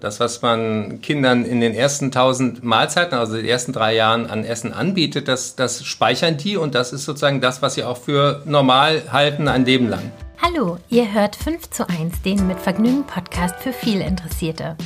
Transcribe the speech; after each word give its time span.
Das, 0.00 0.20
was 0.20 0.42
man 0.42 1.00
Kindern 1.00 1.44
in 1.44 1.60
den 1.60 1.74
ersten 1.74 2.12
tausend 2.12 2.62
Mahlzeiten, 2.62 3.18
also 3.18 3.36
den 3.36 3.44
ersten 3.44 3.72
drei 3.72 3.94
Jahren 3.94 4.26
an 4.26 4.44
Essen 4.44 4.72
anbietet, 4.72 5.28
das, 5.28 5.56
das 5.56 5.84
speichern 5.84 6.36
die 6.36 6.56
und 6.56 6.74
das 6.74 6.92
ist 6.92 7.04
sozusagen 7.04 7.40
das, 7.40 7.62
was 7.62 7.74
sie 7.74 7.84
auch 7.84 7.96
für 7.98 8.42
normal 8.44 9.02
halten 9.12 9.48
ein 9.48 9.64
Leben 9.64 9.88
lang. 9.88 10.12
Hallo, 10.42 10.78
ihr 10.88 11.12
hört 11.12 11.34
5 11.34 11.70
zu 11.70 11.88
1, 11.88 12.22
den 12.22 12.46
mit 12.46 12.60
Vergnügen 12.60 13.04
Podcast 13.04 13.56
für 13.58 13.72
viel 13.72 14.00
Interessierte. 14.00 14.76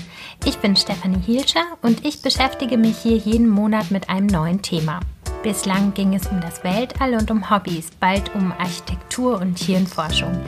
Ich 0.44 0.58
bin 0.58 0.76
Stefanie 0.76 1.20
Hielscher 1.20 1.64
und 1.82 2.06
ich 2.06 2.22
beschäftige 2.22 2.78
mich 2.78 2.98
hier 2.98 3.16
jeden 3.16 3.48
Monat 3.48 3.90
mit 3.90 4.08
einem 4.08 4.26
neuen 4.26 4.62
Thema. 4.62 5.00
Bislang 5.42 5.94
ging 5.94 6.14
es 6.14 6.26
um 6.26 6.38
das 6.42 6.62
Weltall 6.64 7.14
und 7.14 7.30
um 7.30 7.48
Hobbys, 7.48 7.88
bald 7.98 8.34
um 8.34 8.52
Architektur 8.52 9.40
und 9.40 9.58
Hirnforschung. 9.58 10.38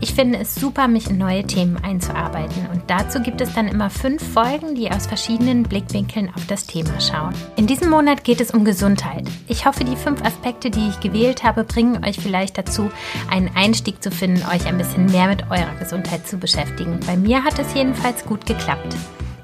Ich 0.00 0.14
finde 0.14 0.40
es 0.40 0.56
super, 0.56 0.88
mich 0.88 1.08
in 1.08 1.16
neue 1.16 1.44
Themen 1.44 1.76
einzuarbeiten 1.76 2.66
und 2.72 2.82
dazu 2.88 3.20
gibt 3.20 3.40
es 3.40 3.54
dann 3.54 3.68
immer 3.68 3.88
fünf 3.88 4.20
Folgen, 4.32 4.74
die 4.74 4.90
aus 4.90 5.06
verschiedenen 5.06 5.62
Blickwinkeln 5.62 6.28
auf 6.34 6.44
das 6.48 6.66
Thema 6.66 7.00
schauen. 7.00 7.32
In 7.54 7.68
diesem 7.68 7.88
Monat 7.88 8.24
geht 8.24 8.40
es 8.40 8.50
um 8.50 8.64
Gesundheit. 8.64 9.28
Ich 9.46 9.64
hoffe, 9.64 9.84
die 9.84 9.94
fünf 9.94 10.24
Aspekte, 10.24 10.70
die 10.70 10.88
ich 10.88 10.98
gewählt 10.98 11.44
habe, 11.44 11.62
bringen 11.62 12.04
euch 12.04 12.18
vielleicht 12.18 12.58
dazu, 12.58 12.90
einen 13.30 13.50
Einstieg 13.54 14.02
zu 14.02 14.10
finden, 14.10 14.42
euch 14.52 14.66
ein 14.66 14.78
bisschen 14.78 15.06
mehr 15.06 15.28
mit 15.28 15.44
eurer 15.52 15.76
Gesundheit 15.78 16.26
zu 16.26 16.36
beschäftigen. 16.36 16.98
Bei 17.06 17.16
mir 17.16 17.44
hat 17.44 17.60
es 17.60 17.74
jedenfalls 17.74 18.24
gut 18.24 18.44
geklappt. 18.44 18.96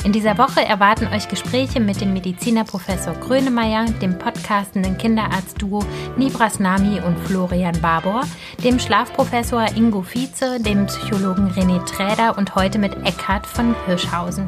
In 0.04 0.12
dieser 0.12 0.38
Woche 0.38 0.64
erwarten 0.64 1.08
euch 1.08 1.28
Gespräche 1.28 1.80
mit 1.80 2.00
dem 2.00 2.12
Mediziner 2.12 2.62
Professor 2.62 3.14
Grönemeyer, 3.14 3.86
dem 4.00 4.16
podcastenden 4.16 4.96
Kinderarzt-Duo 4.96 5.84
Nibras 6.16 6.60
Nami 6.60 7.00
und 7.00 7.18
Florian 7.26 7.78
Barbour, 7.80 8.22
dem 8.62 8.78
Schlafprofessor 8.78 9.66
Ingo 9.74 10.02
Vize, 10.02 10.60
dem 10.60 10.86
Psychologen 10.86 11.50
René 11.50 11.84
Träder 11.84 12.38
und 12.38 12.54
heute 12.54 12.78
mit 12.78 12.94
Eckhard 13.04 13.44
von 13.44 13.74
Hirschhausen. 13.86 14.46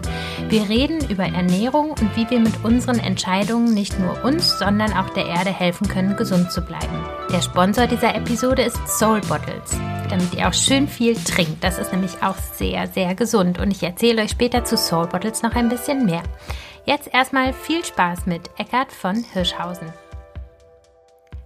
Wir 0.48 0.68
reden 0.68 1.00
über 1.10 1.24
Ernährung 1.24 1.91
und 1.91 2.16
wie 2.16 2.30
wir 2.30 2.38
mit 2.38 2.64
unseren 2.64 3.00
Entscheidungen 3.00 3.74
nicht 3.74 3.98
nur 3.98 4.25
uns, 4.25 4.56
sondern 4.58 4.92
auch 4.92 5.10
der 5.10 5.27
Erde 5.27 5.50
helfen 5.50 5.88
können, 5.88 6.16
gesund 6.16 6.53
zu 6.53 6.60
bleiben. 6.62 7.05
Der 7.32 7.42
Sponsor 7.42 7.88
dieser 7.88 8.14
Episode 8.14 8.62
ist 8.62 8.78
Soul 8.86 9.20
Bottles 9.22 9.78
damit 10.10 10.34
ihr 10.34 10.48
auch 10.48 10.53
schön 10.53 10.88
viel 10.88 11.14
trinkt. 11.14 11.62
Das 11.62 11.78
ist 11.78 11.92
nämlich 11.92 12.22
auch 12.22 12.36
sehr, 12.55 12.88
sehr 12.88 13.14
gesund. 13.14 13.58
Und 13.58 13.70
ich 13.70 13.82
erzähle 13.82 14.22
euch 14.22 14.30
später 14.30 14.64
zu 14.64 14.77
Soul 14.77 15.06
Bottles 15.06 15.39
noch 15.42 15.55
ein 15.55 15.69
bisschen 15.69 16.05
mehr. 16.05 16.22
Jetzt 16.84 17.12
erstmal 17.12 17.52
viel 17.52 17.84
Spaß 17.84 18.27
mit 18.27 18.50
Eckart 18.58 18.92
von 18.92 19.24
Hirschhausen. 19.33 19.92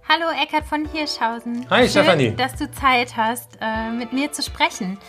Hallo 0.07 0.25
Eckart 0.39 0.65
von 0.65 0.85
Hirschhausen. 0.85 1.67
Hi 1.69 1.81
Schön, 1.81 2.03
Stefanie. 2.03 2.35
dass 2.35 2.55
du 2.55 2.69
Zeit 2.71 3.17
hast, 3.17 3.57
äh, 3.59 3.89
mit 3.89 4.13
mir 4.13 4.31
zu 4.31 4.43
sprechen. 4.43 4.99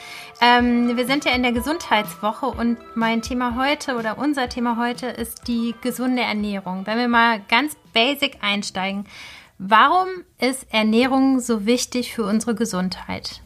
Ähm, 0.41 0.97
wir 0.97 1.07
sind 1.07 1.27
ja 1.27 1.33
in 1.33 1.43
der 1.43 1.53
Gesundheitswoche 1.53 2.47
und 2.47 2.79
mein 2.95 3.21
Thema 3.21 3.57
heute 3.57 3.97
oder 3.97 4.17
unser 4.17 4.49
Thema 4.49 4.79
heute 4.79 5.07
ist 5.07 5.49
die 5.49 5.75
gesunde 5.83 6.23
Ernährung. 6.23 6.87
Wenn 6.87 6.99
wir 6.99 7.09
mal 7.09 7.41
ganz 7.49 7.77
basic 7.93 8.39
einsteigen, 8.41 9.07
warum 9.59 10.09
ist 10.39 10.67
Ernährung 10.73 11.41
so 11.41 11.67
wichtig 11.67 12.15
für 12.15 12.25
unsere 12.25 12.55
Gesundheit? 12.55 13.43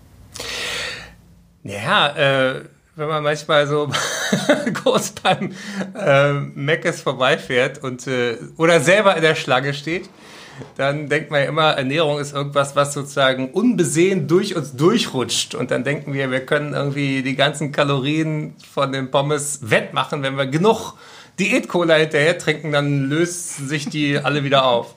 Ja, 1.65 2.09
äh, 2.09 2.65
wenn 2.97 3.09
man 3.09 3.23
manchmal 3.23 3.67
so 3.67 3.89
kurz 4.83 5.11
beim 5.11 5.53
äh, 5.95 6.33
Meckes 6.33 7.03
vorbeifährt 7.03 7.83
und 7.83 8.07
äh, 8.07 8.37
oder 8.57 8.81
selber 8.81 9.17
in 9.17 9.23
der 9.23 9.35
Schlange 9.35 9.75
steht, 9.75 10.09
dann 10.77 11.09
denkt 11.09 11.31
man 11.31 11.41
ja 11.41 11.49
immer, 11.49 11.71
Ernährung 11.73 12.19
ist 12.19 12.35
irgendwas, 12.35 12.77
was 12.77 12.93
sozusagen 12.93 13.51
unbesehen 13.51 14.29
durch 14.29 14.57
uns 14.57 14.77
durchrutscht. 14.77 15.55
Und 15.55 15.71
dann 15.71 15.85
denken 15.85 16.13
wir, 16.13 16.31
wir 16.31 16.45
können 16.45 16.75
irgendwie 16.75 17.23
die 17.23 17.37
ganzen 17.37 17.73
Kalorien 17.73 18.55
von 18.73 18.93
den 18.93 19.11
Pommes 19.11 19.61
wettmachen, 19.63 20.23
wenn 20.23 20.37
wir 20.37 20.47
genug 20.47 20.95
Diät-Cola 21.39 21.95
hinterher 21.95 22.37
trinken, 22.37 22.73
dann 22.73 23.09
lösen 23.09 23.67
sich 23.67 23.89
die 23.89 24.19
alle 24.19 24.45
wieder 24.45 24.67
auf. 24.67 24.95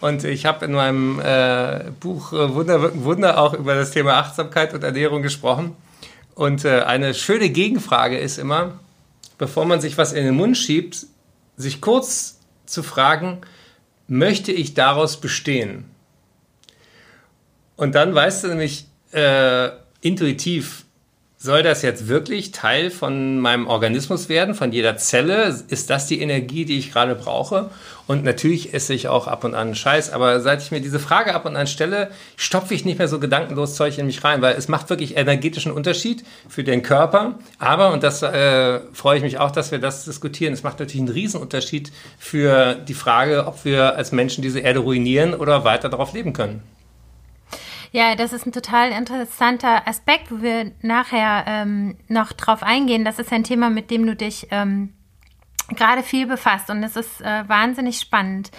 Und 0.00 0.24
ich 0.24 0.44
habe 0.44 0.64
in 0.64 0.72
meinem 0.72 1.20
äh, 1.20 1.84
Buch 2.00 2.32
äh, 2.32 2.54
Wunder 2.54 3.04
Wunder 3.04 3.38
auch 3.38 3.54
über 3.54 3.74
das 3.74 3.92
Thema 3.92 4.14
Achtsamkeit 4.14 4.74
und 4.74 4.82
Ernährung 4.82 5.22
gesprochen. 5.22 5.76
Und 6.36 6.66
äh, 6.66 6.82
eine 6.82 7.14
schöne 7.14 7.48
Gegenfrage 7.48 8.18
ist 8.18 8.36
immer, 8.36 8.78
bevor 9.38 9.64
man 9.64 9.80
sich 9.80 9.96
was 9.96 10.12
in 10.12 10.26
den 10.26 10.36
Mund 10.36 10.56
schiebt, 10.58 11.06
sich 11.56 11.80
kurz 11.80 12.38
zu 12.66 12.82
fragen, 12.82 13.40
möchte 14.06 14.52
ich 14.52 14.74
daraus 14.74 15.18
bestehen? 15.18 15.86
Und 17.76 17.94
dann 17.94 18.14
weißt 18.14 18.44
du 18.44 18.48
nämlich 18.48 18.86
äh, 19.12 19.70
intuitiv, 20.02 20.84
soll 21.38 21.62
das 21.62 21.82
jetzt 21.82 22.08
wirklich 22.08 22.50
Teil 22.50 22.90
von 22.90 23.38
meinem 23.38 23.66
Organismus 23.66 24.28
werden, 24.28 24.54
von 24.54 24.72
jeder 24.72 24.96
Zelle? 24.96 25.54
Ist 25.68 25.90
das 25.90 26.06
die 26.06 26.20
Energie, 26.20 26.64
die 26.64 26.78
ich 26.78 26.92
gerade 26.92 27.14
brauche? 27.14 27.70
Und 28.06 28.24
natürlich 28.24 28.72
esse 28.72 28.94
ich 28.94 29.08
auch 29.08 29.26
ab 29.26 29.44
und 29.44 29.54
an 29.54 29.74
Scheiß, 29.74 30.12
aber 30.12 30.40
seit 30.40 30.62
ich 30.62 30.70
mir 30.70 30.80
diese 30.80 30.98
Frage 30.98 31.34
ab 31.34 31.44
und 31.44 31.56
an 31.56 31.66
stelle, 31.66 32.10
stopfe 32.36 32.72
ich 32.72 32.84
nicht 32.84 32.98
mehr 32.98 33.08
so 33.08 33.18
gedankenlos 33.18 33.74
Zeug 33.74 33.98
in 33.98 34.06
mich 34.06 34.24
rein, 34.24 34.42
weil 34.42 34.54
es 34.54 34.68
macht 34.68 34.88
wirklich 34.88 35.16
energetischen 35.16 35.72
Unterschied 35.72 36.24
für 36.48 36.64
den 36.64 36.82
Körper. 36.82 37.38
Aber, 37.58 37.92
und 37.92 38.02
das 38.02 38.22
äh, 38.22 38.80
freue 38.92 39.18
ich 39.18 39.22
mich 39.22 39.38
auch, 39.38 39.50
dass 39.50 39.72
wir 39.72 39.78
das 39.78 40.04
diskutieren, 40.04 40.54
es 40.54 40.62
macht 40.62 40.78
natürlich 40.78 41.00
einen 41.00 41.14
Riesenunterschied 41.14 41.92
für 42.18 42.74
die 42.74 42.94
Frage, 42.94 43.46
ob 43.46 43.64
wir 43.64 43.96
als 43.96 44.12
Menschen 44.12 44.40
diese 44.40 44.60
Erde 44.60 44.80
ruinieren 44.80 45.34
oder 45.34 45.64
weiter 45.64 45.88
darauf 45.88 46.12
leben 46.12 46.32
können. 46.32 46.62
Ja, 47.92 48.14
das 48.14 48.32
ist 48.32 48.46
ein 48.46 48.52
total 48.52 48.90
interessanter 48.90 49.86
Aspekt, 49.86 50.30
wo 50.30 50.42
wir 50.42 50.72
nachher 50.82 51.44
ähm, 51.46 51.96
noch 52.08 52.32
drauf 52.32 52.62
eingehen. 52.62 53.04
Das 53.04 53.18
ist 53.18 53.32
ein 53.32 53.44
Thema, 53.44 53.70
mit 53.70 53.90
dem 53.90 54.06
du 54.06 54.16
dich 54.16 54.48
ähm, 54.50 54.92
gerade 55.74 56.02
viel 56.02 56.26
befasst 56.26 56.70
und 56.70 56.82
es 56.82 56.96
ist 56.96 57.20
äh, 57.20 57.48
wahnsinnig 57.48 57.98
spannend. 57.98 58.50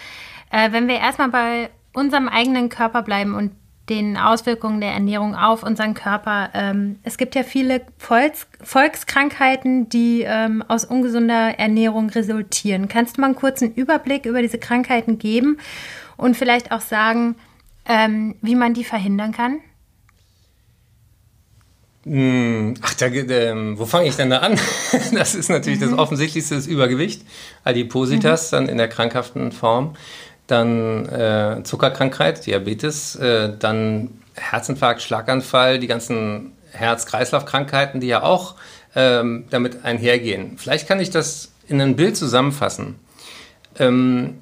Äh, 0.51 0.71
wenn 0.71 0.87
wir 0.87 0.95
erstmal 0.95 1.29
bei 1.29 1.69
unserem 1.93 2.27
eigenen 2.27 2.69
Körper 2.69 3.01
bleiben 3.01 3.35
und 3.35 3.51
den 3.89 4.17
Auswirkungen 4.17 4.81
der 4.81 4.91
Ernährung 4.91 5.35
auf 5.35 5.63
unseren 5.63 5.93
Körper. 5.93 6.49
Ähm, 6.53 6.99
es 7.03 7.17
gibt 7.17 7.35
ja 7.35 7.43
viele 7.43 7.81
Volks 7.97 8.47
Volkskrankheiten, 8.61 9.87
die 9.87 10.23
ähm, 10.23 10.63
aus 10.67 10.83
ungesunder 10.83 11.57
Ernährung 11.57 12.09
resultieren. 12.09 12.89
Kannst 12.89 13.17
du 13.17 13.21
mal 13.21 13.27
einen 13.27 13.35
kurzen 13.35 13.73
Überblick 13.73 14.25
über 14.25 14.41
diese 14.41 14.57
Krankheiten 14.57 15.19
geben 15.19 15.57
und 16.17 16.35
vielleicht 16.35 16.71
auch 16.71 16.81
sagen, 16.81 17.35
ähm, 17.87 18.35
wie 18.41 18.55
man 18.55 18.73
die 18.73 18.83
verhindern 18.83 19.31
kann? 19.31 19.59
Hm, 22.03 22.75
ach, 22.81 22.93
da, 22.93 23.07
äh, 23.07 23.77
wo 23.77 23.85
fange 23.85 24.07
ich 24.07 24.15
denn 24.15 24.29
da 24.29 24.39
an? 24.39 24.57
Das 25.13 25.35
ist 25.35 25.49
natürlich 25.49 25.79
mhm. 25.79 25.91
das 25.91 25.99
Offensichtlichste, 25.99 26.55
das 26.55 26.67
Übergewicht, 26.67 27.23
Adipositas, 27.63 28.51
mhm. 28.51 28.55
dann 28.55 28.69
in 28.69 28.77
der 28.77 28.87
krankhaften 28.87 29.51
Form, 29.51 29.95
dann 30.47 31.05
äh, 31.09 31.63
Zuckerkrankheit, 31.63 32.45
Diabetes, 32.45 33.15
äh, 33.15 33.51
dann 33.57 34.21
Herzinfarkt, 34.35 35.01
Schlaganfall, 35.01 35.79
die 35.79 35.87
ganzen 35.87 36.53
Herz-Kreislauf-Krankheiten, 36.71 37.99
die 37.99 38.07
ja 38.07 38.23
auch 38.23 38.55
ähm, 38.95 39.45
damit 39.49 39.83
einhergehen. 39.83 40.57
Vielleicht 40.57 40.87
kann 40.87 40.99
ich 40.99 41.09
das 41.09 41.51
in 41.67 41.81
ein 41.81 41.95
Bild 41.95 42.15
zusammenfassen. 42.15 42.95
Ähm, 43.79 44.35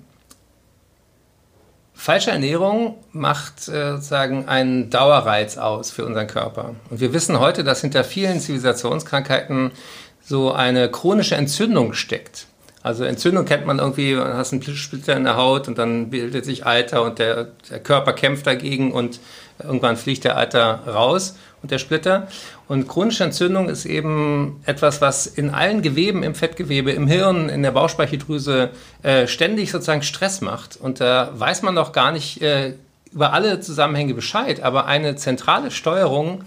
Falsche 2.05 2.29
Ernährung 2.29 2.97
macht 3.13 3.67
äh, 3.67 3.93
sozusagen 3.93 4.47
einen 4.47 4.91
Dauerreiz 4.91 5.57
aus 5.57 5.89
für 5.89 6.05
unseren 6.05 6.27
Körper. 6.27 6.75
Und 6.91 6.99
wir 6.99 7.13
wissen 7.13 7.39
heute, 7.39 7.63
dass 7.63 7.81
hinter 7.81 8.03
vielen 8.03 8.39
Zivilisationskrankheiten 8.39 9.71
so 10.23 10.51
eine 10.51 10.91
chronische 10.91 11.33
Entzündung 11.33 11.93
steckt. 11.93 12.45
Also 12.85 13.03
Entzündung 13.03 13.45
kennt 13.45 13.65
man 13.65 13.79
irgendwie, 13.79 14.13
man 14.13 14.35
hast 14.35 14.53
einen 14.53 14.61
Splitter 14.61 15.17
in 15.17 15.23
der 15.23 15.37
Haut 15.37 15.67
und 15.67 15.79
dann 15.79 16.11
bildet 16.11 16.45
sich 16.45 16.67
Alter 16.67 17.01
und 17.01 17.17
der, 17.17 17.47
der 17.67 17.79
Körper 17.79 18.13
kämpft 18.13 18.45
dagegen 18.45 18.91
und 18.91 19.19
irgendwann 19.57 19.97
fliegt 19.97 20.23
der 20.23 20.37
Alter 20.37 20.81
raus 20.85 21.35
und 21.63 21.71
der 21.71 21.79
Splitter. 21.79 22.27
Und 22.67 22.87
chronische 22.87 23.23
Entzündung 23.23 23.69
ist 23.69 23.85
eben 23.85 24.61
etwas, 24.67 25.01
was 25.01 25.25
in 25.25 25.49
allen 25.49 25.81
Geweben, 25.81 26.21
im 26.21 26.35
Fettgewebe, 26.35 26.91
im 26.91 27.07
Hirn, 27.07 27.49
in 27.49 27.63
der 27.63 27.71
Bauchspeicheldrüse 27.71 28.69
äh, 29.01 29.25
ständig 29.25 29.71
sozusagen 29.71 30.03
Stress 30.03 30.41
macht. 30.41 30.77
Und 30.77 30.99
da 31.01 31.31
weiß 31.33 31.63
man 31.63 31.73
noch 31.73 31.91
gar 31.91 32.11
nicht 32.11 32.43
äh, 32.43 32.75
über 33.11 33.33
alle 33.33 33.61
Zusammenhänge 33.61 34.13
Bescheid, 34.13 34.61
aber 34.61 34.85
eine 34.85 35.15
zentrale 35.15 35.71
Steuerung 35.71 36.43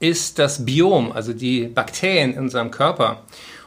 ist 0.00 0.38
das 0.38 0.64
Biom, 0.64 1.12
also 1.12 1.34
die 1.34 1.66
Bakterien 1.66 2.32
in 2.32 2.38
unserem 2.38 2.70
Körper. 2.70 3.20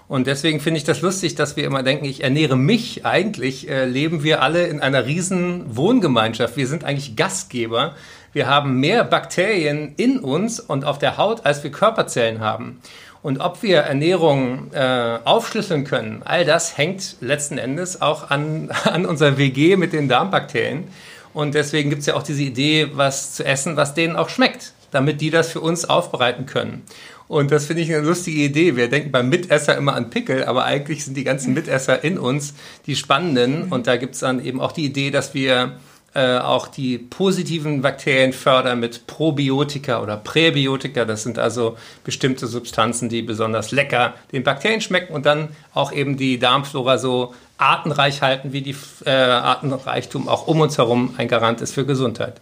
Und 0.08 0.28
deswegen 0.28 0.60
finde 0.62 0.78
ich 0.78 0.84
das 0.86 1.02
lustig, 1.02 1.36
dass 1.36 1.58
wir 1.58 1.66
immer 1.66 1.84
denken, 1.84 2.06
ich 2.06 2.24
ernähre 2.24 2.56
mich. 2.56 3.06
Eigentlich 3.06 3.70
äh, 3.70 3.86
leben 3.86 4.24
wir 4.24 4.42
alle 4.42 4.68
in 4.68 4.80
einer 4.80 5.06
riesen 5.06 5.76
Wohngemeinschaft. 5.76 6.56
Wir 6.56 6.68
sind 6.68 6.86
eigentlich 6.86 7.16
Gastgeber 7.16 7.96
wir 8.38 8.46
haben 8.46 8.80
mehr 8.80 9.04
Bakterien 9.04 9.94
in 9.98 10.20
uns 10.20 10.60
und 10.60 10.86
auf 10.86 11.00
der 11.00 11.18
Haut, 11.18 11.44
als 11.46 11.64
wir 11.64 11.72
Körperzellen 11.72 12.40
haben. 12.40 12.80
Und 13.24 13.40
ob 13.40 13.64
wir 13.64 13.80
Ernährung 13.80 14.72
äh, 14.74 15.18
aufschlüsseln 15.24 15.86
können, 15.86 16.22
all 16.24 16.46
das 16.46 16.78
hängt 16.78 17.16
letzten 17.20 17.58
Endes 17.58 18.00
auch 18.00 18.30
an, 18.30 18.70
an 18.84 19.08
unserer 19.08 19.40
WG 19.40 19.76
mit 19.76 19.92
den 19.92 20.08
Darmbakterien. 20.08 20.88
Und 21.34 21.56
deswegen 21.56 21.90
gibt 21.90 22.02
es 22.02 22.06
ja 22.06 22.14
auch 22.14 22.22
diese 22.22 22.44
Idee, 22.44 22.90
was 22.94 23.34
zu 23.34 23.44
essen, 23.44 23.76
was 23.76 23.96
denen 23.96 24.16
auch 24.16 24.30
schmeckt. 24.30 24.74
damit 24.92 25.20
die 25.20 25.32
das 25.32 25.52
für 25.52 25.60
uns 25.60 25.84
aufbereiten 25.86 26.46
können. 26.46 26.84
Und 27.28 27.52
das 27.52 27.66
finde 27.66 27.82
ich 27.82 27.94
eine 27.94 28.06
lustige 28.06 28.42
Idee. 28.42 28.76
Wir 28.76 28.90
denken 28.90 29.12
beim 29.12 29.30
Mitesser 29.30 29.78
immer 29.78 29.96
an 29.96 30.10
Pickel, 30.10 30.46
aber 30.46 30.64
eigentlich 30.64 31.04
sind 31.04 31.18
die 31.18 31.26
ganzen 31.26 31.54
Mitesser 31.54 32.04
in 32.04 32.18
uns 32.18 32.54
die 32.86 32.96
spannenden. 32.96 33.64
Und 33.70 33.88
da 33.88 33.98
gibt 33.98 34.16
es 34.16 34.22
dann 34.22 34.44
eben 34.44 34.62
auch 34.62 34.72
die 34.72 34.86
Idee, 34.86 35.12
dass 35.12 35.34
wir 35.34 35.78
äh, 36.14 36.38
auch 36.38 36.68
die 36.68 36.98
positiven 36.98 37.82
Bakterien 37.82 38.32
fördern 38.32 38.80
mit 38.80 39.08
Probiotika 39.08 40.02
oder 40.02 40.16
Präbiotika. 40.16 41.04
Das 41.06 41.24
sind 41.24 41.38
also 41.38 41.78
bestimmte 42.06 42.48
Substanzen, 42.48 43.10
die 43.10 43.22
besonders 43.22 43.72
lecker 43.72 44.14
den 44.32 44.44
Bakterien 44.44 44.82
schmecken 44.82 45.14
und 45.14 45.26
dann 45.26 45.50
auch 45.74 45.92
eben 45.92 46.16
die 46.16 46.40
Darmflora 46.40 46.98
so 46.98 47.36
artenreich 47.58 48.22
halten, 48.22 48.54
wie 48.54 48.62
die 48.62 48.76
äh, 49.06 49.12
Artenreichtum 49.12 50.30
auch 50.30 50.48
um 50.48 50.62
uns 50.62 50.78
herum 50.78 51.14
ein 51.18 51.28
Garant 51.28 51.60
ist 51.62 51.74
für 51.74 51.86
Gesundheit. 51.86 52.40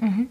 Mhm. 0.00 0.28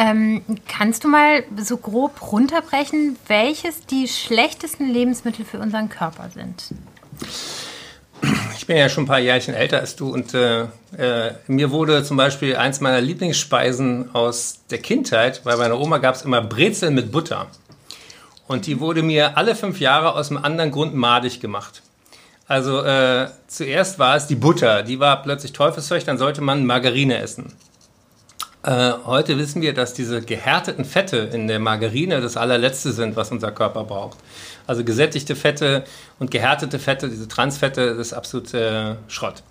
Ähm, 0.00 0.40
kannst 0.66 1.04
du 1.04 1.08
mal 1.08 1.44
so 1.58 1.76
grob 1.76 2.32
runterbrechen, 2.32 3.18
welches 3.26 3.84
die 3.84 4.08
schlechtesten 4.08 4.88
Lebensmittel 4.88 5.44
für 5.44 5.58
unseren 5.58 5.90
Körper 5.90 6.30
sind? 6.32 6.64
Ich 8.56 8.66
bin 8.66 8.78
ja 8.78 8.88
schon 8.88 9.04
ein 9.04 9.08
paar 9.08 9.18
Jährchen 9.18 9.52
älter 9.52 9.80
als 9.80 9.96
du 9.96 10.10
und 10.10 10.32
äh, 10.32 10.62
äh, 10.96 11.34
mir 11.48 11.70
wurde 11.70 12.02
zum 12.02 12.16
Beispiel 12.16 12.56
eins 12.56 12.80
meiner 12.80 13.02
Lieblingsspeisen 13.02 14.14
aus 14.14 14.60
der 14.70 14.78
Kindheit, 14.78 15.44
bei 15.44 15.54
meiner 15.56 15.78
Oma 15.78 15.98
gab 15.98 16.14
es 16.14 16.22
immer 16.22 16.40
Brezeln 16.40 16.94
mit 16.94 17.12
Butter. 17.12 17.48
Und 18.46 18.66
die 18.66 18.80
wurde 18.80 19.02
mir 19.02 19.36
alle 19.36 19.54
fünf 19.54 19.80
Jahre 19.80 20.14
aus 20.14 20.30
einem 20.30 20.42
anderen 20.42 20.70
Grund 20.70 20.94
madig 20.94 21.40
gemacht. 21.40 21.82
Also 22.48 22.82
äh, 22.82 23.28
zuerst 23.48 23.98
war 23.98 24.16
es 24.16 24.26
die 24.26 24.34
Butter, 24.34 24.82
die 24.82 24.98
war 24.98 25.22
plötzlich 25.22 25.52
Teufelszeug, 25.52 26.06
dann 26.06 26.16
sollte 26.16 26.40
man 26.40 26.64
Margarine 26.64 27.18
essen. 27.18 27.52
Äh, 28.62 28.92
heute 29.06 29.38
wissen 29.38 29.62
wir, 29.62 29.72
dass 29.72 29.94
diese 29.94 30.20
gehärteten 30.20 30.84
Fette 30.84 31.16
in 31.32 31.48
der 31.48 31.58
Margarine 31.58 32.20
das 32.20 32.36
allerletzte 32.36 32.92
sind, 32.92 33.16
was 33.16 33.30
unser 33.30 33.52
Körper 33.52 33.84
braucht. 33.84 34.18
Also 34.66 34.84
gesättigte 34.84 35.34
Fette 35.34 35.84
und 36.18 36.30
gehärtete 36.30 36.78
Fette, 36.78 37.08
diese 37.08 37.26
Transfette, 37.26 37.96
das 37.96 38.08
ist 38.08 38.12
absolut 38.12 38.52
äh, 38.52 38.96
Schrott. 39.08 39.42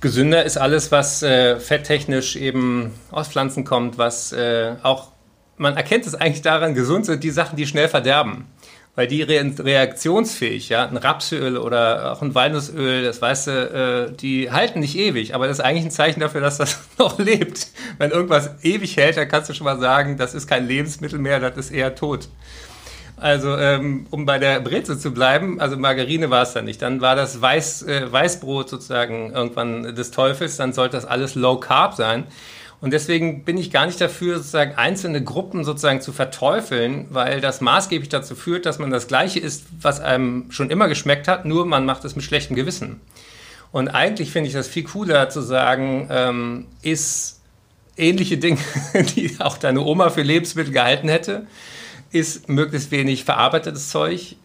Gesünder 0.00 0.44
ist 0.44 0.58
alles, 0.58 0.92
was 0.92 1.22
äh, 1.22 1.58
fetttechnisch 1.58 2.36
eben 2.36 2.92
aus 3.10 3.28
Pflanzen 3.28 3.64
kommt, 3.64 3.96
was 3.96 4.32
äh, 4.32 4.74
auch, 4.82 5.08
man 5.56 5.74
erkennt 5.76 6.06
es 6.06 6.14
eigentlich 6.14 6.42
daran, 6.42 6.74
gesund 6.74 7.06
sind 7.06 7.24
die 7.24 7.30
Sachen, 7.30 7.56
die 7.56 7.66
schnell 7.66 7.88
verderben 7.88 8.46
weil 8.98 9.06
die 9.06 9.22
re 9.22 9.52
reaktionsfähig, 9.56 10.70
ja, 10.70 10.84
ein 10.84 10.96
Rapsöl 10.96 11.56
oder 11.56 12.10
auch 12.10 12.20
ein 12.20 12.34
Walnussöl, 12.34 13.04
das 13.04 13.22
weißt 13.22 13.46
du, 13.46 13.52
äh, 13.52 14.12
die 14.12 14.50
halten 14.50 14.80
nicht 14.80 14.98
ewig, 14.98 15.36
aber 15.36 15.46
das 15.46 15.60
ist 15.60 15.64
eigentlich 15.64 15.84
ein 15.84 15.92
Zeichen 15.92 16.18
dafür, 16.18 16.40
dass 16.40 16.58
das 16.58 16.80
noch 16.98 17.16
lebt. 17.16 17.68
Wenn 17.98 18.10
irgendwas 18.10 18.50
ewig 18.64 18.96
hält, 18.96 19.16
dann 19.16 19.28
kannst 19.28 19.50
du 19.50 19.54
schon 19.54 19.66
mal 19.66 19.78
sagen, 19.78 20.16
das 20.16 20.34
ist 20.34 20.48
kein 20.48 20.66
Lebensmittel 20.66 21.20
mehr, 21.20 21.38
das 21.38 21.56
ist 21.56 21.70
eher 21.70 21.94
tot. 21.94 22.28
Also, 23.16 23.56
ähm, 23.56 24.08
um 24.10 24.26
bei 24.26 24.40
der 24.40 24.58
Brezel 24.58 24.98
zu 24.98 25.12
bleiben, 25.12 25.60
also 25.60 25.76
Margarine 25.76 26.30
war 26.30 26.42
es 26.42 26.52
dann 26.52 26.64
nicht. 26.64 26.82
Dann 26.82 27.00
war 27.00 27.14
das 27.14 27.40
Weiß, 27.40 27.82
äh, 27.82 28.10
Weißbrot 28.10 28.68
sozusagen 28.68 29.30
irgendwann 29.32 29.94
des 29.94 30.10
Teufels, 30.10 30.56
dann 30.56 30.72
sollte 30.72 30.96
das 30.96 31.04
alles 31.04 31.36
Low 31.36 31.60
Carb 31.60 31.94
sein. 31.94 32.24
Und 32.80 32.92
deswegen 32.92 33.44
bin 33.44 33.58
ich 33.58 33.72
gar 33.72 33.86
nicht 33.86 34.00
dafür, 34.00 34.36
sozusagen 34.36 34.76
einzelne 34.76 35.22
Gruppen 35.22 35.64
sozusagen 35.64 36.00
zu 36.00 36.12
verteufeln, 36.12 37.06
weil 37.10 37.40
das 37.40 37.60
maßgeblich 37.60 38.08
dazu 38.08 38.36
führt, 38.36 38.66
dass 38.66 38.78
man 38.78 38.90
das 38.90 39.08
Gleiche 39.08 39.40
isst, 39.40 39.66
was 39.80 40.00
einem 40.00 40.50
schon 40.50 40.70
immer 40.70 40.86
geschmeckt 40.86 41.26
hat, 41.26 41.44
nur 41.44 41.66
man 41.66 41.84
macht 41.84 42.04
es 42.04 42.14
mit 42.14 42.24
schlechtem 42.24 42.54
Gewissen. 42.54 43.00
Und 43.72 43.88
eigentlich 43.88 44.30
finde 44.30 44.48
ich 44.48 44.54
das 44.54 44.68
viel 44.68 44.84
cooler 44.84 45.28
zu 45.28 45.40
sagen, 45.40 46.08
ähm, 46.10 46.66
ist 46.82 47.40
ähnliche 47.96 48.38
Dinge, 48.38 48.60
die 49.16 49.36
auch 49.40 49.58
deine 49.58 49.80
Oma 49.80 50.10
für 50.10 50.22
Lebensmittel 50.22 50.72
gehalten 50.72 51.08
hätte, 51.08 51.46
ist 52.10 52.48
möglichst 52.48 52.90
wenig 52.90 53.24
verarbeitetes 53.24 53.90
Zeug. 53.90 54.36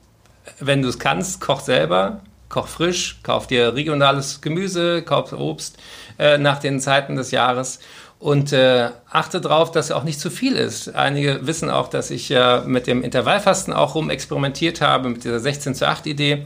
Wenn 0.60 0.82
du 0.82 0.90
es 0.90 1.00
kannst, 1.00 1.40
koch 1.40 1.62
selber, 1.62 2.22
koch 2.50 2.68
frisch, 2.68 3.20
kauf 3.24 3.48
dir 3.48 3.76
regionales 3.76 4.42
Gemüse, 4.42 5.02
kauf 5.04 5.32
Obst 5.32 5.78
äh, 6.20 6.38
nach 6.38 6.60
den 6.60 6.80
Zeiten 6.80 7.16
des 7.16 7.32
Jahres 7.32 7.80
und 8.24 8.54
äh, 8.54 8.90
achte 9.12 9.42
darauf, 9.42 9.70
dass 9.72 9.92
auch 9.92 10.06
nicht 10.06 10.18
zu 10.18 10.30
viel 10.30 10.56
ist. 10.56 10.96
Einige 10.96 11.46
wissen 11.46 11.70
auch, 11.70 11.90
dass 11.90 12.10
ich 12.10 12.32
äh, 12.32 12.62
mit 12.62 12.88
dem 12.88 13.04
Intervallfasten 13.04 13.74
auch 13.74 13.96
rumexperimentiert 13.96 14.80
habe, 14.80 15.10
mit 15.10 15.26
dieser 15.26 15.42
16 15.42 15.76
zu 15.76 15.86
8 15.86 16.06
Idee. 16.06 16.46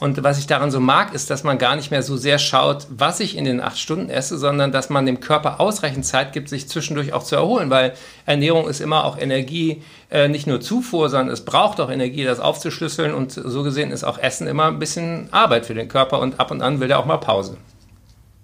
Und 0.00 0.24
was 0.24 0.40
ich 0.40 0.48
daran 0.48 0.72
so 0.72 0.80
mag, 0.80 1.14
ist, 1.14 1.30
dass 1.30 1.44
man 1.44 1.58
gar 1.58 1.76
nicht 1.76 1.92
mehr 1.92 2.02
so 2.02 2.16
sehr 2.16 2.40
schaut, 2.40 2.88
was 2.90 3.20
ich 3.20 3.36
in 3.36 3.44
den 3.44 3.60
acht 3.60 3.78
Stunden 3.78 4.10
esse, 4.10 4.36
sondern 4.36 4.72
dass 4.72 4.90
man 4.90 5.06
dem 5.06 5.20
Körper 5.20 5.60
ausreichend 5.60 6.04
Zeit 6.04 6.32
gibt, 6.32 6.48
sich 6.48 6.68
zwischendurch 6.68 7.12
auch 7.12 7.22
zu 7.22 7.36
erholen, 7.36 7.70
weil 7.70 7.92
Ernährung 8.26 8.68
ist 8.68 8.80
immer 8.80 9.04
auch 9.04 9.16
Energie, 9.16 9.80
äh, 10.10 10.26
nicht 10.26 10.48
nur 10.48 10.60
Zufuhr, 10.60 11.08
sondern 11.08 11.32
es 11.32 11.44
braucht 11.44 11.78
auch 11.78 11.88
Energie, 11.88 12.24
das 12.24 12.40
aufzuschlüsseln 12.40 13.14
und 13.14 13.30
so 13.30 13.62
gesehen 13.62 13.92
ist 13.92 14.02
auch 14.02 14.18
Essen 14.18 14.48
immer 14.48 14.64
ein 14.64 14.80
bisschen 14.80 15.28
Arbeit 15.30 15.66
für 15.66 15.74
den 15.74 15.86
Körper 15.86 16.18
und 16.18 16.40
ab 16.40 16.50
und 16.50 16.62
an 16.62 16.80
will 16.80 16.88
der 16.88 16.98
auch 16.98 17.06
mal 17.06 17.18
Pause. 17.18 17.58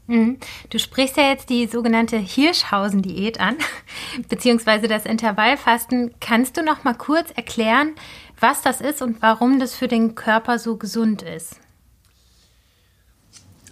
Mhm. 0.08 0.38
Du 0.70 0.78
sprichst 0.78 1.18
ja 1.18 1.24
jetzt 1.24 1.50
die 1.50 1.66
sogenannte 1.66 2.16
Hirschhausen-Diät 2.16 3.40
an, 3.40 3.56
beziehungsweise 4.28 4.88
das 4.88 5.04
Intervallfasten. 5.04 6.14
Kannst 6.18 6.56
du 6.56 6.62
noch 6.62 6.82
mal 6.82 6.94
kurz 6.94 7.30
erklären, 7.36 7.94
was 8.40 8.62
das 8.62 8.80
ist 8.80 9.02
und 9.02 9.20
warum 9.20 9.60
das 9.60 9.74
für 9.74 9.86
den 9.86 10.14
Körper 10.14 10.58
so 10.58 10.76
gesund 10.76 11.22
ist? 11.22 11.56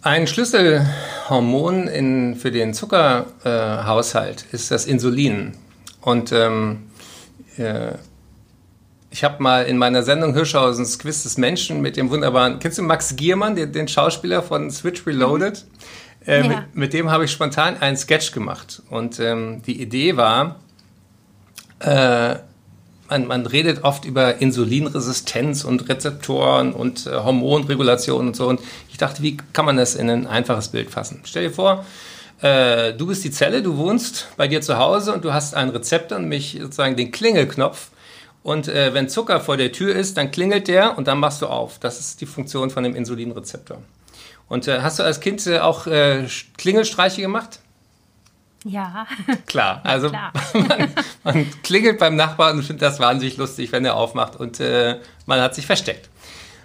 Ein 0.03 0.27
Schlüsselhormon 0.27 1.89
in, 1.89 2.37
für 2.37 2.51
den 2.51 2.75
Zuckerhaushalt 2.75 4.45
äh, 4.53 4.55
ist 4.55 4.71
das 4.71 4.85
Insulin. 4.85 5.57
Und 6.03 6.33
ähm, 6.33 6.91
äh, 7.57 7.93
ich 9.11 9.25
habe 9.25 9.43
mal 9.43 9.65
in 9.65 9.79
meiner 9.79 10.03
Sendung 10.03 10.35
Hirschhausens 10.35 10.99
Quiz 10.99 11.23
des 11.23 11.39
Menschen 11.39 11.81
mit 11.81 11.97
dem 11.97 12.11
wunderbaren, 12.11 12.59
kennst 12.59 12.77
du 12.77 12.83
Max 12.83 13.17
Giermann, 13.17 13.57
den, 13.57 13.73
den 13.73 13.89
Schauspieler 13.89 14.43
von 14.43 14.71
Switch 14.71 15.07
Reloaded? 15.07 15.65
Mhm. 15.65 16.06
Äh, 16.27 16.43
ja. 16.43 16.49
mit, 16.49 16.77
mit, 16.77 16.93
dem 16.93 17.11
habe 17.11 17.25
ich 17.25 17.31
spontan 17.31 17.77
einen 17.81 17.97
Sketch 17.97 18.33
gemacht. 18.33 18.83
Und 18.91 19.21
ähm, 19.21 19.63
die 19.63 19.81
Idee 19.81 20.17
war, 20.17 20.57
äh, 21.81 22.37
man, 23.09 23.27
man, 23.27 23.47
redet 23.47 23.85
oft 23.85 24.05
über 24.05 24.41
Insulinresistenz 24.41 25.65
und 25.65 25.89
Rezeptoren 25.89 26.73
und 26.73 27.07
äh, 27.07 27.11
Hormonregulation 27.11 28.27
und 28.27 28.37
so. 28.37 28.49
Und 28.49 28.61
ich 28.91 28.99
dachte, 28.99 29.23
wie 29.23 29.37
kann 29.53 29.65
man 29.65 29.77
das 29.77 29.95
in 29.95 30.11
ein 30.11 30.27
einfaches 30.27 30.69
Bild 30.69 30.91
fassen? 30.91 31.21
Stell 31.25 31.45
dir 31.45 31.55
vor, 31.55 31.85
äh, 32.43 32.93
du 32.95 33.07
bist 33.07 33.25
die 33.25 33.31
Zelle, 33.31 33.63
du 33.63 33.77
wohnst 33.77 34.29
bei 34.37 34.49
dir 34.49 34.61
zu 34.61 34.79
Hause 34.79 35.13
und 35.15 35.25
du 35.25 35.33
hast 35.33 35.55
einen 35.55 35.71
Rezeptor, 35.71 36.19
nämlich 36.19 36.59
sozusagen 36.61 36.97
den 36.97 37.13
Klingelknopf. 37.13 37.91
Und 38.43 38.69
äh, 38.69 38.95
wenn 38.95 39.09
Zucker 39.09 39.41
vor 39.41 39.57
der 39.57 39.73
Tür 39.73 39.95
ist, 39.95 40.17
dann 40.17 40.31
klingelt 40.31 40.69
der 40.69 40.97
und 40.99 41.09
dann 41.09 41.19
machst 41.19 41.43
du 41.43 41.47
auf. 41.47 41.79
Das 41.79 41.99
ist 41.99 42.21
die 42.21 42.27
Funktion 42.27 42.71
von 42.71 42.85
dem 42.85 42.95
Insulinrezeptor. 42.95 43.79
Und 44.49 44.69
äh, 44.69 44.81
hast 44.81 44.99
du 44.99 45.03
als 45.03 45.21
Kind 45.21 45.47
äh, 45.47 45.59
auch 45.59 45.87
äh, 45.87 46.27
Klingelstreiche 46.57 47.21
gemacht? 47.21 47.61
Ja. 48.65 49.07
Klar, 49.47 49.81
also 49.85 50.09
klar. 50.11 50.33
Man, 50.55 50.95
man, 51.23 51.63
klingelt 51.63 51.99
beim 51.99 52.17
Nachbarn 52.17 52.57
und 52.57 52.65
findet 52.65 52.83
das 52.83 52.99
wahnsinnig 52.99 53.37
lustig, 53.37 53.71
wenn 53.71 53.85
er 53.85 53.95
aufmacht 53.95 54.35
und 54.35 54.59
äh, 54.59 54.99
man 55.27 55.41
hat 55.41 55.55
sich 55.55 55.67
versteckt. 55.67 56.09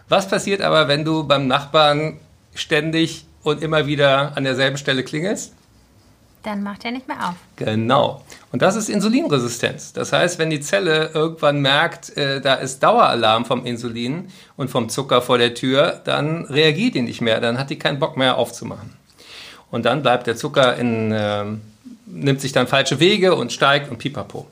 Was 0.10 0.28
passiert 0.28 0.62
aber, 0.62 0.88
wenn 0.88 1.06
du 1.06 1.26
beim 1.26 1.48
Nachbarn 1.48 2.20
ständig 2.56 3.26
und 3.44 3.62
immer 3.62 3.86
wieder 3.86 4.36
an 4.36 4.46
derselben 4.46 4.78
Stelle 4.78 5.04
klingelst? 5.04 5.54
Dann 6.44 6.64
macht 6.64 6.86
er 6.86 6.92
nicht 6.92 7.08
mehr 7.08 7.30
auf. 7.30 7.36
Genau. 7.56 8.24
Und 8.52 8.62
das 8.64 8.76
ist 8.76 8.90
Insulinresistenz. 8.90 9.94
Das 9.94 10.12
heißt, 10.12 10.40
wenn 10.40 10.50
die 10.50 10.60
Zelle 10.60 11.12
irgendwann 11.14 11.62
merkt, 11.62 12.18
äh, 12.18 12.42
da 12.42 12.56
ist 12.56 12.82
Daueralarm 12.82 13.46
vom 13.46 13.66
Insulin 13.66 14.30
und 14.58 14.70
vom 14.70 14.90
Zucker 14.90 15.22
vor 15.22 15.38
der 15.38 15.54
Tür, 15.54 16.02
dann 16.04 16.46
reagiert 16.46 16.96
die 16.96 17.04
nicht 17.04 17.22
mehr, 17.22 17.40
dann 17.40 17.60
hat 17.60 17.70
die 17.70 17.78
keinen 17.78 18.00
Bock 18.00 18.18
mehr 18.18 18.38
aufzumachen. 18.38 18.92
Und 19.70 19.86
dann 19.86 20.02
bleibt 20.02 20.26
der 20.28 20.36
Zucker 20.36 20.76
in, 20.78 21.12
äh, 21.12 21.46
nimmt 22.08 22.42
sich 22.42 22.52
dann 22.52 22.68
falsche 22.68 23.00
Wege 23.00 23.36
und 23.36 23.54
steigt 23.54 23.92
und 23.92 24.00
pipapo. 24.00 24.48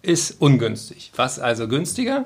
Ist 0.00 0.40
ungünstig. 0.40 1.12
Was 1.16 1.38
also 1.38 1.68
günstiger? 1.68 2.24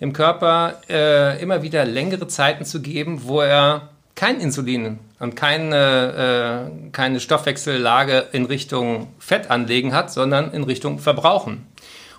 Dem 0.00 0.12
Körper 0.12 0.80
äh, 0.88 1.42
immer 1.42 1.62
wieder 1.62 1.84
längere 1.84 2.28
Zeiten 2.28 2.64
zu 2.64 2.80
geben, 2.80 3.22
wo 3.24 3.40
er 3.40 3.88
kein 4.14 4.40
Insulin 4.40 4.98
und 5.18 5.34
keine, 5.36 6.70
äh, 6.70 6.90
keine 6.90 7.20
Stoffwechsellage 7.20 8.26
in 8.32 8.44
Richtung 8.44 9.08
Fett 9.18 9.50
anlegen 9.50 9.94
hat, 9.94 10.12
sondern 10.12 10.52
in 10.52 10.64
Richtung 10.64 10.98
Verbrauchen. 10.98 11.66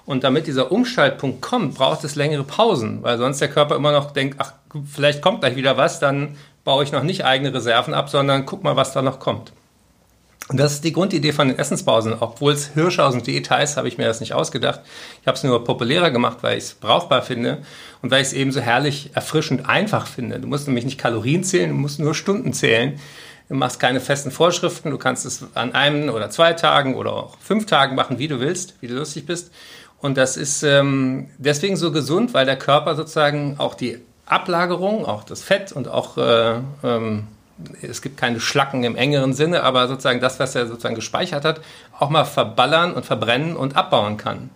Und 0.06 0.24
damit 0.24 0.48
dieser 0.48 0.72
Umschaltpunkt 0.72 1.42
kommt, 1.42 1.76
braucht 1.76 2.04
es 2.04 2.16
längere 2.16 2.44
Pausen, 2.44 3.04
weil 3.04 3.18
sonst 3.18 3.40
der 3.40 3.50
Körper 3.50 3.76
immer 3.76 3.92
noch 3.92 4.12
denkt, 4.12 4.38
ach, 4.40 4.54
vielleicht 4.86 5.22
kommt 5.22 5.42
gleich 5.42 5.56
wieder 5.58 5.76
was, 5.76 6.00
dann 6.00 6.38
baue 6.64 6.84
ich 6.84 6.92
noch 6.92 7.04
nicht 7.04 7.26
eigene 7.26 7.54
Reserven 7.54 7.94
ab, 7.94 8.10
sondern 8.10 8.46
guck 8.46 8.64
mal, 8.64 8.76
was 8.76 8.94
da 8.94 9.02
noch 9.02 9.20
kommt. 9.20 9.52
Und 10.50 10.58
das 10.58 10.74
ist 10.74 10.84
die 10.86 10.94
Grundidee 10.94 11.34
von 11.34 11.50
den 11.50 11.60
Essenspausen. 11.60 12.16
Obwohl 12.20 12.54
es 12.54 12.68
Hirschhausen 12.74 13.22
Diät 13.22 13.50
heißt, 13.50 13.76
habe 13.76 13.90
ich 13.90 13.98
mir 13.98 14.06
das 14.06 14.22
nicht 14.22 14.34
ausgedacht. 14.34 14.80
Ich 15.22 15.28
habe 15.28 15.36
es 15.36 15.44
nur 15.44 15.64
populärer 15.64 16.10
gemacht, 16.10 16.38
weil 16.42 16.58
ich 16.58 16.64
es 16.64 16.74
brauchbar 16.74 17.22
finde 17.22 17.60
und 18.02 18.12
weil 18.12 18.22
ich 18.22 18.28
es 18.28 18.34
eben 18.34 18.52
so 18.52 18.62
herrlich 18.62 19.12
erfrischend 19.14 19.68
einfach 19.68 20.08
finde. 20.08 20.40
Du 20.40 20.48
musst 20.48 20.68
nämlich 20.68 20.86
nicht 20.86 20.98
Kalorien 20.98 21.44
zählen, 21.44 21.70
du 21.72 21.76
musst 21.76 22.00
nur 22.00 22.16
Stunden 22.16 22.54
zählen, 22.54 23.00
Du 23.50 23.56
machst 23.56 23.80
keine 23.80 24.02
festen 24.02 24.32
Vorschriften. 24.32 24.92
Du 24.92 24.98
kannst 24.98 25.26
es 25.26 25.46
an 25.54 25.74
einem 25.74 26.10
oder 26.10 26.30
zwei 26.30 26.54
Tagen 26.54 26.96
oder 26.96 27.14
auch 27.14 27.38
fünf 27.40 27.66
Tagen 27.66 27.96
machen, 27.96 28.20
wie 28.20 28.28
du 28.28 28.40
willst, 28.40 28.76
wie 28.82 28.88
du 28.88 28.96
lustig 28.96 29.26
bist. 29.26 29.52
Und 30.00 30.18
das 30.18 30.38
ist 30.38 30.64
ähm, 30.64 31.30
deswegen 31.38 31.78
so 31.78 31.92
gesund, 31.92 32.34
weil 32.34 32.46
der 32.46 32.58
Körper 32.58 32.96
sozusagen 32.96 33.56
auch 33.58 33.74
die 33.74 34.00
Ablagerung, 34.26 35.06
auch 35.06 35.24
das 35.24 35.42
Fett 35.42 35.72
und 35.72 35.88
auch 35.88 36.18
äh, 36.18 36.60
ähm, 36.84 37.28
es 37.82 38.02
gibt 38.02 38.18
keine 38.18 38.40
Schlacken 38.40 38.84
im 38.84 38.96
engeren 38.96 39.34
Sinne, 39.34 39.64
aber 39.64 39.88
sozusagen 39.88 40.20
das, 40.20 40.40
was 40.40 40.56
er 40.56 40.68
sozusagen 40.68 40.96
gespeichert 40.96 41.46
hat, 41.46 41.62
auch 42.00 42.10
mal 42.10 42.26
verballern 42.26 42.94
und 42.94 43.06
verbrennen 43.06 43.56
und 43.56 43.76
abbauen 43.76 44.18
kann. 44.18 44.50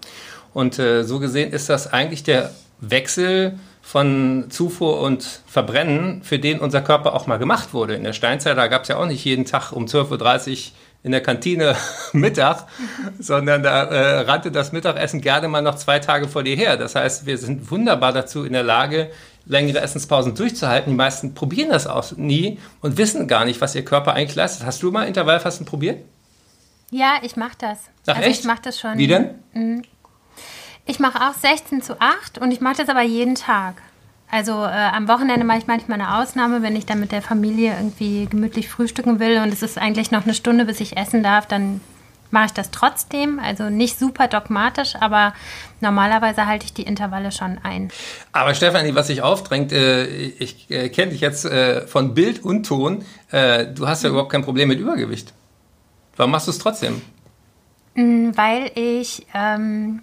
Und 0.54 0.80
äh, 0.80 1.04
so 1.04 1.20
gesehen 1.20 1.52
ist 1.52 1.70
das 1.70 1.92
eigentlich 1.92 2.24
der 2.24 2.52
Wechsel 2.80 3.58
von 3.82 4.46
Zufuhr 4.50 5.00
und 5.02 5.42
Verbrennen, 5.48 6.22
für 6.24 6.40
den 6.40 6.60
unser 6.60 6.82
Körper 6.82 7.14
auch 7.14 7.28
mal 7.28 7.38
gemacht 7.38 7.74
wurde. 7.74 7.96
In 7.96 8.04
der 8.04 8.14
Steinzeit, 8.14 8.58
da 8.58 8.68
gab 8.68 8.84
es 8.84 8.90
ja 8.90 8.98
auch 8.98 9.06
nicht 9.06 9.24
jeden 9.26 9.46
Tag 9.46 9.72
um 9.72 9.86
12.30 9.86 10.52
Uhr 10.52 10.58
in 11.04 11.12
der 11.12 11.22
Kantine 11.22 11.76
Mittag, 12.14 12.68
sondern 13.20 13.64
da 13.64 13.84
äh, 13.86 14.20
rannte 14.22 14.52
das 14.52 14.72
Mittagessen 14.72 15.22
gerne 15.22 15.48
mal 15.48 15.62
noch 15.62 15.76
zwei 15.76 16.00
Tage 16.00 16.28
vor 16.28 16.44
dir 16.44 16.56
her. 16.56 16.78
Das 16.78 16.96
heißt, 16.96 17.26
wir 17.26 17.38
sind 17.38 17.72
wunderbar 17.72 18.14
dazu 18.14 18.44
in 18.44 18.54
der 18.54 18.64
Lage, 18.64 19.10
längere 19.46 19.82
Essenspausen 19.82 20.36
durchzuhalten. 20.36 20.92
Die 20.92 20.98
meisten 20.98 21.34
probieren 21.34 21.70
das 21.70 21.88
auch 21.88 22.12
nie 22.18 22.60
und 22.82 22.98
wissen 22.98 23.28
gar 23.28 23.46
nicht, 23.46 23.62
was 23.62 23.76
ihr 23.76 23.86
Körper 23.86 24.14
eigentlich 24.14 24.36
leistet. 24.36 24.66
Hast 24.66 24.82
du 24.84 24.92
mal 24.92 25.08
Intervallfasten 25.08 25.66
probiert? 25.66 26.04
Ja, 26.92 27.20
ich 27.22 27.36
mache 27.36 27.58
das. 27.58 27.80
Ach, 28.06 28.16
also 28.16 28.30
echt? 28.30 28.42
ich 28.42 28.46
mache 28.46 28.62
das 28.64 28.80
schon. 28.80 28.98
Wie 28.98 29.08
denn? 29.08 29.36
Mhm. 29.54 29.84
Ich 30.86 31.00
mache 31.00 31.22
auch 31.22 31.34
16 31.34 31.82
zu 31.82 32.00
8 32.02 32.38
und 32.40 32.52
ich 32.52 32.60
mache 32.60 32.78
das 32.78 32.90
aber 32.90 33.02
jeden 33.02 33.36
Tag. 33.36 33.82
Also 34.30 34.52
äh, 34.64 34.90
am 34.94 35.08
Wochenende 35.08 35.46
mache 35.46 35.60
ich 35.60 35.68
manchmal 35.68 36.00
eine 36.02 36.18
Ausnahme, 36.18 36.62
wenn 36.62 36.76
ich 36.76 36.86
dann 36.86 37.00
mit 37.00 37.12
der 37.12 37.22
Familie 37.22 37.76
irgendwie 37.76 38.28
gemütlich 38.28 38.70
frühstücken 38.70 39.20
will 39.20 39.40
und 39.40 39.52
es 39.52 39.62
ist 39.62 39.78
eigentlich 39.78 40.12
noch 40.12 40.24
eine 40.24 40.34
Stunde, 40.34 40.66
bis 40.66 40.80
ich 40.80 40.98
essen 40.98 41.22
darf, 41.22 41.48
dann 41.48 41.82
mache 42.32 42.46
ich 42.48 42.54
das 42.54 42.72
trotzdem. 42.72 43.40
Also 43.40 43.70
nicht 43.70 44.00
super 44.00 44.28
dogmatisch, 44.28 44.96
aber 45.00 45.34
normalerweise 45.80 46.46
halte 46.48 46.66
ich 46.66 46.74
die 46.74 46.84
Intervalle 46.84 47.32
schon 47.32 47.58
ein. 47.64 47.92
Aber 48.32 48.54
Stefanie, 48.56 48.96
was 48.96 49.08
sich 49.08 49.22
aufdrängt, 49.22 49.72
äh, 49.72 50.06
ich 50.06 50.70
äh, 50.72 50.90
kenne 50.90 51.12
dich 51.12 51.22
jetzt 51.22 51.46
äh, 51.46 51.86
von 51.88 52.14
Bild 52.14 52.44
und 52.44 52.64
Ton. 52.66 53.06
Du 53.32 53.88
hast 53.88 54.04
ja 54.04 54.10
Mhm. 54.10 54.14
überhaupt 54.16 54.32
kein 54.32 54.44
Problem 54.44 54.68
mit 54.68 54.80
Übergewicht. 54.80 55.34
Warum 56.18 56.32
machst 56.32 56.48
du 56.48 56.52
es 56.52 56.58
trotzdem? 56.60 57.02
Mm, 57.96 58.32
Weil 58.36 58.72
ich 58.76 59.26
ähm, 59.34 60.02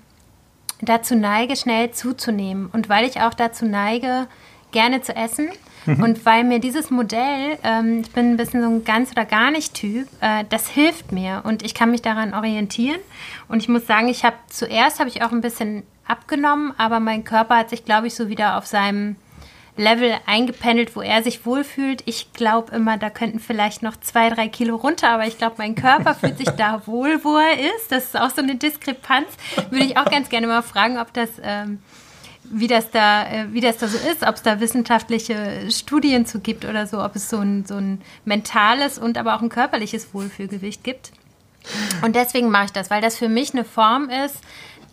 dazu 0.80 1.14
neige, 1.14 1.56
schnell 1.56 1.90
zuzunehmen 1.90 2.68
und 2.72 2.88
weil 2.88 3.04
ich 3.06 3.20
auch 3.20 3.34
dazu 3.34 3.66
neige, 3.66 4.26
gerne 4.70 5.00
zu 5.02 5.14
essen. 5.14 5.48
Und 5.86 6.26
weil 6.26 6.44
mir 6.44 6.58
dieses 6.58 6.90
Modell, 6.90 7.58
ähm, 7.62 8.02
ich 8.02 8.10
bin 8.10 8.32
ein 8.32 8.36
bisschen 8.36 8.60
so 8.60 8.68
ein 8.68 8.84
ganz 8.84 9.12
oder 9.12 9.24
gar 9.24 9.50
nicht 9.50 9.72
Typ, 9.72 10.06
äh, 10.20 10.44
das 10.50 10.68
hilft 10.68 11.12
mir 11.12 11.40
und 11.44 11.62
ich 11.62 11.72
kann 11.72 11.90
mich 11.90 12.02
daran 12.02 12.34
orientieren. 12.34 13.00
Und 13.48 13.62
ich 13.62 13.68
muss 13.68 13.86
sagen, 13.86 14.08
ich 14.08 14.22
habe 14.22 14.36
zuerst 14.48 15.00
habe 15.00 15.08
ich 15.08 15.22
auch 15.22 15.32
ein 15.32 15.40
bisschen 15.40 15.84
abgenommen, 16.06 16.74
aber 16.76 17.00
mein 17.00 17.24
Körper 17.24 17.56
hat 17.56 17.70
sich, 17.70 17.86
glaube 17.86 18.08
ich, 18.08 18.14
so 18.14 18.28
wieder 18.28 18.58
auf 18.58 18.66
seinem 18.66 19.16
Level 19.78 20.12
eingependelt, 20.26 20.96
wo 20.96 21.00
er 21.00 21.22
sich 21.22 21.46
wohlfühlt. 21.46 22.02
Ich 22.04 22.32
glaube 22.32 22.74
immer, 22.74 22.98
da 22.98 23.10
könnten 23.10 23.38
vielleicht 23.38 23.82
noch 23.82 23.96
zwei, 23.98 24.28
drei 24.28 24.48
Kilo 24.48 24.76
runter, 24.76 25.08
aber 25.08 25.26
ich 25.26 25.38
glaube, 25.38 25.54
mein 25.58 25.74
Körper 25.74 26.14
fühlt 26.14 26.36
sich 26.36 26.50
da 26.50 26.82
wohl, 26.86 27.24
wo 27.24 27.36
er 27.36 27.58
ist. 27.58 27.90
Das 27.90 28.06
ist 28.06 28.20
auch 28.20 28.30
so 28.30 28.42
eine 28.42 28.56
Diskrepanz. 28.56 29.28
Würde 29.70 29.84
ich 29.84 29.96
auch 29.96 30.10
ganz 30.10 30.28
gerne 30.28 30.48
mal 30.48 30.62
fragen, 30.62 30.98
ob 30.98 31.12
das, 31.12 31.30
ähm, 31.42 31.78
wie 32.50 32.66
das 32.66 32.90
da, 32.90 33.26
äh, 33.26 33.52
wie 33.52 33.60
das 33.60 33.78
da 33.78 33.88
so 33.88 33.98
ist, 33.98 34.22
ob 34.22 34.36
es 34.36 34.42
da 34.42 34.60
wissenschaftliche 34.60 35.70
Studien 35.70 36.26
zu 36.26 36.40
gibt 36.40 36.64
oder 36.64 36.86
so, 36.86 37.02
ob 37.02 37.16
es 37.16 37.28
so 37.30 37.38
ein, 37.38 37.64
so 37.66 37.76
ein 37.76 38.00
mentales 38.24 38.98
und 38.98 39.18
aber 39.18 39.36
auch 39.36 39.42
ein 39.42 39.48
körperliches 39.48 40.12
Wohlfühlgewicht 40.14 40.84
gibt. 40.84 41.12
Und 42.02 42.16
deswegen 42.16 42.50
mache 42.50 42.66
ich 42.66 42.72
das, 42.72 42.90
weil 42.90 43.02
das 43.02 43.16
für 43.16 43.28
mich 43.28 43.52
eine 43.52 43.64
Form 43.64 44.08
ist, 44.08 44.36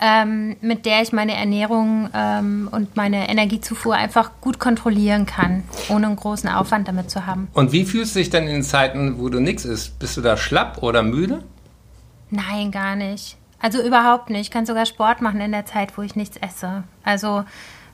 ähm, 0.02 0.58
mit 0.62 0.86
der 0.86 1.02
ich 1.02 1.14
meine 1.14 1.36
Ernährung 1.36 2.10
ähm, 2.14 2.68
und 2.72 2.98
meine 2.98 3.30
Energiezufuhr 3.30 3.96
einfach 3.96 4.32
gut 4.42 4.60
kontrollieren 4.60 5.26
kann, 5.26 5.64
ohne 5.90 6.08
einen 6.08 6.16
großen 6.18 6.50
Aufwand 6.50 6.88
damit 6.88 7.10
zu 7.10 7.26
haben. 7.26 7.48
Und 7.54 7.72
wie 7.72 7.86
fühlst 7.86 8.16
du 8.16 8.20
dich 8.20 8.30
denn 8.30 8.48
in 8.48 8.64
Zeiten, 8.64 9.20
wo 9.20 9.30
du 9.30 9.40
nichts 9.40 9.64
isst? 9.64 9.98
Bist 10.00 10.18
du 10.18 10.22
da 10.22 10.36
schlapp 10.36 10.84
oder 10.84 11.02
müde? 11.02 11.44
Nein, 12.30 12.72
gar 12.72 12.96
nicht. 12.96 13.38
Also 13.60 13.82
überhaupt 13.82 14.30
nicht. 14.30 14.42
Ich 14.42 14.52
kann 14.52 14.66
sogar 14.66 14.86
Sport 14.86 15.22
machen 15.22 15.42
in 15.42 15.52
der 15.52 15.66
Zeit, 15.66 15.98
wo 15.98 16.02
ich 16.02 16.16
nichts 16.16 16.38
esse. 16.38 16.84
Also 17.04 17.44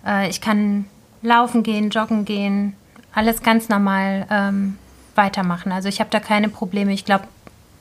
äh, 0.06 0.30
ich 0.30 0.42
kann 0.42 0.86
laufen 1.22 1.64
gehen, 1.64 1.90
joggen 1.90 2.26
gehen, 2.26 2.76
alles 3.14 3.44
ganz 3.44 3.70
normal 3.70 4.26
ähm, 4.30 4.78
weitermachen. 5.16 5.72
Also 5.72 5.90
ich 5.90 6.00
habe 6.00 6.10
da 6.10 6.20
keine 6.20 6.50
Probleme. 6.50 6.94
Ich 6.94 7.06
glaube, 7.06 7.26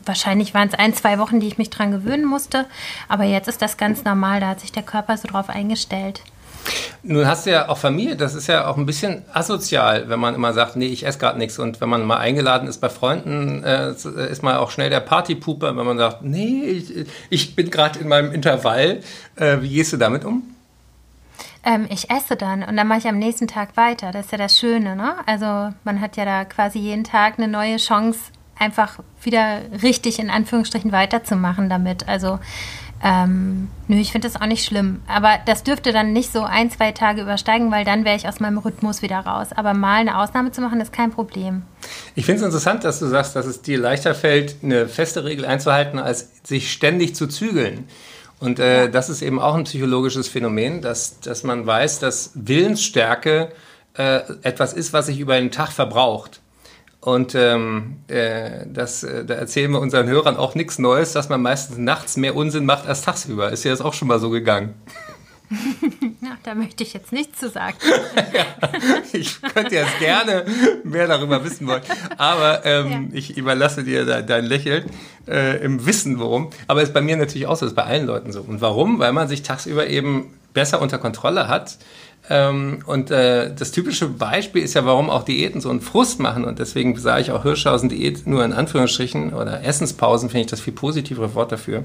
wahrscheinlich 0.05 0.55
waren 0.55 0.69
es 0.69 0.75
ein, 0.75 0.95
zwei 0.95 1.19
Wochen, 1.19 1.41
die 1.41 1.49
ich 1.49 1.59
mich 1.59 1.71
dran 1.71 1.91
gewöhnen 1.91 2.25
musste. 2.25 2.67
Aber 3.09 3.25
jetzt 3.25 3.49
ist 3.49 3.63
das 3.63 3.77
ganz 3.77 4.05
normal. 4.05 4.41
Da 4.41 4.49
hat 4.49 4.61
sich 4.61 4.73
der 4.73 4.83
Körper 4.83 5.17
so 5.17 5.29
drauf 5.29 5.49
eingestellt. 5.49 6.23
Nun 7.03 7.27
hast 7.27 7.47
du 7.47 7.51
ja 7.51 7.69
auch 7.69 7.79
Familie, 7.79 8.17
das 8.17 8.35
ist 8.35 8.47
ja 8.47 8.67
auch 8.67 8.77
ein 8.77 8.85
bisschen 8.85 9.23
asozial, 9.33 10.09
wenn 10.09 10.21
man 10.21 10.35
immer 10.35 10.53
sagt, 10.53 10.77
nee, 10.77 10.87
ich 10.87 11.07
esse 11.07 11.19
gerade 11.19 11.39
nichts. 11.39 11.59
Und 11.59 11.81
wenn 11.81 11.89
man 11.89 12.05
mal 12.05 12.19
eingeladen 12.19 12.69
ist 12.69 12.79
bei 12.79 12.91
Freunden, 12.91 13.65
äh, 13.65 13.93
ist 13.93 14.43
man 14.43 14.57
auch 14.57 14.71
schnell 14.71 14.91
der 14.91 15.01
Partypuper, 15.01 15.77
wenn 15.77 15.87
man 15.87 15.97
sagt, 15.97 16.23
nee, 16.23 16.63
ich, 16.65 17.07
ich 17.31 17.57
bin 17.57 17.71
gerade 17.71 17.99
in 17.99 18.09
meinem 18.09 18.33
Intervall. 18.33 19.01
Äh, 19.37 19.59
wie 19.63 19.71
gehst 19.71 19.93
du 19.93 19.97
damit 19.97 20.25
um? 20.25 20.43
Ähm, 21.65 21.87
ich 21.91 22.11
esse 22.11 22.37
dann 22.37 22.63
und 22.63 22.77
dann 22.77 22.87
mache 22.87 23.01
ich 23.01 23.09
am 23.09 23.19
nächsten 23.19 23.47
Tag 23.47 23.77
weiter. 23.77 24.13
Das 24.13 24.27
ist 24.27 24.33
ja 24.33 24.39
das 24.39 24.59
Schöne, 24.59 24.97
ne? 24.97 25.15
Also 25.27 25.75
man 25.85 26.01
hat 26.01 26.17
ja 26.17 26.25
da 26.25 26.45
quasi 26.45 26.79
jeden 26.79 27.05
Tag 27.05 27.39
eine 27.39 27.49
neue 27.49 27.77
Chance, 27.77 28.19
einfach 28.59 28.99
wieder 29.23 29.61
richtig 29.83 30.19
in 30.19 30.31
Anführungsstrichen 30.31 30.93
weiterzumachen 30.93 31.69
damit. 31.69 32.09
Also 32.09 32.39
ähm, 33.03 33.69
nö, 33.89 33.97
ich 33.97 34.13
finde 34.13 34.29
das 34.29 34.41
auch 34.41 34.47
nicht 34.47 34.65
schlimm. 34.65 35.01
Aber 35.07 35.39
das 35.47 35.63
dürfte 35.63 35.93
dann 35.93 36.13
nicht 36.13 36.33
so 36.33 36.43
ein, 36.43 36.71
zwei 36.71 36.93
Tage 36.93 37.23
übersteigen, 37.23 37.71
weil 37.71 37.85
dann 37.85 38.05
wäre 38.05 38.17
ich 38.17 38.29
aus 38.29 38.41
meinem 38.41 38.59
Rhythmus 38.59 39.01
wieder 39.01 39.21
raus. 39.21 39.49
Aber 39.55 39.73
mal 39.73 40.01
eine 40.01 40.19
Ausnahme 40.19 40.53
zu 40.53 40.61
machen, 40.61 40.81
ist 40.81 40.93
kein 40.93 41.11
Problem. 41.11 41.63
Ich 42.15 42.27
finde 42.27 42.41
es 42.41 42.47
interessant, 42.47 42.85
dass 42.85 42.99
du 42.99 43.07
sagst, 43.07 43.35
dass 43.37 43.47
es 43.47 43.63
dir 43.63 43.79
leichter 43.79 44.15
fällt, 44.15 44.57
eine 44.63 44.87
feste 44.87 45.25
Regel 45.25 45.47
einzuhalten, 45.47 45.99
als 45.99 46.29
sich 46.45 46.71
ständig 46.71 47.15
zu 47.15 47.27
zügeln. 47.27 47.89
Und 48.39 48.59
äh, 48.59 48.91
das 48.91 49.09
ist 49.09 49.23
eben 49.23 49.39
auch 49.39 49.55
ein 49.55 49.65
psychologisches 49.65 50.29
Phänomen, 50.29 50.83
dass, 50.83 51.21
dass 51.21 51.43
man 51.43 51.67
weiß, 51.67 52.01
dass 52.01 52.33
Willensstärke 52.35 53.53
äh, 53.95 54.21
etwas 54.43 54.73
ist, 54.73 54.93
was 54.93 55.07
sich 55.07 55.21
über 55.21 55.39
den 55.39 55.51
Tag 55.51 55.73
verbraucht. 55.73 56.41
Und 57.01 57.35
ähm, 57.35 57.97
äh, 58.09 58.67
das, 58.67 59.03
äh, 59.03 59.25
da 59.25 59.35
erzählen 59.35 59.71
wir 59.71 59.81
unseren 59.81 60.07
Hörern 60.07 60.37
auch 60.37 60.55
nichts 60.55 60.79
Neues, 60.79 61.13
dass 61.13 61.31
man 61.31 61.41
meistens 61.41 61.79
nachts 61.79 62.19
mehr 62.19 62.37
Unsinn 62.37 62.67
macht 62.67 62.87
als 62.87 63.03
tagsüber. 63.03 63.51
Ist 63.51 63.65
dir 63.65 63.71
das 63.71 63.81
auch 63.81 63.95
schon 63.95 64.09
mal 64.09 64.21
so 64.21 64.31
gegangen? 64.31 64.75
Ja, 66.23 66.37
da 66.45 66.55
möchte 66.55 66.85
ich 66.85 66.93
jetzt 66.93 67.13
nichts 67.13 67.41
zu 67.41 67.49
sagen. 67.49 67.77
ich 69.13 69.41
könnte 69.41 69.75
jetzt 69.75 69.99
gerne 69.99 70.45
mehr 70.85 71.09
darüber 71.09 71.43
wissen 71.43 71.67
wollen, 71.67 71.83
aber 72.19 72.65
ähm, 72.65 73.09
ja. 73.11 73.19
ich 73.19 73.37
überlasse 73.37 73.83
dir 73.83 74.05
dein, 74.05 74.27
dein 74.27 74.45
Lächeln 74.45 74.85
äh, 75.27 75.57
im 75.65 75.87
Wissen, 75.87 76.21
worum. 76.21 76.51
Aber 76.69 76.83
es 76.83 76.91
ist 76.91 76.95
bei 76.95 77.01
mir 77.01 77.17
natürlich 77.17 77.47
auch 77.47 77.57
so, 77.57 77.67
ist 77.67 77.75
bei 77.75 77.85
allen 77.85 78.07
Leuten 78.07 78.33
so. 78.33 78.43
Und 78.43 78.61
warum? 78.61 78.99
Weil 78.99 79.13
man 79.13 79.29
sich 79.29 79.43
tagsüber 79.43 79.89
eben 79.89 80.35
besser 80.53 80.81
unter 80.81 80.99
Kontrolle 80.99 81.49
hat. 81.49 81.79
Ähm, 82.29 82.83
und 82.87 83.11
äh, 83.11 83.53
das 83.55 83.73
typische 83.73 84.07
Beispiel 84.07 84.63
ist 84.63 84.75
ja, 84.75 84.85
warum 84.85 85.11
auch 85.11 85.25
Diäten 85.25 85.61
so 85.61 85.71
einen 85.71 85.81
Frust 85.81 86.21
machen. 86.21 86.45
Und 86.45 86.59
deswegen 86.59 86.97
sage 86.97 87.23
ich 87.23 87.33
auch 87.33 87.43
Hirschhausen-Diät 87.43 88.27
nur 88.27 88.45
in 88.45 88.53
Anführungsstrichen 88.53 89.33
oder 89.33 89.65
Essenspausen 89.65 90.29
finde 90.29 90.43
ich 90.43 90.51
das 90.51 90.61
viel 90.61 90.73
positivere 90.73 91.35
Wort 91.35 91.53
dafür. 91.53 91.85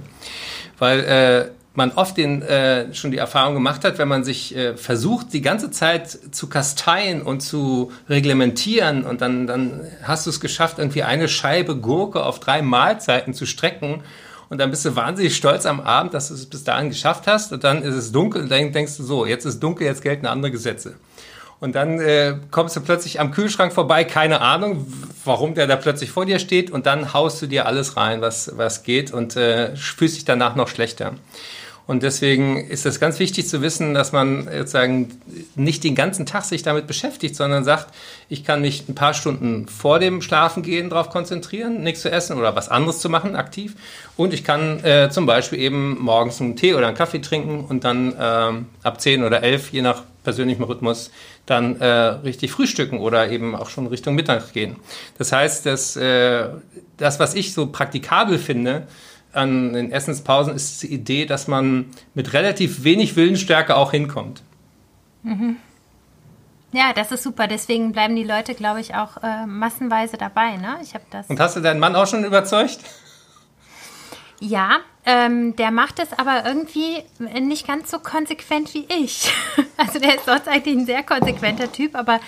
Weil 0.78 1.00
äh, 1.00 1.50
man 1.76 1.92
oft 1.92 2.18
den, 2.18 2.42
äh, 2.42 2.94
schon 2.94 3.12
die 3.12 3.18
Erfahrung 3.18 3.54
gemacht 3.54 3.84
hat, 3.84 3.98
wenn 3.98 4.08
man 4.08 4.24
sich 4.24 4.56
äh, 4.56 4.78
versucht, 4.78 5.34
die 5.34 5.42
ganze 5.42 5.72
Zeit 5.72 6.10
zu 6.32 6.48
kasteien 6.48 7.22
und 7.22 7.42
zu 7.42 7.92
reglementieren 8.10 9.04
und 9.04 9.22
dann, 9.22 9.48
dann 9.48 9.82
hast 10.04 10.26
du 10.26 10.30
es 10.30 10.40
geschafft, 10.40 10.80
irgendwie 10.80 11.04
eine 11.04 11.28
Scheibe 11.28 11.76
Gurke 11.76 12.24
auf 12.24 12.40
drei 12.40 12.62
Mahlzeiten 12.62 13.34
zu 13.34 13.46
strecken 13.46 14.04
und 14.50 14.58
dann 14.60 14.70
bist 14.70 14.86
du 14.86 14.96
wahnsinnig 14.96 15.36
stolz 15.36 15.66
am 15.66 15.80
Abend, 15.80 16.14
dass 16.14 16.30
du 16.30 16.34
es 16.34 16.46
bis 16.46 16.64
dahin 16.64 16.90
geschafft 16.90 17.28
hast 17.28 17.52
und 17.52 17.64
dann 17.64 17.82
ist 17.82 17.96
es 17.96 18.12
dunkel 18.12 18.44
und 18.44 18.52
dann 18.52 18.72
denkst 18.72 18.98
du 18.98 19.04
so, 19.04 19.26
jetzt 19.26 19.46
ist 19.46 19.60
dunkel, 19.62 19.88
jetzt 19.88 20.02
gelten 20.02 20.26
andere 20.26 20.52
Gesetze. 20.52 20.96
Und 21.60 21.74
dann 21.74 22.00
äh, 22.00 22.36
kommst 22.52 22.76
du 22.76 22.82
plötzlich 22.82 23.20
am 23.20 23.32
Kühlschrank 23.32 23.72
vorbei, 23.72 24.04
keine 24.04 24.42
Ahnung, 24.42 24.86
warum 25.24 25.56
der 25.56 25.68
da 25.68 25.78
plötzlich 25.78 26.12
vor 26.12 26.26
dir 26.26 26.40
steht 26.40 26.70
und 26.70 26.86
dann 26.86 27.14
haust 27.14 27.42
du 27.42 27.48
dir 27.48 27.66
alles 27.66 27.96
rein, 27.98 28.22
was, 28.22 28.58
was 28.58 28.84
geht 28.84 29.12
und 29.12 29.36
äh, 29.38 29.76
fühlst 29.76 30.18
dich 30.18 30.26
danach 30.26 30.56
noch 30.56 30.68
schlechter. 30.68 31.14
Und 31.88 32.02
deswegen 32.02 32.58
ist 32.58 32.86
es 32.86 33.00
ganz 33.00 33.20
wichtig 33.20 33.48
zu 33.48 33.62
wissen, 33.62 33.94
dass 33.94 34.12
man 34.12 34.46
sozusagen 34.46 35.22
nicht 35.56 35.84
den 35.84 35.94
ganzen 35.94 36.26
Tag 36.26 36.44
sich 36.44 36.64
damit 36.64 36.88
beschäftigt, 36.88 37.36
sondern 37.36 37.64
sagt, 37.64 37.94
ich 38.28 38.44
kann 38.44 38.62
mich 38.62 38.90
ein 38.90 38.96
paar 38.96 39.14
Stunden 39.14 39.68
vor 39.68 40.00
dem 40.00 40.24
Schlafengehen 40.24 40.90
darauf 40.90 41.10
konzentrieren, 41.10 41.84
nichts 41.84 42.02
zu 42.02 42.12
essen 42.12 42.38
oder 42.38 42.56
was 42.56 42.70
anderes 42.70 43.00
zu 43.00 43.10
machen, 43.10 43.36
aktiv. 43.36 43.76
Und 44.18 44.34
ich 44.34 44.44
kann 44.44 44.84
äh, 44.84 45.10
zum 45.12 45.28
Beispiel 45.28 45.60
eben 45.60 46.00
morgens 46.00 46.42
einen 46.42 46.56
Tee 46.56 46.74
oder 46.74 46.88
einen 46.88 46.98
Kaffee 46.98 47.20
trinken 47.20 47.66
und 47.66 47.84
dann 47.84 48.16
ähm, 48.20 48.66
ab 48.82 49.00
10 49.00 49.24
oder 49.24 49.44
11, 49.44 49.72
je 49.72 49.84
nach 49.84 50.04
persönlichem 50.24 50.64
Rhythmus, 50.64 51.12
dann 51.46 51.80
äh, 51.80 51.86
richtig 51.86 52.52
frühstücken 52.52 52.98
oder 52.98 53.30
eben 53.30 53.56
auch 53.56 53.70
schon 53.70 53.86
Richtung 53.86 54.16
Mittag 54.16 54.54
gehen. 54.54 54.78
Das 55.20 55.32
heißt, 55.32 55.68
dass, 55.68 55.96
äh, 55.96 56.48
das, 56.98 57.20
was 57.20 57.36
ich 57.36 57.54
so 57.54 57.68
praktikabel 57.68 58.40
finde, 58.40 58.88
an 59.36 59.74
den 59.74 59.92
Essenspausen 59.92 60.56
ist 60.56 60.84
die 60.84 60.94
Idee, 60.94 61.26
dass 61.26 61.48
man 61.48 61.86
mit 62.14 62.34
relativ 62.34 62.84
wenig 62.84 63.16
Willensstärke 63.16 63.76
auch 63.76 63.92
hinkommt. 63.92 64.44
Mhm. 65.24 65.58
Ja, 66.72 66.92
das 66.94 67.12
ist 67.12 67.24
super. 67.24 67.48
Deswegen 67.48 67.94
bleiben 67.94 68.16
die 68.16 68.24
Leute, 68.24 68.54
glaube 68.54 68.82
ich, 68.82 68.96
auch 68.96 69.24
äh, 69.24 69.46
massenweise 69.46 70.18
dabei. 70.18 70.58
Ne? 70.58 70.78
Ich 70.84 70.94
das. 71.10 71.28
Und 71.28 71.40
hast 71.40 71.56
du 71.56 71.62
deinen 71.62 71.80
Mann 71.80 71.96
auch 71.96 72.06
schon 72.06 72.26
überzeugt? 72.26 72.80
Ja, 74.42 74.80
ähm, 75.06 75.56
der 75.56 75.72
macht 75.72 76.00
es 76.00 76.12
aber 76.12 76.46
irgendwie 76.46 77.04
nicht 77.20 77.66
ganz 77.66 77.90
so 77.92 78.00
konsequent 78.00 78.74
wie 78.74 78.86
ich. 78.90 79.32
Also 79.78 80.00
der 80.00 80.16
ist 80.16 80.26
sonst 80.26 80.48
eigentlich 80.48 80.76
ein 80.78 80.86
sehr 80.86 81.04
konsequenter 81.04 81.70
Typ, 81.70 81.96
aber 81.96 82.22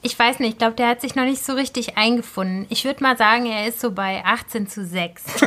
ich 0.00 0.18
weiß 0.18 0.38
nicht, 0.38 0.52
ich 0.52 0.58
glaube, 0.58 0.76
der 0.76 0.88
hat 0.88 1.02
sich 1.02 1.14
noch 1.14 1.24
nicht 1.24 1.44
so 1.44 1.52
richtig 1.52 1.98
eingefunden. 1.98 2.66
Ich 2.70 2.86
würde 2.86 3.02
mal 3.02 3.18
sagen, 3.18 3.44
er 3.44 3.66
ist 3.66 3.80
so 3.80 3.90
bei 3.90 4.24
18 4.24 4.66
zu 4.66 4.84
6. 4.84 5.22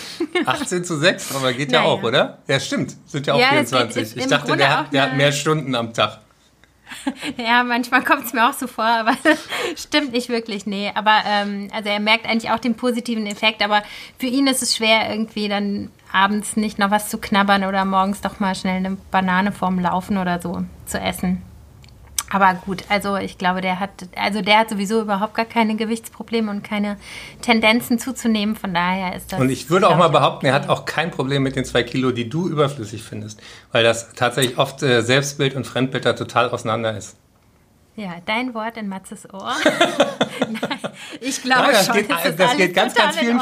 18 0.46 0.84
zu 0.84 0.96
6, 0.96 1.34
aber 1.34 1.52
geht 1.52 1.72
ja, 1.72 1.82
ja 1.82 1.88
auch, 1.88 2.02
oder? 2.02 2.38
Ja, 2.46 2.58
stimmt. 2.60 2.96
Sind 3.06 3.26
ja 3.26 3.34
auch 3.34 3.40
ja, 3.40 3.50
24. 3.50 4.16
Ich 4.16 4.26
dachte, 4.26 4.56
der 4.56 4.78
hat, 4.78 4.92
der 4.92 5.02
hat 5.02 5.16
mehr 5.16 5.32
Stunden 5.32 5.74
am 5.74 5.92
Tag. 5.92 6.20
Ja, 7.38 7.62
manchmal 7.64 8.04
kommt 8.04 8.26
es 8.26 8.32
mir 8.32 8.48
auch 8.48 8.52
so 8.52 8.66
vor, 8.66 8.84
aber 8.84 9.16
stimmt 9.76 10.12
nicht 10.12 10.28
wirklich, 10.28 10.66
nee. 10.66 10.92
Aber 10.94 11.22
ähm, 11.26 11.68
also 11.72 11.88
er 11.88 12.00
merkt 12.00 12.26
eigentlich 12.26 12.50
auch 12.50 12.58
den 12.58 12.74
positiven 12.74 13.26
Effekt, 13.26 13.62
aber 13.62 13.82
für 14.18 14.26
ihn 14.26 14.46
ist 14.46 14.62
es 14.62 14.76
schwer, 14.76 15.10
irgendwie 15.10 15.48
dann 15.48 15.90
abends 16.12 16.56
nicht 16.56 16.78
noch 16.78 16.90
was 16.90 17.08
zu 17.08 17.18
knabbern 17.18 17.64
oder 17.64 17.84
morgens 17.84 18.20
doch 18.20 18.40
mal 18.40 18.54
schnell 18.54 18.76
eine 18.76 18.96
Banane 19.10 19.52
vorm 19.52 19.78
Laufen 19.78 20.18
oder 20.18 20.40
so 20.40 20.64
zu 20.84 21.00
essen. 21.00 21.42
Aber 22.32 22.54
gut, 22.64 22.84
also 22.88 23.16
ich 23.16 23.36
glaube, 23.36 23.60
der 23.60 23.78
hat, 23.78 23.90
also 24.16 24.40
der 24.40 24.60
hat 24.60 24.70
sowieso 24.70 25.02
überhaupt 25.02 25.34
gar 25.34 25.44
keine 25.44 25.76
Gewichtsprobleme 25.76 26.50
und 26.50 26.64
keine 26.64 26.96
Tendenzen 27.42 27.98
zuzunehmen. 27.98 28.56
Von 28.56 28.72
daher 28.72 29.14
ist 29.14 29.32
das. 29.32 29.38
Und 29.38 29.50
ich 29.50 29.68
würde 29.68 29.88
auch 29.88 29.98
mal 29.98 30.08
behaupten, 30.08 30.46
er 30.46 30.54
hat 30.54 30.70
auch 30.70 30.86
kein 30.86 31.10
Problem 31.10 31.42
mit 31.42 31.56
den 31.56 31.66
zwei 31.66 31.82
Kilo, 31.82 32.10
die 32.10 32.30
du 32.30 32.48
überflüssig 32.48 33.02
findest, 33.02 33.40
weil 33.70 33.84
das 33.84 34.14
tatsächlich 34.14 34.56
oft 34.56 34.82
äh, 34.82 35.02
Selbstbild 35.02 35.54
und 35.54 35.66
Fremdbild 35.66 36.06
da 36.06 36.14
total 36.14 36.48
auseinander 36.48 36.96
ist. 36.96 37.16
Ja, 37.94 38.16
dein 38.24 38.54
Wort 38.54 38.78
in 38.78 38.88
Matzes 38.88 39.28
Ohr. 39.32 39.54
Nein, 40.40 40.78
ich 41.20 41.42
glaube 41.42 41.66
ja, 41.66 41.72
das 41.72 41.86
schon, 41.86 41.96
geht, 41.96 42.10
das, 42.10 42.24
ist 42.24 42.40
das 42.40 42.56
geht 42.56 42.74
ganz, 42.74 42.94
ganz 42.94 43.16
vielen, 43.18 43.40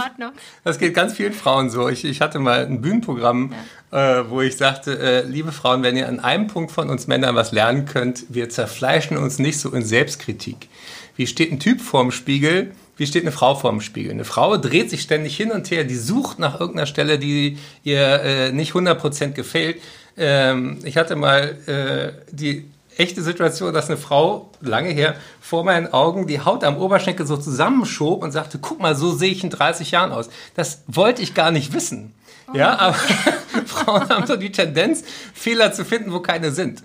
Das 0.64 0.78
geht 0.78 0.92
ganz 0.92 1.14
vielen 1.14 1.32
Frauen 1.32 1.70
so. 1.70 1.88
Ich, 1.88 2.04
ich 2.04 2.20
hatte 2.20 2.40
mal 2.40 2.66
ein 2.66 2.80
Bühnenprogramm, 2.80 3.54
ja. 3.92 4.20
äh, 4.20 4.28
wo 4.28 4.40
ich 4.40 4.56
sagte, 4.56 4.98
äh, 4.98 5.22
liebe 5.24 5.52
Frauen, 5.52 5.84
wenn 5.84 5.96
ihr 5.96 6.08
an 6.08 6.18
einem 6.18 6.48
Punkt 6.48 6.72
von 6.72 6.90
uns 6.90 7.06
Männern 7.06 7.36
was 7.36 7.52
lernen 7.52 7.84
könnt, 7.84 8.24
wir 8.28 8.48
zerfleischen 8.48 9.16
uns 9.16 9.38
nicht 9.38 9.60
so 9.60 9.70
in 9.70 9.84
Selbstkritik. 9.84 10.68
Wie 11.14 11.28
steht 11.28 11.52
ein 11.52 11.60
Typ 11.60 11.80
vorm 11.80 12.10
Spiegel? 12.10 12.72
Wie 12.96 13.06
steht 13.06 13.22
eine 13.22 13.32
Frau 13.32 13.54
vorm 13.54 13.80
Spiegel? 13.80 14.10
Eine 14.10 14.24
Frau 14.24 14.56
dreht 14.56 14.90
sich 14.90 15.02
ständig 15.02 15.36
hin 15.36 15.52
und 15.52 15.70
her, 15.70 15.84
die 15.84 15.96
sucht 15.96 16.40
nach 16.40 16.58
irgendeiner 16.58 16.86
Stelle, 16.86 17.20
die 17.20 17.56
ihr 17.84 18.20
äh, 18.22 18.52
nicht 18.52 18.72
100% 18.72 19.30
gefällt. 19.30 19.80
Ähm, 20.16 20.78
ich 20.82 20.96
hatte 20.96 21.14
mal 21.14 21.56
äh, 21.66 22.34
die 22.34 22.64
echte 23.00 23.22
Situation, 23.22 23.72
dass 23.72 23.88
eine 23.88 23.96
Frau, 23.96 24.52
lange 24.60 24.90
her, 24.90 25.16
vor 25.40 25.64
meinen 25.64 25.92
Augen 25.92 26.26
die 26.26 26.40
Haut 26.40 26.62
am 26.62 26.76
Oberschenkel 26.76 27.26
so 27.26 27.36
zusammenschob 27.36 28.22
und 28.22 28.30
sagte, 28.30 28.58
guck 28.58 28.80
mal, 28.80 28.94
so 28.94 29.10
sehe 29.12 29.32
ich 29.32 29.42
in 29.42 29.50
30 29.50 29.90
Jahren 29.90 30.12
aus. 30.12 30.28
Das 30.54 30.82
wollte 30.86 31.22
ich 31.22 31.34
gar 31.34 31.50
nicht 31.50 31.72
wissen. 31.72 32.14
Oh. 32.52 32.56
Ja, 32.56 32.78
aber 32.78 32.94
Frauen 33.66 34.08
haben 34.08 34.26
so 34.26 34.36
die 34.36 34.52
Tendenz, 34.52 35.02
Fehler 35.34 35.72
zu 35.72 35.84
finden, 35.84 36.12
wo 36.12 36.20
keine 36.20 36.50
sind. 36.52 36.82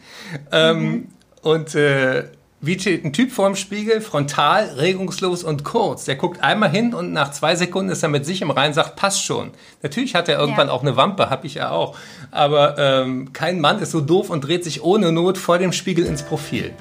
Ähm, 0.52 0.82
mhm. 0.82 1.08
Und 1.42 1.76
äh, 1.76 2.24
wie 2.62 2.80
steht 2.80 3.06
ein 3.06 3.14
Typ 3.14 3.32
vorm 3.32 3.56
Spiegel, 3.56 4.02
frontal, 4.02 4.66
regungslos 4.78 5.44
und 5.44 5.64
kurz. 5.64 6.06
Der 6.06 6.16
guckt 6.16 6.42
einmal 6.42 6.70
hin 6.70 6.94
und 6.94 7.14
nach 7.14 7.32
zwei 7.32 7.56
Sekunden 7.56 7.92
ist 7.92 8.02
er 8.02 8.10
mit 8.10 8.26
sich 8.26 8.42
im 8.42 8.50
Reinen, 8.50 8.74
sagt, 8.74 8.96
passt 8.96 9.24
schon. 9.24 9.52
Natürlich 9.84 10.16
hat 10.16 10.30
er 10.30 10.40
irgendwann 10.40 10.68
ja. 10.68 10.74
auch 10.74 10.82
eine 10.82 10.98
Wampe, 10.98 11.30
hab 11.30 11.46
ich 11.46 11.56
ja 11.56 11.72
auch. 11.72 11.98
Aber 12.32 12.78
ähm, 12.78 13.34
kein 13.34 13.60
Mann 13.60 13.80
ist 13.80 13.92
so 13.92 14.02
doof 14.02 14.30
und 14.30 14.42
dreht 14.42 14.64
sich 14.64 14.84
ohne 14.84 15.12
Not 15.12 15.38
vor 15.38 15.60
dem 15.60 15.74
Spiegel 15.74 16.06
ins 16.06 16.24
Profil. 16.24 16.74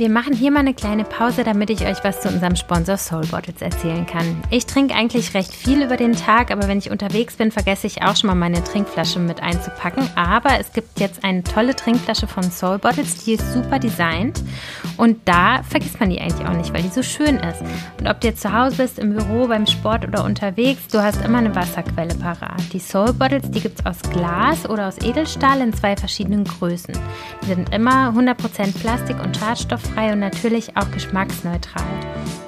Wir 0.00 0.08
machen 0.08 0.32
hier 0.32 0.50
mal 0.50 0.60
eine 0.60 0.72
kleine 0.72 1.04
Pause, 1.04 1.44
damit 1.44 1.68
ich 1.68 1.84
euch 1.84 2.02
was 2.02 2.22
zu 2.22 2.28
unserem 2.28 2.56
Sponsor 2.56 2.96
Soul 2.96 3.26
Bottles 3.26 3.60
erzählen 3.60 4.06
kann. 4.06 4.42
Ich 4.48 4.64
trinke 4.64 4.94
eigentlich 4.94 5.34
recht 5.34 5.52
viel 5.52 5.82
über 5.82 5.98
den 5.98 6.16
Tag, 6.16 6.50
aber 6.50 6.68
wenn 6.68 6.78
ich 6.78 6.90
unterwegs 6.90 7.36
bin, 7.36 7.50
vergesse 7.50 7.86
ich 7.86 8.00
auch 8.00 8.16
schon 8.16 8.28
mal 8.28 8.34
meine 8.34 8.64
Trinkflasche 8.64 9.18
mit 9.18 9.42
einzupacken. 9.42 10.08
Aber 10.16 10.58
es 10.58 10.72
gibt 10.72 11.00
jetzt 11.00 11.22
eine 11.22 11.42
tolle 11.42 11.76
Trinkflasche 11.76 12.26
von 12.26 12.44
Soul 12.44 12.78
Bottles, 12.78 13.24
die 13.24 13.34
ist 13.34 13.52
super 13.52 13.78
designt 13.78 14.42
und 14.96 15.18
da 15.26 15.62
vergisst 15.64 16.00
man 16.00 16.08
die 16.08 16.18
eigentlich 16.18 16.48
auch 16.48 16.56
nicht, 16.56 16.72
weil 16.72 16.80
die 16.80 16.88
so 16.88 17.02
schön 17.02 17.36
ist. 17.36 17.60
Und 17.98 18.08
ob 18.08 18.22
du 18.22 18.28
jetzt 18.28 18.40
zu 18.40 18.54
Hause 18.54 18.76
bist, 18.76 18.98
im 18.98 19.14
Büro, 19.14 19.48
beim 19.48 19.66
Sport 19.66 20.08
oder 20.08 20.24
unterwegs, 20.24 20.88
du 20.90 21.02
hast 21.02 21.22
immer 21.22 21.38
eine 21.38 21.54
Wasserquelle 21.54 22.14
parat. 22.14 22.62
Die 22.72 22.78
Soul 22.78 23.12
Bottles, 23.12 23.50
die 23.50 23.60
gibt 23.60 23.80
es 23.80 23.84
aus 23.84 24.00
Glas 24.10 24.66
oder 24.66 24.88
aus 24.88 24.96
Edelstahl 25.02 25.60
in 25.60 25.74
zwei 25.74 25.94
verschiedenen 25.94 26.44
Größen. 26.44 26.94
Die 27.42 27.48
sind 27.48 27.74
immer 27.74 28.14
100% 28.16 28.78
Plastik 28.80 29.22
und 29.22 29.36
Schadstoff 29.36 29.89
geschmacksfrei 29.90 30.12
und 30.12 30.20
natürlich 30.20 30.76
auch 30.76 30.90
geschmacksneutral. 30.90 31.84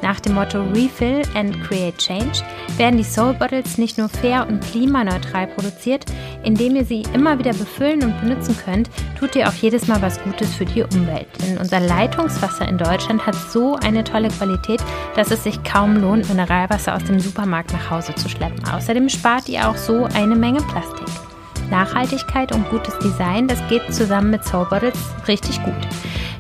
Nach 0.03 0.19
dem 0.19 0.35
Motto 0.35 0.63
Refill 0.75 1.23
and 1.35 1.63
Create 1.63 1.97
Change 1.97 2.43
werden 2.77 2.97
die 2.97 3.05
Soul 3.05 3.35
Bottles 3.35 3.79
nicht 3.79 3.99
nur 3.99 4.09
fair 4.09 4.47
und 4.49 4.61
klimaneutral 4.61 5.47
produziert, 5.47 6.05
indem 6.43 6.75
ihr 6.75 6.85
sie 6.85 7.05
immer 7.15 7.39
wieder 7.39 7.53
befüllen 7.53 8.03
und 8.03 8.21
benutzen 8.21 8.57
könnt, 8.65 8.91
tut 9.19 9.37
ihr 9.37 9.49
auch 9.49 9.55
jedes 9.55 9.87
Mal 9.87 10.03
was 10.03 10.21
Gutes 10.23 10.55
für 10.57 10.65
die 10.65 10.83
Umwelt. 10.83 11.29
Denn 11.41 11.59
unser 11.59 11.79
Leitungswasser 11.79 12.69
in 12.69 12.79
Deutschland 12.79 13.25
hat 13.25 13.37
so 13.37 13.77
eine 13.77 14.03
tolle 14.03 14.29
Qualität, 14.29 14.83
dass 15.15 15.31
es 15.31 15.45
sich 15.45 15.63
kaum 15.63 15.97
lohnt, 15.97 16.29
Mineralwasser 16.29 16.97
aus 16.97 17.05
dem 17.05 17.21
Supermarkt 17.21 17.73
nach 17.73 17.91
Hause 17.91 18.15
zu 18.17 18.29
schleppen. 18.29 18.65
Außerdem 18.69 19.09
spart 19.09 19.49
ihr 19.49 19.69
auch 19.69 19.77
so 19.77 20.05
eine 20.15 20.35
Menge 20.35 20.63
Plastik. 20.63 21.32
Nachhaltigkeit 21.73 22.53
und 22.53 22.69
gutes 22.69 22.99
Design, 22.99 23.49
das 23.49 23.59
geht 23.69 23.95
zusammen 23.95 24.31
mit 24.31 24.45
Soul 24.45 24.67
Bottles 24.67 24.99
richtig 25.27 25.63
gut. 25.65 25.75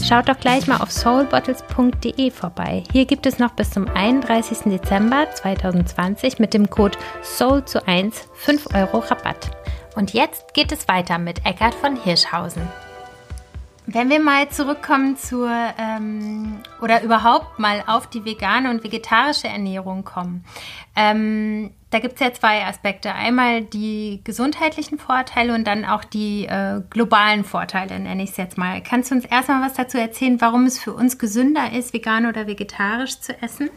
Schaut 0.06 0.28
doch 0.28 0.38
gleich 0.38 0.66
mal 0.66 0.76
auf 0.76 0.90
soulbottles.de 0.90 2.30
vorbei. 2.30 2.84
Hier 2.92 3.06
gibt 3.06 3.24
es 3.24 3.38
noch 3.38 3.52
bis 3.52 3.70
zum 3.70 3.88
31. 3.88 4.58
Dezember 4.66 5.26
2020 5.32 6.38
mit 6.38 6.52
dem 6.52 6.68
Code 6.68 6.98
SOUL 7.22 7.64
zu 7.64 7.86
1 7.88 8.28
5 8.34 8.74
Euro 8.74 8.98
Rabatt. 8.98 9.50
Und 9.96 10.12
jetzt 10.12 10.52
geht 10.52 10.70
es 10.70 10.86
weiter 10.86 11.16
mit 11.16 11.46
Eckart 11.46 11.74
von 11.74 11.96
Hirschhausen. 11.96 12.68
Wenn 13.86 14.10
wir 14.10 14.20
mal 14.20 14.50
zurückkommen 14.50 15.16
zur 15.16 15.50
ähm, 15.78 16.60
oder 16.82 17.02
überhaupt 17.02 17.58
mal 17.58 17.82
auf 17.86 18.06
die 18.06 18.24
vegane 18.24 18.70
und 18.70 18.84
vegetarische 18.84 19.48
Ernährung 19.48 20.04
kommen, 20.04 20.44
ähm, 20.94 21.70
da 21.92 21.98
gibt 21.98 22.14
es 22.14 22.20
ja 22.20 22.32
zwei 22.32 22.64
Aspekte. 22.64 23.14
Einmal 23.14 23.62
die 23.62 24.22
gesundheitlichen 24.24 24.98
Vorteile 24.98 25.54
und 25.54 25.64
dann 25.66 25.84
auch 25.84 26.04
die 26.04 26.46
äh, 26.46 26.80
globalen 26.88 27.44
Vorteile, 27.44 28.00
nenne 28.00 28.22
ich 28.22 28.30
es 28.30 28.38
jetzt 28.38 28.56
mal. 28.56 28.82
Kannst 28.82 29.10
du 29.10 29.14
uns 29.14 29.26
erstmal 29.26 29.62
was 29.62 29.74
dazu 29.74 29.98
erzählen, 29.98 30.40
warum 30.40 30.64
es 30.64 30.78
für 30.78 30.94
uns 30.94 31.18
gesünder 31.18 31.72
ist, 31.72 31.92
vegan 31.92 32.26
oder 32.26 32.46
vegetarisch 32.46 33.20
zu 33.20 33.40
essen? 33.42 33.68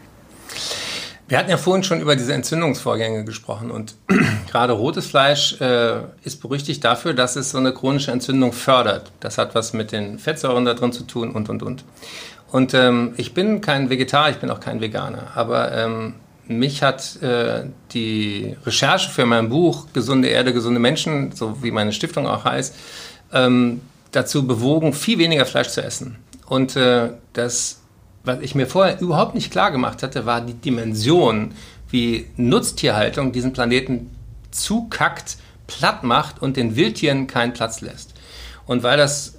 Wir 1.28 1.38
hatten 1.38 1.50
ja 1.50 1.58
vorhin 1.58 1.84
schon 1.84 2.00
über 2.00 2.16
diese 2.16 2.32
Entzündungsvorgänge 2.32 3.24
gesprochen 3.24 3.70
und 3.70 3.96
gerade 4.50 4.72
rotes 4.72 5.06
Fleisch 5.06 5.60
äh, 5.60 5.98
ist 6.22 6.40
berüchtigt 6.40 6.82
dafür, 6.84 7.12
dass 7.12 7.36
es 7.36 7.50
so 7.50 7.58
eine 7.58 7.74
chronische 7.74 8.12
Entzündung 8.12 8.52
fördert. 8.54 9.12
Das 9.20 9.36
hat 9.36 9.54
was 9.54 9.74
mit 9.74 9.92
den 9.92 10.18
Fettsäuren 10.18 10.64
da 10.64 10.72
drin 10.72 10.92
zu 10.92 11.02
tun 11.02 11.32
und 11.32 11.50
und 11.50 11.62
und. 11.62 11.84
Und 12.50 12.72
ähm, 12.72 13.12
ich 13.18 13.34
bin 13.34 13.60
kein 13.60 13.90
Vegetarier, 13.90 14.30
ich 14.30 14.38
bin 14.38 14.50
auch 14.50 14.60
kein 14.60 14.80
Veganer, 14.80 15.32
aber 15.34 15.72
ähm, 15.72 16.14
mich 16.48 16.82
hat 16.82 17.20
äh, 17.22 17.64
die 17.92 18.56
Recherche 18.64 19.10
für 19.10 19.26
mein 19.26 19.48
Buch 19.48 19.86
Gesunde 19.92 20.28
Erde, 20.28 20.52
gesunde 20.52 20.80
Menschen, 20.80 21.32
so 21.32 21.62
wie 21.62 21.70
meine 21.70 21.92
Stiftung 21.92 22.26
auch 22.26 22.44
heißt, 22.44 22.74
ähm, 23.32 23.80
dazu 24.12 24.46
bewogen, 24.46 24.92
viel 24.92 25.18
weniger 25.18 25.46
Fleisch 25.46 25.68
zu 25.68 25.82
essen. 25.82 26.18
Und 26.46 26.76
äh, 26.76 27.10
das 27.32 27.80
was 28.26 28.40
ich 28.40 28.54
mir 28.54 28.66
vorher 28.66 29.00
überhaupt 29.00 29.34
nicht 29.34 29.50
klar 29.50 29.70
gemacht 29.70 30.02
hatte, 30.02 30.26
war 30.26 30.40
die 30.40 30.54
Dimension, 30.54 31.52
wie 31.88 32.26
Nutztierhaltung 32.36 33.32
diesen 33.32 33.52
Planeten 33.52 34.10
zukackt, 34.50 35.36
platt 35.68 36.02
macht 36.02 36.42
und 36.42 36.56
den 36.56 36.76
Wildtieren 36.76 37.28
keinen 37.28 37.52
Platz 37.52 37.80
lässt. 37.80 38.14
Und 38.66 38.82
weil 38.82 38.96
das 38.96 39.36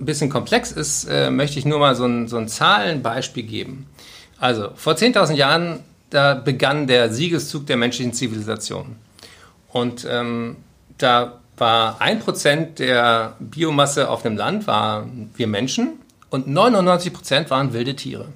ein 0.00 0.06
bisschen 0.06 0.28
komplex 0.28 0.72
ist, 0.72 1.04
äh, 1.04 1.30
möchte 1.30 1.58
ich 1.58 1.64
nur 1.64 1.78
mal 1.78 1.94
so 1.94 2.04
ein, 2.04 2.28
so 2.28 2.36
ein 2.36 2.48
Zahlenbeispiel 2.48 3.44
geben. 3.44 3.86
Also 4.38 4.70
vor 4.74 4.94
10.000 4.94 5.34
Jahren, 5.34 5.80
da 6.10 6.34
begann 6.34 6.86
der 6.86 7.12
Siegeszug 7.12 7.66
der 7.66 7.76
menschlichen 7.76 8.12
Zivilisation. 8.12 8.96
Und 9.68 10.06
ähm, 10.08 10.56
da 10.98 11.40
war 11.56 12.00
ein 12.00 12.20
Prozent 12.20 12.78
der 12.78 13.34
Biomasse 13.40 14.08
auf 14.10 14.22
dem 14.22 14.36
Land 14.36 14.66
waren 14.66 15.30
wir 15.36 15.46
Menschen 15.46 15.94
und 16.30 16.46
99 16.46 17.12
Prozent 17.12 17.50
waren 17.50 17.72
wilde 17.72 17.96
Tiere. 17.96 18.26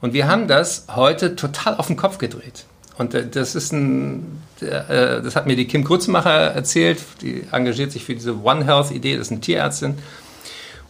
Und 0.00 0.12
wir 0.12 0.28
haben 0.28 0.48
das 0.48 0.86
heute 0.94 1.36
total 1.36 1.76
auf 1.76 1.86
den 1.86 1.96
Kopf 1.96 2.18
gedreht. 2.18 2.64
Und 2.98 3.14
äh, 3.14 3.28
das 3.28 3.54
ist 3.54 3.72
ein, 3.72 4.42
äh, 4.60 5.22
das 5.22 5.36
hat 5.36 5.46
mir 5.46 5.56
die 5.56 5.66
Kim 5.66 5.84
Grützmacher 5.84 6.30
erzählt, 6.30 6.98
die 7.20 7.44
engagiert 7.52 7.92
sich 7.92 8.04
für 8.04 8.14
diese 8.14 8.42
One 8.42 8.64
Health 8.64 8.90
Idee, 8.90 9.16
das 9.16 9.28
ist 9.28 9.32
eine 9.32 9.40
Tierärztin. 9.40 9.98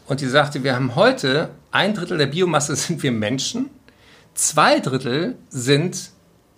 Und 0.06 0.20
die 0.20 0.26
sagte, 0.26 0.62
wir 0.62 0.74
haben 0.74 0.94
heute 0.94 1.50
ein 1.72 1.94
Drittel 1.94 2.18
der 2.18 2.26
Biomasse 2.26 2.76
sind 2.76 3.02
wir 3.02 3.12
Menschen, 3.12 3.70
zwei 4.36 4.78
Drittel 4.80 5.36
sind 5.48 6.10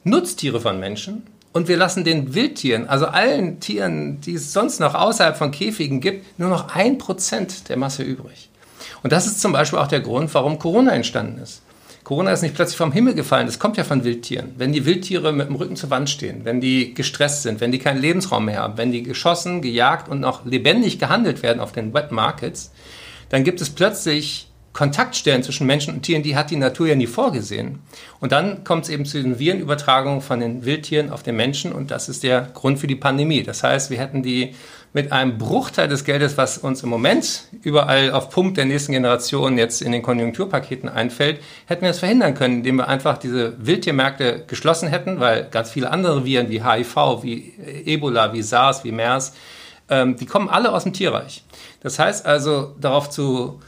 Nutztiere 0.04 0.60
von 0.60 0.78
Menschen 0.78 1.22
und 1.52 1.68
wir 1.68 1.76
lassen 1.76 2.04
den 2.04 2.34
Wildtieren, 2.34 2.88
also 2.88 3.06
allen 3.06 3.60
Tieren, 3.60 4.20
die 4.20 4.34
es 4.34 4.52
sonst 4.52 4.80
noch 4.80 4.94
außerhalb 4.94 5.36
von 5.36 5.50
Käfigen 5.50 6.00
gibt, 6.00 6.38
nur 6.38 6.50
noch 6.50 6.74
ein 6.74 6.98
Prozent 6.98 7.68
der 7.68 7.76
Masse 7.76 8.02
übrig. 8.02 8.50
Und 9.02 9.12
das 9.12 9.26
ist 9.26 9.40
zum 9.40 9.52
Beispiel 9.52 9.78
auch 9.78 9.86
der 9.86 10.00
Grund, 10.00 10.32
warum 10.34 10.58
Corona 10.58 10.92
entstanden 10.92 11.40
ist. 11.40 11.62
Corona 12.04 12.32
ist 12.32 12.42
nicht 12.42 12.54
plötzlich 12.54 12.78
vom 12.78 12.92
Himmel 12.92 13.14
gefallen, 13.14 13.46
das 13.46 13.58
kommt 13.58 13.76
ja 13.76 13.84
von 13.84 14.02
Wildtieren. 14.02 14.54
Wenn 14.56 14.72
die 14.72 14.86
Wildtiere 14.86 15.32
mit 15.32 15.48
dem 15.48 15.56
Rücken 15.56 15.76
zur 15.76 15.90
Wand 15.90 16.08
stehen, 16.08 16.44
wenn 16.44 16.60
die 16.60 16.94
gestresst 16.94 17.42
sind, 17.42 17.60
wenn 17.60 17.70
die 17.70 17.78
keinen 17.78 18.00
Lebensraum 18.00 18.46
mehr 18.46 18.60
haben, 18.60 18.78
wenn 18.78 18.92
die 18.92 19.02
geschossen, 19.02 19.60
gejagt 19.60 20.08
und 20.08 20.20
noch 20.20 20.46
lebendig 20.46 20.98
gehandelt 20.98 21.42
werden 21.42 21.60
auf 21.60 21.72
den 21.72 21.92
Wet 21.92 22.10
Markets, 22.10 22.72
dann 23.28 23.44
gibt 23.44 23.60
es 23.60 23.70
plötzlich 23.70 24.47
Kontaktstellen 24.78 25.42
zwischen 25.42 25.66
Menschen 25.66 25.92
und 25.92 26.02
Tieren, 26.02 26.22
die 26.22 26.36
hat 26.36 26.52
die 26.52 26.56
Natur 26.56 26.86
ja 26.86 26.94
nie 26.94 27.08
vorgesehen. 27.08 27.80
Und 28.20 28.30
dann 28.30 28.62
kommt 28.62 28.84
es 28.84 28.90
eben 28.90 29.06
zu 29.06 29.20
den 29.20 29.40
Virenübertragungen 29.40 30.20
von 30.20 30.38
den 30.38 30.64
Wildtieren 30.64 31.10
auf 31.10 31.24
den 31.24 31.34
Menschen 31.34 31.72
und 31.72 31.90
das 31.90 32.08
ist 32.08 32.22
der 32.22 32.42
Grund 32.54 32.78
für 32.78 32.86
die 32.86 32.94
Pandemie. 32.94 33.42
Das 33.42 33.64
heißt, 33.64 33.90
wir 33.90 33.98
hätten 33.98 34.22
die 34.22 34.54
mit 34.92 35.10
einem 35.10 35.36
Bruchteil 35.36 35.88
des 35.88 36.04
Geldes, 36.04 36.36
was 36.36 36.58
uns 36.58 36.84
im 36.84 36.90
Moment 36.90 37.48
überall 37.64 38.12
auf 38.12 38.30
Pump 38.30 38.54
der 38.54 38.66
nächsten 38.66 38.92
Generation 38.92 39.58
jetzt 39.58 39.82
in 39.82 39.90
den 39.90 40.00
Konjunkturpaketen 40.00 40.88
einfällt, 40.88 41.40
hätten 41.66 41.82
wir 41.82 41.90
es 41.90 41.98
verhindern 41.98 42.34
können, 42.34 42.58
indem 42.58 42.76
wir 42.76 42.86
einfach 42.86 43.18
diese 43.18 43.54
Wildtiermärkte 43.58 44.44
geschlossen 44.46 44.88
hätten, 44.88 45.18
weil 45.18 45.48
ganz 45.50 45.72
viele 45.72 45.90
andere 45.90 46.24
Viren 46.24 46.50
wie 46.50 46.62
HIV, 46.62 47.24
wie 47.24 47.52
Ebola, 47.84 48.32
wie 48.32 48.42
SARS, 48.42 48.84
wie 48.84 48.92
MERS, 48.92 49.32
ähm, 49.90 50.14
die 50.14 50.26
kommen 50.26 50.48
alle 50.48 50.72
aus 50.72 50.84
dem 50.84 50.92
Tierreich. 50.92 51.42
Das 51.80 51.98
heißt 51.98 52.26
also, 52.26 52.76
darauf 52.80 53.10
zu 53.10 53.58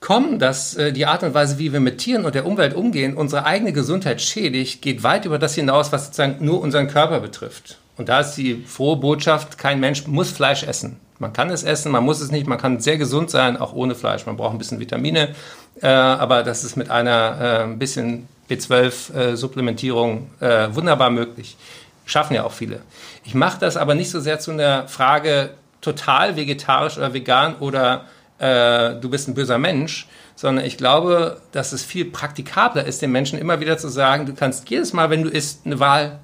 kommen, 0.00 0.38
dass 0.38 0.74
äh, 0.74 0.92
die 0.92 1.06
Art 1.06 1.22
und 1.22 1.34
Weise, 1.34 1.58
wie 1.58 1.72
wir 1.72 1.80
mit 1.80 1.98
Tieren 1.98 2.24
und 2.24 2.34
der 2.34 2.46
Umwelt 2.46 2.74
umgehen, 2.74 3.16
unsere 3.16 3.44
eigene 3.44 3.72
Gesundheit 3.72 4.20
schädigt, 4.20 4.82
geht 4.82 5.02
weit 5.02 5.26
über 5.26 5.38
das 5.38 5.54
hinaus, 5.54 5.92
was 5.92 6.06
sozusagen 6.06 6.44
nur 6.44 6.60
unseren 6.60 6.88
Körper 6.88 7.20
betrifft. 7.20 7.78
Und 7.96 8.08
da 8.08 8.20
ist 8.20 8.34
die 8.34 8.64
frohe 8.66 8.96
Botschaft, 8.96 9.58
kein 9.58 9.78
Mensch 9.78 10.06
muss 10.06 10.30
Fleisch 10.30 10.62
essen. 10.62 10.96
Man 11.18 11.34
kann 11.34 11.50
es 11.50 11.62
essen, 11.62 11.92
man 11.92 12.02
muss 12.02 12.22
es 12.22 12.30
nicht, 12.30 12.46
man 12.46 12.56
kann 12.56 12.80
sehr 12.80 12.96
gesund 12.96 13.30
sein, 13.30 13.58
auch 13.58 13.74
ohne 13.74 13.94
Fleisch. 13.94 14.24
Man 14.24 14.38
braucht 14.38 14.54
ein 14.54 14.58
bisschen 14.58 14.80
Vitamine, 14.80 15.34
äh, 15.82 15.86
aber 15.86 16.42
das 16.42 16.64
ist 16.64 16.76
mit 16.76 16.90
einer 16.90 17.38
äh, 17.38 17.62
ein 17.64 17.78
bisschen 17.78 18.26
B12-Supplementierung 18.48 20.30
äh, 20.40 20.64
äh, 20.64 20.74
wunderbar 20.74 21.10
möglich. 21.10 21.58
Schaffen 22.06 22.34
ja 22.34 22.44
auch 22.44 22.52
viele. 22.52 22.80
Ich 23.24 23.34
mache 23.34 23.60
das 23.60 23.76
aber 23.76 23.94
nicht 23.94 24.10
so 24.10 24.18
sehr 24.18 24.40
zu 24.40 24.50
einer 24.50 24.88
Frage 24.88 25.50
total 25.82 26.36
vegetarisch 26.36 26.96
oder 26.96 27.12
vegan 27.12 27.56
oder 27.60 27.96
äh, 27.96 28.19
du 28.40 29.10
bist 29.10 29.28
ein 29.28 29.34
böser 29.34 29.58
Mensch, 29.58 30.08
sondern 30.34 30.64
ich 30.64 30.78
glaube, 30.78 31.40
dass 31.52 31.72
es 31.72 31.84
viel 31.84 32.06
praktikabler 32.06 32.84
ist, 32.86 33.02
den 33.02 33.12
Menschen 33.12 33.38
immer 33.38 33.60
wieder 33.60 33.76
zu 33.76 33.88
sagen, 33.88 34.26
du 34.26 34.34
kannst 34.34 34.70
jedes 34.70 34.92
Mal, 34.92 35.10
wenn 35.10 35.22
du 35.22 35.28
isst, 35.28 35.66
eine 35.66 35.78
Wahl 35.78 36.20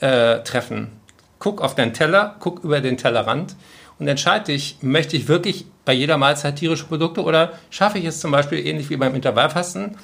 äh, 0.00 0.38
treffen 0.44 0.98
guck 1.38 1.60
auf 1.62 1.74
deinen 1.74 1.92
Teller, 1.92 2.36
guck 2.40 2.64
über 2.64 2.80
den 2.80 2.96
Tellerrand 2.96 3.56
und 3.98 4.08
entscheide 4.08 4.46
dich, 4.46 4.78
möchte 4.80 5.16
ich 5.16 5.28
wirklich 5.28 5.66
bei 5.84 5.92
jeder 5.92 6.18
Mahlzeit 6.18 6.56
tierische 6.56 6.84
Produkte 6.84 7.22
oder 7.22 7.52
schaffe 7.70 7.98
ich 7.98 8.04
es 8.04 8.20
zum 8.20 8.30
Beispiel 8.30 8.64
ähnlich 8.66 8.90
wie 8.90 8.96
beim 8.96 9.14
Intervallfasten, 9.14 9.96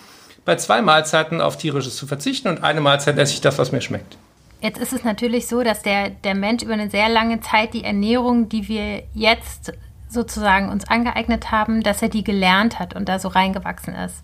bei 0.45 0.57
zwei 0.57 0.83
Mahlzeiten 0.83 1.41
auf 1.41 1.57
tierisches 1.57 1.97
zu 1.97 2.07
verzichten 2.07 2.49
und 2.49 2.63
eine 2.63 2.81
Mahlzeit 2.81 3.19
esse 3.19 3.35
ich 3.35 3.41
das, 3.41 3.59
was 3.59 3.73
mir 3.73 3.81
schmeckt. 3.81 4.17
Jetzt 4.61 4.79
ist 4.79 4.93
es 4.93 5.05
natürlich 5.05 5.47
so, 5.47 5.63
dass 5.63 5.83
der, 5.83 6.11
der 6.11 6.35
Mensch 6.35 6.63
über 6.63 6.73
eine 6.73 6.89
sehr 6.89 7.09
lange 7.09 7.41
Zeit 7.41 7.75
die 7.75 7.85
Ernährung, 7.85 8.49
die 8.49 8.67
wir 8.69 9.03
jetzt 9.13 9.73
sozusagen 10.15 10.71
uns 10.71 10.89
angeeignet 10.89 11.51
haben, 11.51 11.83
dass 11.83 12.01
er 12.01 12.09
die 12.09 12.25
gelernt 12.25 12.79
hat 12.79 12.97
und 12.97 13.09
da 13.09 13.19
so 13.19 13.29
reingewachsen 13.29 13.95
ist. 13.95 14.23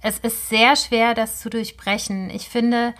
Es 0.00 0.18
ist 0.18 0.48
sehr 0.48 0.74
schwer, 0.74 1.14
das 1.14 1.38
zu 1.38 1.50
durchbrechen. 1.50 2.30
Ich 2.30 2.48
finde, 2.48 2.94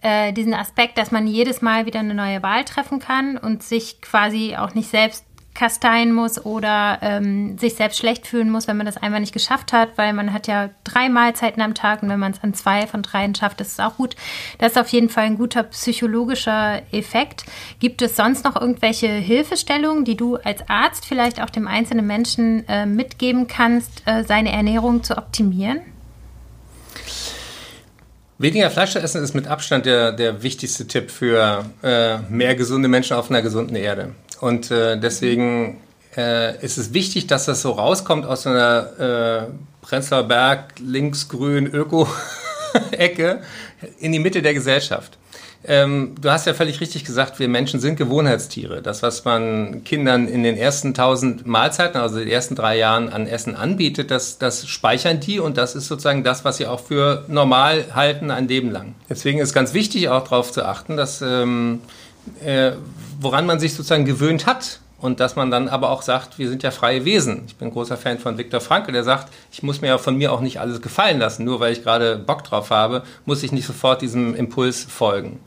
äh, 0.00 0.32
diesen 0.32 0.54
Aspekt, 0.54 0.98
dass 0.98 1.10
man 1.10 1.26
jedes 1.26 1.62
Mal 1.62 1.86
wieder 1.86 2.00
eine 2.00 2.14
neue 2.14 2.42
Wahl 2.42 2.64
treffen 2.64 2.98
kann 2.98 3.36
und 3.38 3.62
sich 3.62 4.00
quasi 4.00 4.56
auch 4.56 4.74
nicht 4.74 4.88
selbst 4.88 5.24
kasteien 5.56 6.12
muss 6.12 6.44
oder 6.44 6.98
ähm, 7.02 7.58
sich 7.58 7.74
selbst 7.74 7.98
schlecht 7.98 8.26
fühlen 8.26 8.50
muss, 8.50 8.68
wenn 8.68 8.76
man 8.76 8.86
das 8.86 8.96
einmal 8.96 9.20
nicht 9.20 9.32
geschafft 9.32 9.72
hat, 9.72 9.96
weil 9.96 10.12
man 10.12 10.32
hat 10.32 10.46
ja 10.46 10.70
drei 10.84 11.08
Mahlzeiten 11.08 11.60
am 11.62 11.74
Tag 11.74 12.02
und 12.02 12.08
wenn 12.08 12.20
man 12.20 12.32
es 12.32 12.42
an 12.42 12.54
zwei 12.54 12.86
von 12.86 13.02
dreien 13.02 13.34
schafft, 13.34 13.60
ist 13.60 13.72
es 13.72 13.80
auch 13.80 13.96
gut. 13.96 14.14
Das 14.58 14.72
ist 14.72 14.78
auf 14.78 14.88
jeden 14.88 15.08
Fall 15.08 15.24
ein 15.24 15.38
guter 15.38 15.64
psychologischer 15.64 16.82
Effekt. 16.92 17.44
Gibt 17.80 18.02
es 18.02 18.14
sonst 18.14 18.44
noch 18.44 18.60
irgendwelche 18.60 19.08
Hilfestellungen, 19.08 20.04
die 20.04 20.16
du 20.16 20.36
als 20.36 20.68
Arzt 20.68 21.06
vielleicht 21.06 21.42
auch 21.42 21.50
dem 21.50 21.66
einzelnen 21.66 22.06
Menschen 22.06 22.68
äh, 22.68 22.86
mitgeben 22.86 23.48
kannst, 23.48 24.02
äh, 24.06 24.22
seine 24.24 24.52
Ernährung 24.52 25.02
zu 25.02 25.16
optimieren? 25.16 25.80
Weniger 28.38 28.70
Fleisch 28.70 28.90
zu 28.90 28.98
essen 28.98 29.22
ist 29.22 29.34
mit 29.34 29.46
Abstand 29.46 29.86
der, 29.86 30.12
der 30.12 30.42
wichtigste 30.42 30.86
Tipp 30.86 31.10
für 31.10 31.64
äh, 31.82 32.18
mehr 32.28 32.54
gesunde 32.54 32.86
Menschen 32.86 33.16
auf 33.16 33.30
einer 33.30 33.40
gesunden 33.40 33.76
Erde. 33.76 34.14
Und 34.40 34.70
äh, 34.70 34.98
deswegen 34.98 35.78
äh, 36.16 36.62
ist 36.64 36.78
es 36.78 36.92
wichtig, 36.92 37.26
dass 37.26 37.46
das 37.46 37.62
so 37.62 37.72
rauskommt 37.72 38.26
aus 38.26 38.46
einer 38.46 39.48
äh, 39.48 39.86
Prenzlauer 39.86 40.24
Berg 40.24 40.74
linksgrün 40.80 41.66
Öko-Ecke 41.66 43.40
in 43.98 44.12
die 44.12 44.18
Mitte 44.18 44.42
der 44.42 44.54
Gesellschaft. 44.54 45.18
Ähm, 45.68 46.14
du 46.20 46.30
hast 46.30 46.46
ja 46.46 46.54
völlig 46.54 46.80
richtig 46.80 47.04
gesagt, 47.04 47.40
wir 47.40 47.48
Menschen 47.48 47.80
sind 47.80 47.96
Gewohnheitstiere. 47.96 48.82
Das, 48.82 49.02
was 49.02 49.24
man 49.24 49.82
Kindern 49.82 50.28
in 50.28 50.44
den 50.44 50.56
ersten 50.56 50.94
tausend 50.94 51.44
Mahlzeiten, 51.46 52.00
also 52.00 52.18
den 52.18 52.28
ersten 52.28 52.54
drei 52.54 52.78
Jahren 52.78 53.08
an 53.08 53.26
Essen 53.26 53.56
anbietet, 53.56 54.12
das, 54.12 54.38
das 54.38 54.68
speichern 54.68 55.18
die 55.18 55.40
und 55.40 55.56
das 55.56 55.74
ist 55.74 55.88
sozusagen 55.88 56.22
das, 56.22 56.44
was 56.44 56.58
sie 56.58 56.66
auch 56.66 56.80
für 56.80 57.24
normal 57.26 57.86
halten 57.94 58.30
ein 58.30 58.46
Leben 58.46 58.70
lang. 58.70 58.94
Deswegen 59.10 59.40
ist 59.40 59.54
ganz 59.54 59.74
wichtig 59.74 60.08
auch 60.08 60.22
darauf 60.22 60.52
zu 60.52 60.64
achten, 60.64 60.96
dass 60.96 61.20
ähm, 61.20 61.80
äh, 62.44 62.72
woran 63.20 63.46
man 63.46 63.60
sich 63.60 63.74
sozusagen 63.74 64.04
gewöhnt 64.04 64.46
hat, 64.46 64.80
und 64.98 65.20
dass 65.20 65.36
man 65.36 65.50
dann 65.50 65.68
aber 65.68 65.90
auch 65.90 66.02
sagt, 66.02 66.38
wir 66.38 66.48
sind 66.48 66.62
ja 66.62 66.70
freie 66.70 67.04
Wesen. 67.04 67.42
Ich 67.46 67.56
bin 67.56 67.70
großer 67.70 67.96
Fan 67.96 68.18
von 68.18 68.38
Viktor 68.38 68.60
Frankl, 68.60 68.92
der 68.92 69.04
sagt, 69.04 69.32
ich 69.52 69.62
muss 69.62 69.80
mir 69.80 69.88
ja 69.88 69.98
von 69.98 70.16
mir 70.16 70.32
auch 70.32 70.40
nicht 70.40 70.58
alles 70.58 70.80
gefallen 70.80 71.18
lassen. 71.18 71.44
Nur 71.44 71.60
weil 71.60 71.72
ich 71.72 71.82
gerade 71.82 72.16
Bock 72.16 72.44
drauf 72.44 72.70
habe, 72.70 73.02
muss 73.26 73.42
ich 73.42 73.52
nicht 73.52 73.66
sofort 73.66 74.00
diesem 74.00 74.34
Impuls 74.34 74.84
folgen. 74.84 75.38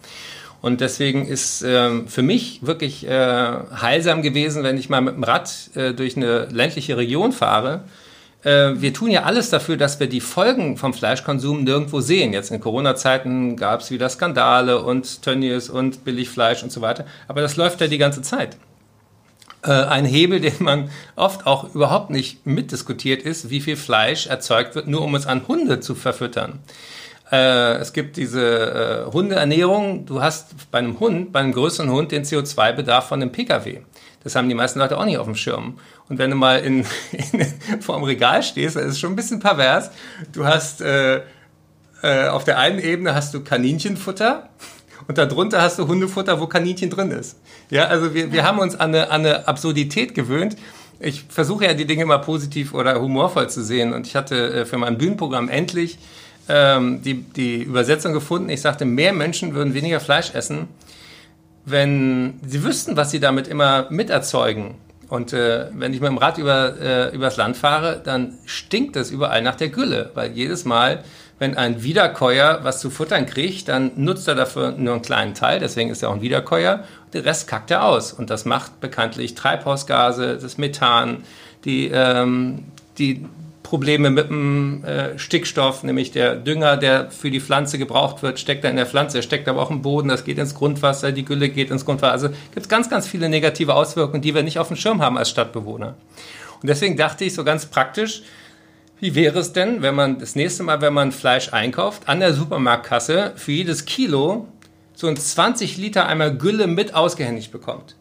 Und 0.61 0.81
deswegen 0.81 1.25
ist 1.25 1.63
äh, 1.63 2.01
für 2.05 2.21
mich 2.21 2.59
wirklich 2.63 3.07
äh, 3.07 3.51
heilsam 3.81 4.21
gewesen, 4.21 4.63
wenn 4.63 4.77
ich 4.77 4.89
mal 4.89 5.01
mit 5.01 5.15
dem 5.15 5.23
Rad 5.23 5.51
äh, 5.75 5.93
durch 5.93 6.15
eine 6.15 6.45
ländliche 6.45 6.97
Region 6.97 7.31
fahre. 7.31 7.85
Äh, 8.43 8.73
wir 8.75 8.93
tun 8.93 9.11
ja 9.11 9.23
alles 9.23 9.49
dafür, 9.49 9.75
dass 9.77 9.99
wir 9.99 10.07
die 10.07 10.21
Folgen 10.21 10.77
vom 10.77 10.93
Fleischkonsum 10.93 11.63
nirgendwo 11.63 11.99
sehen. 11.99 12.33
Jetzt 12.33 12.51
in 12.51 12.59
Corona-Zeiten 12.59 13.57
gab 13.57 13.81
es 13.81 13.91
wieder 13.91 14.09
Skandale 14.09 14.81
und 14.81 15.21
Tönnies 15.21 15.69
und 15.69 16.05
Billigfleisch 16.05 16.63
und 16.63 16.71
so 16.71 16.81
weiter. 16.81 17.05
Aber 17.27 17.41
das 17.41 17.57
läuft 17.57 17.81
ja 17.81 17.87
die 17.87 17.97
ganze 17.97 18.21
Zeit. 18.21 18.57
Äh, 19.63 19.71
ein 19.71 20.05
Hebel, 20.05 20.39
den 20.39 20.55
man 20.59 20.89
oft 21.15 21.45
auch 21.45 21.75
überhaupt 21.75 22.11
nicht 22.11 22.45
mitdiskutiert 22.45 23.21
ist, 23.21 23.49
wie 23.49 23.61
viel 23.61 23.75
Fleisch 23.75 24.27
erzeugt 24.27 24.75
wird, 24.75 24.87
nur 24.87 25.01
um 25.01 25.15
es 25.15 25.27
an 25.27 25.47
Hunde 25.47 25.81
zu 25.81 25.95
verfüttern. 25.95 26.59
Äh, 27.31 27.75
es 27.75 27.93
gibt 27.93 28.17
diese 28.17 29.05
äh, 29.07 29.11
Hundeernährung. 29.11 30.05
Du 30.05 30.21
hast 30.21 30.71
bei 30.71 30.79
einem 30.79 30.99
Hund, 30.99 31.31
bei 31.31 31.39
einem 31.39 31.51
größeren 31.51 31.91
Hund, 31.91 32.11
den 32.11 32.23
CO2-Bedarf 32.23 33.07
von 33.07 33.21
einem 33.21 33.31
Pkw. 33.31 33.81
Das 34.23 34.35
haben 34.35 34.49
die 34.49 34.55
meisten 34.55 34.79
Leute 34.79 34.97
auch 34.97 35.05
nicht 35.05 35.17
auf 35.17 35.25
dem 35.25 35.35
Schirm. 35.35 35.79
Und 36.09 36.17
wenn 36.17 36.29
du 36.29 36.35
mal 36.35 36.59
in, 36.59 36.79
in, 37.11 37.81
vor 37.81 37.95
dem 37.95 38.03
Regal 38.03 38.43
stehst, 38.43 38.75
das 38.75 38.85
ist 38.85 38.99
schon 38.99 39.13
ein 39.13 39.15
bisschen 39.15 39.39
pervers. 39.39 39.91
Du 40.33 40.45
hast 40.45 40.81
äh, 40.81 41.21
äh, 42.01 42.27
auf 42.27 42.43
der 42.43 42.57
einen 42.57 42.79
Ebene 42.79 43.13
hast 43.13 43.33
du 43.33 43.41
Kaninchenfutter 43.41 44.49
und 45.07 45.17
darunter 45.17 45.61
hast 45.61 45.79
du 45.79 45.87
Hundefutter, 45.87 46.39
wo 46.39 46.47
Kaninchen 46.47 46.89
drin 46.89 47.11
ist. 47.11 47.37
Ja, 47.69 47.85
also 47.85 48.13
wir, 48.13 48.31
wir 48.31 48.43
haben 48.43 48.59
uns 48.59 48.75
an 48.75 48.89
eine, 48.89 49.11
an 49.11 49.25
eine 49.25 49.47
Absurdität 49.47 50.15
gewöhnt. 50.15 50.55
Ich 50.99 51.25
versuche 51.29 51.65
ja 51.65 51.73
die 51.73 51.85
Dinge 51.85 52.03
immer 52.03 52.19
positiv 52.19 52.73
oder 52.73 52.99
humorvoll 52.99 53.49
zu 53.49 53.63
sehen 53.63 53.93
und 53.93 54.05
ich 54.05 54.15
hatte 54.15 54.53
äh, 54.53 54.65
für 54.65 54.77
mein 54.77 54.97
Bühnenprogramm 54.97 55.49
endlich 55.49 55.97
ähm, 56.49 57.01
die, 57.01 57.15
die 57.15 57.63
Übersetzung 57.63 58.13
gefunden. 58.13 58.49
Ich 58.49 58.61
sagte, 58.61 58.85
mehr 58.85 59.13
Menschen 59.13 59.53
würden 59.53 59.73
weniger 59.73 59.99
Fleisch 59.99 60.33
essen, 60.33 60.67
wenn 61.71 62.39
sie 62.45 62.63
wüssten, 62.63 62.97
was 62.97 63.11
sie 63.11 63.19
damit 63.19 63.47
immer 63.47 63.87
miterzeugen. 63.89 64.75
Und 65.09 65.33
äh, 65.33 65.67
wenn 65.73 65.93
ich 65.93 66.01
mit 66.01 66.09
dem 66.09 66.17
Rad 66.17 66.37
über, 66.37 66.79
äh, 66.79 67.15
übers 67.15 67.35
Land 67.37 67.57
fahre, 67.57 67.99
dann 68.03 68.37
stinkt 68.45 68.95
es 68.95 69.09
überall 69.09 69.41
nach 69.41 69.55
der 69.55 69.69
Gülle, 69.69 70.11
weil 70.13 70.31
jedes 70.31 70.65
Mal, 70.65 71.03
wenn 71.39 71.57
ein 71.57 71.83
Wiederkäuer 71.83 72.59
was 72.63 72.79
zu 72.79 72.91
futtern 72.91 73.25
kriegt, 73.25 73.69
dann 73.69 73.91
nutzt 73.95 74.27
er 74.27 74.35
dafür 74.35 74.71
nur 74.71 74.93
einen 74.93 75.01
kleinen 75.01 75.33
Teil, 75.33 75.59
deswegen 75.59 75.89
ist 75.89 76.03
er 76.03 76.09
auch 76.09 76.15
ein 76.15 76.21
Wiederkäuer, 76.21 76.83
den 77.13 77.23
Rest 77.23 77.47
kackt 77.47 77.71
er 77.71 77.85
aus. 77.85 78.13
Und 78.13 78.29
das 78.29 78.45
macht 78.45 78.79
bekanntlich 78.81 79.33
Treibhausgase, 79.33 80.37
das 80.37 80.59
Methan, 80.59 81.23
die, 81.65 81.89
ähm, 81.91 82.65
die 82.99 83.25
Probleme 83.69 84.09
mit 84.09 84.29
dem 84.29 84.83
äh, 84.83 85.19
Stickstoff, 85.19 85.83
nämlich 85.83 86.11
der 86.11 86.35
Dünger, 86.35 86.75
der 86.75 87.11
für 87.11 87.29
die 87.29 87.39
Pflanze 87.39 87.77
gebraucht 87.77 88.23
wird, 88.23 88.39
steckt 88.39 88.63
da 88.63 88.69
in 88.69 88.77
der 88.77 88.87
Pflanze, 88.87 89.21
steckt 89.21 89.47
aber 89.47 89.61
auch 89.61 89.69
im 89.69 89.83
Boden, 89.83 90.09
das 90.09 90.23
geht 90.23 90.39
ins 90.39 90.55
Grundwasser, 90.55 91.11
die 91.11 91.23
Gülle 91.23 91.49
geht 91.49 91.69
ins 91.69 91.85
Grundwasser. 91.85 92.11
Also 92.11 92.29
gibt 92.29 92.57
es 92.57 92.67
ganz, 92.67 92.89
ganz 92.89 93.07
viele 93.07 93.29
negative 93.29 93.75
Auswirkungen, 93.75 94.23
die 94.23 94.33
wir 94.33 94.41
nicht 94.41 94.57
auf 94.57 94.69
dem 94.69 94.75
Schirm 94.75 95.03
haben 95.03 95.19
als 95.19 95.29
Stadtbewohner. 95.29 95.89
Und 96.59 96.67
deswegen 96.67 96.97
dachte 96.97 97.25
ich 97.25 97.35
so 97.35 97.43
ganz 97.43 97.67
praktisch, 97.67 98.23
wie 98.99 99.13
wäre 99.13 99.37
es 99.37 99.53
denn, 99.53 99.83
wenn 99.83 99.93
man 99.93 100.17
das 100.17 100.33
nächste 100.33 100.63
Mal, 100.63 100.81
wenn 100.81 100.93
man 100.93 101.11
Fleisch 101.11 101.53
einkauft, 101.53 102.09
an 102.09 102.21
der 102.21 102.33
Supermarktkasse 102.33 103.33
für 103.35 103.51
jedes 103.51 103.85
Kilo 103.85 104.47
so 104.95 105.05
ein 105.05 105.15
20 105.15 105.77
Liter 105.77 106.07
Eimer 106.07 106.31
Gülle 106.31 106.65
mit 106.65 106.95
ausgehändigt 106.95 107.51
bekommt? 107.51 107.95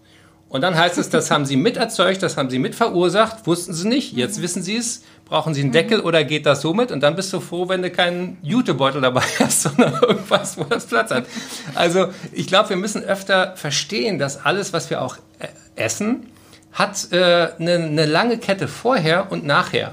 Und 0.49 0.63
dann 0.63 0.77
heißt 0.77 0.97
es, 0.97 1.11
das 1.11 1.31
haben 1.31 1.45
sie 1.45 1.57
mit 1.57 1.77
erzeugt, 1.77 2.23
das 2.23 2.39
haben 2.39 2.49
sie 2.49 2.59
mit 2.59 2.75
verursacht, 2.75 3.47
wussten 3.47 3.75
sie 3.75 3.87
nicht, 3.87 4.15
jetzt 4.15 4.41
wissen 4.41 4.63
sie 4.63 4.77
es, 4.77 5.03
brauchen 5.27 5.53
sie 5.53 5.61
einen 5.61 5.73
Deckel 5.73 6.01
oder 6.01 6.25
geht 6.25 6.47
das 6.47 6.63
so 6.63 6.73
mit? 6.73 6.91
Und 6.91 7.03
dann 7.03 7.17
bist 7.17 7.33
du 7.35 7.41
froh, 7.41 7.69
wenn 7.69 7.83
du 7.83 7.91
keinen 7.91 8.39
Jutebeutel 8.43 9.03
dabei 9.03 9.21
hast, 9.39 9.63
sondern 9.63 9.93
irgendwas, 10.01 10.57
wo 10.57 10.65
das 10.65 10.87
Platz 10.87 11.11
hat. 11.11 11.27
Also 11.75 12.09
ich 12.33 12.47
glaube, 12.47 12.71
wir 12.71 12.77
müssen 12.77 13.05
öfter 13.05 13.57
verstehen, 13.57 14.19
dass 14.19 14.45
alles, 14.45 14.73
was 14.73 14.89
wir 14.89 15.03
auch 15.03 15.17
äh, 15.39 15.49
essen, 15.77 16.27
hat 16.73 17.13
äh, 17.13 17.49
eine, 17.59 17.75
eine 17.75 18.07
lange 18.07 18.39
Kette 18.39 18.69
vorher 18.69 19.31
und 19.31 19.45
nachher. 19.45 19.93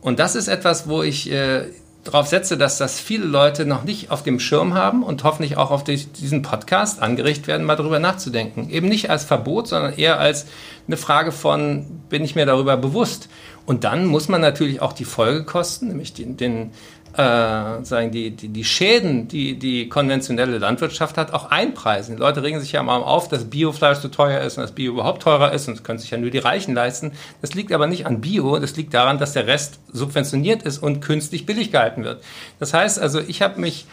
Und 0.00 0.18
das 0.18 0.34
ist 0.34 0.48
etwas, 0.48 0.88
wo 0.88 1.02
ich 1.02 1.30
äh, 1.30 1.64
darauf 2.04 2.26
setze, 2.26 2.56
dass 2.56 2.78
das 2.78 2.98
viele 2.98 3.26
Leute 3.26 3.66
noch 3.66 3.84
nicht 3.84 4.10
auf 4.10 4.22
dem 4.22 4.40
Schirm 4.40 4.74
haben 4.74 5.02
und 5.02 5.22
hoffentlich 5.24 5.56
auch 5.56 5.70
auf 5.70 5.84
diesen 5.84 6.42
Podcast 6.42 7.02
angeregt 7.02 7.46
werden, 7.46 7.66
mal 7.66 7.76
darüber 7.76 7.98
nachzudenken. 7.98 8.70
Eben 8.70 8.88
nicht 8.88 9.10
als 9.10 9.24
Verbot, 9.24 9.68
sondern 9.68 9.92
eher 9.94 10.18
als 10.18 10.46
eine 10.86 10.96
Frage 10.96 11.30
von, 11.30 11.86
bin 12.08 12.24
ich 12.24 12.34
mir 12.34 12.46
darüber 12.46 12.76
bewusst? 12.76 13.28
Und 13.66 13.84
dann 13.84 14.06
muss 14.06 14.28
man 14.28 14.40
natürlich 14.40 14.80
auch 14.80 14.92
die 14.92 15.04
Folgekosten, 15.04 15.88
nämlich 15.88 16.14
den, 16.14 16.36
den 16.36 16.70
äh, 17.16 17.84
sagen 17.84 18.10
die, 18.12 18.30
die, 18.30 18.48
die 18.48 18.64
Schäden, 18.64 19.28
die 19.28 19.58
die 19.58 19.88
konventionelle 19.88 20.58
Landwirtschaft 20.58 21.18
hat, 21.18 21.32
auch 21.32 21.50
einpreisen. 21.50 22.16
Die 22.16 22.20
Leute 22.20 22.42
regen 22.42 22.60
sich 22.60 22.72
ja 22.72 22.82
mal 22.82 23.02
auf, 23.02 23.28
dass 23.28 23.44
Biofleisch 23.44 23.98
so 23.98 24.08
teuer 24.08 24.40
ist 24.40 24.56
und 24.56 24.62
dass 24.62 24.72
Bio 24.72 24.92
überhaupt 24.92 25.22
teurer 25.22 25.52
ist 25.52 25.68
und 25.68 25.76
das 25.76 25.84
können 25.84 25.98
sich 25.98 26.10
ja 26.10 26.18
nur 26.18 26.30
die 26.30 26.38
Reichen 26.38 26.74
leisten. 26.74 27.12
Das 27.40 27.54
liegt 27.54 27.72
aber 27.72 27.86
nicht 27.86 28.06
an 28.06 28.20
Bio, 28.20 28.58
das 28.58 28.76
liegt 28.76 28.94
daran, 28.94 29.18
dass 29.18 29.32
der 29.32 29.46
Rest 29.46 29.80
subventioniert 29.92 30.62
ist 30.62 30.78
und 30.78 31.00
künstlich 31.00 31.46
billig 31.46 31.72
gehalten 31.72 32.04
wird. 32.04 32.22
Das 32.58 32.74
heißt 32.74 32.98
also, 32.98 33.20
ich 33.20 33.42
habe 33.42 33.60
mich 33.60 33.86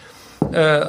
äh, 0.51 0.85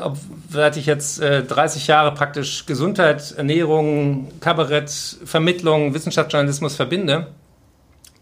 seit 0.50 0.76
ich 0.76 0.86
jetzt 0.86 1.20
äh, 1.20 1.42
30 1.42 1.86
Jahre 1.86 2.12
praktisch 2.12 2.66
Gesundheit, 2.66 3.34
Ernährung, 3.36 4.28
Kabarett, 4.40 4.90
Vermittlung, 5.24 5.94
Wissenschaftsjournalismus 5.94 6.76
verbinde, 6.76 7.28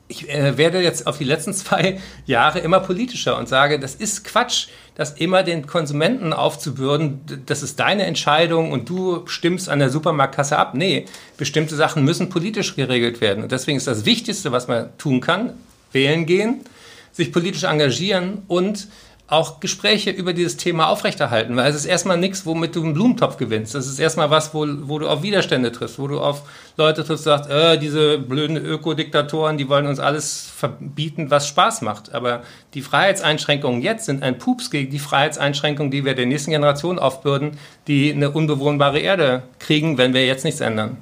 ich 0.09 0.29
äh, 0.29 0.57
werde 0.57 0.81
jetzt 0.81 1.07
auf 1.07 1.19
die 1.19 1.25
letzten 1.25 1.53
zwei 1.55 2.01
Jahre 2.27 2.61
immer 2.61 2.81
politischer 2.81 3.37
und 3.38 3.49
sage, 3.49 3.79
das 3.79 3.95
ist 3.95 4.25
Quatsch, 4.25 4.69
das 4.95 5.12
immer 5.12 5.42
den 5.42 5.66
Konsumenten 5.66 6.33
aufzubürden, 6.33 7.21
das 7.45 7.62
ist 7.62 7.79
deine 7.79 8.05
Entscheidung 8.05 8.73
und 8.73 8.88
du 8.88 9.27
stimmst 9.27 9.69
an 9.69 9.79
der 9.79 9.90
Supermarktkasse 9.90 10.57
ab. 10.57 10.75
Nee, 10.75 11.05
bestimmte 11.37 11.77
Sachen 11.77 12.05
müssen 12.05 12.31
politisch 12.31 12.77
geregelt 12.77 13.21
werden. 13.21 13.42
Und 13.42 13.53
deswegen 13.53 13.77
ist 13.77 13.87
das 13.87 14.07
Wichtigste, 14.07 14.53
was 14.53 14.69
man 14.69 14.97
tun 14.97 15.21
kann, 15.21 15.53
wählen 15.92 16.25
gehen, 16.25 16.61
sich 17.12 17.33
politisch 17.33 17.64
engagieren 17.64 18.42
und 18.49 18.88
auch 19.29 19.59
Gespräche 19.59 20.11
über 20.11 20.33
dieses 20.33 20.57
Thema 20.57 20.89
aufrechterhalten, 20.89 21.57
weil 21.57 21.69
es 21.69 21.75
ist 21.75 21.85
erstmal 21.85 22.17
nichts, 22.17 22.47
womit 22.47 22.77
du 22.77 22.85
einen 22.85 22.95
Blumentopf 22.95 23.37
gewinnst. 23.39 23.75
Das 23.75 23.89
ist 23.89 23.99
erstmal 23.99 24.31
was, 24.31 24.55
wo, 24.55 24.67
wo 24.83 25.01
du 25.01 25.09
auf 25.09 25.23
Widerstände 25.23 25.73
triffst, 25.73 25.99
wo 25.99 26.07
du 26.07 26.21
auf 26.21 26.43
Leute 26.77 27.05
triffst, 27.05 27.25
sagst, 27.25 27.51
äh, 27.51 27.77
diese 27.77 28.19
blöden 28.19 28.57
Ökodiktatoren, 28.57 29.59
die 29.59 29.69
wollen 29.69 29.87
uns 29.87 29.99
alles 29.99 30.49
verbieten, 30.57 31.29
was 31.31 31.49
Spaß 31.49 31.83
macht. 31.83 32.15
Aber 32.15 32.43
die 32.75 32.83
Freiheitseinschränkungen 32.83 33.83
jetzt 33.83 34.05
sind 34.07 34.23
ein 34.23 34.39
Pups 34.39 34.71
gegen 34.71 34.93
die 34.93 35.01
Freiheitseinschränkungen, 35.01 35.91
die 35.91 36.05
wir 36.05 36.15
der 36.15 36.27
nächsten 36.27 36.53
Generation 36.53 37.01
aufbürden, 37.01 37.59
die 37.89 38.12
eine 38.12 38.31
unbewohnbare 38.31 39.01
Erde 39.01 39.43
kriegen, 39.59 39.99
wenn 39.99 40.15
wir 40.15 40.25
jetzt 40.25 40.45
nichts 40.45 40.61
ändern. 40.61 40.99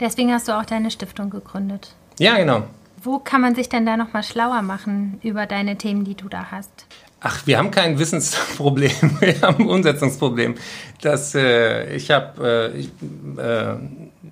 Deswegen 0.00 0.32
hast 0.32 0.48
du 0.48 0.58
auch 0.58 0.64
deine 0.64 0.90
Stiftung 0.90 1.30
gegründet. 1.30 1.94
Ja, 2.18 2.36
genau. 2.36 2.64
Wo 3.04 3.18
kann 3.18 3.42
man 3.42 3.54
sich 3.54 3.68
denn 3.68 3.84
da 3.84 3.98
nochmal 3.98 4.22
schlauer 4.22 4.62
machen 4.62 5.20
über 5.22 5.44
deine 5.44 5.76
Themen, 5.76 6.04
die 6.04 6.14
du 6.14 6.28
da 6.30 6.50
hast? 6.50 6.86
Ach, 7.20 7.46
wir 7.46 7.58
haben 7.58 7.70
kein 7.70 7.98
Wissensproblem, 7.98 8.90
wir 9.20 9.40
haben 9.42 9.64
ein 9.64 9.68
Umsetzungsproblem. 9.68 10.54
Das, 11.02 11.34
äh, 11.34 11.94
ich 11.94 12.10
habe, 12.10 12.74
äh, 13.38 13.40
äh, 13.40 13.76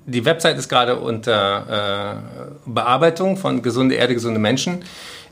die 0.06 0.24
Website 0.24 0.56
ist 0.56 0.70
gerade 0.70 0.98
unter 0.98 2.16
äh, 2.16 2.70
Bearbeitung 2.70 3.36
von 3.36 3.60
Gesunde 3.60 3.94
Erde, 3.94 4.14
gesunde 4.14 4.40
Menschen. 4.40 4.82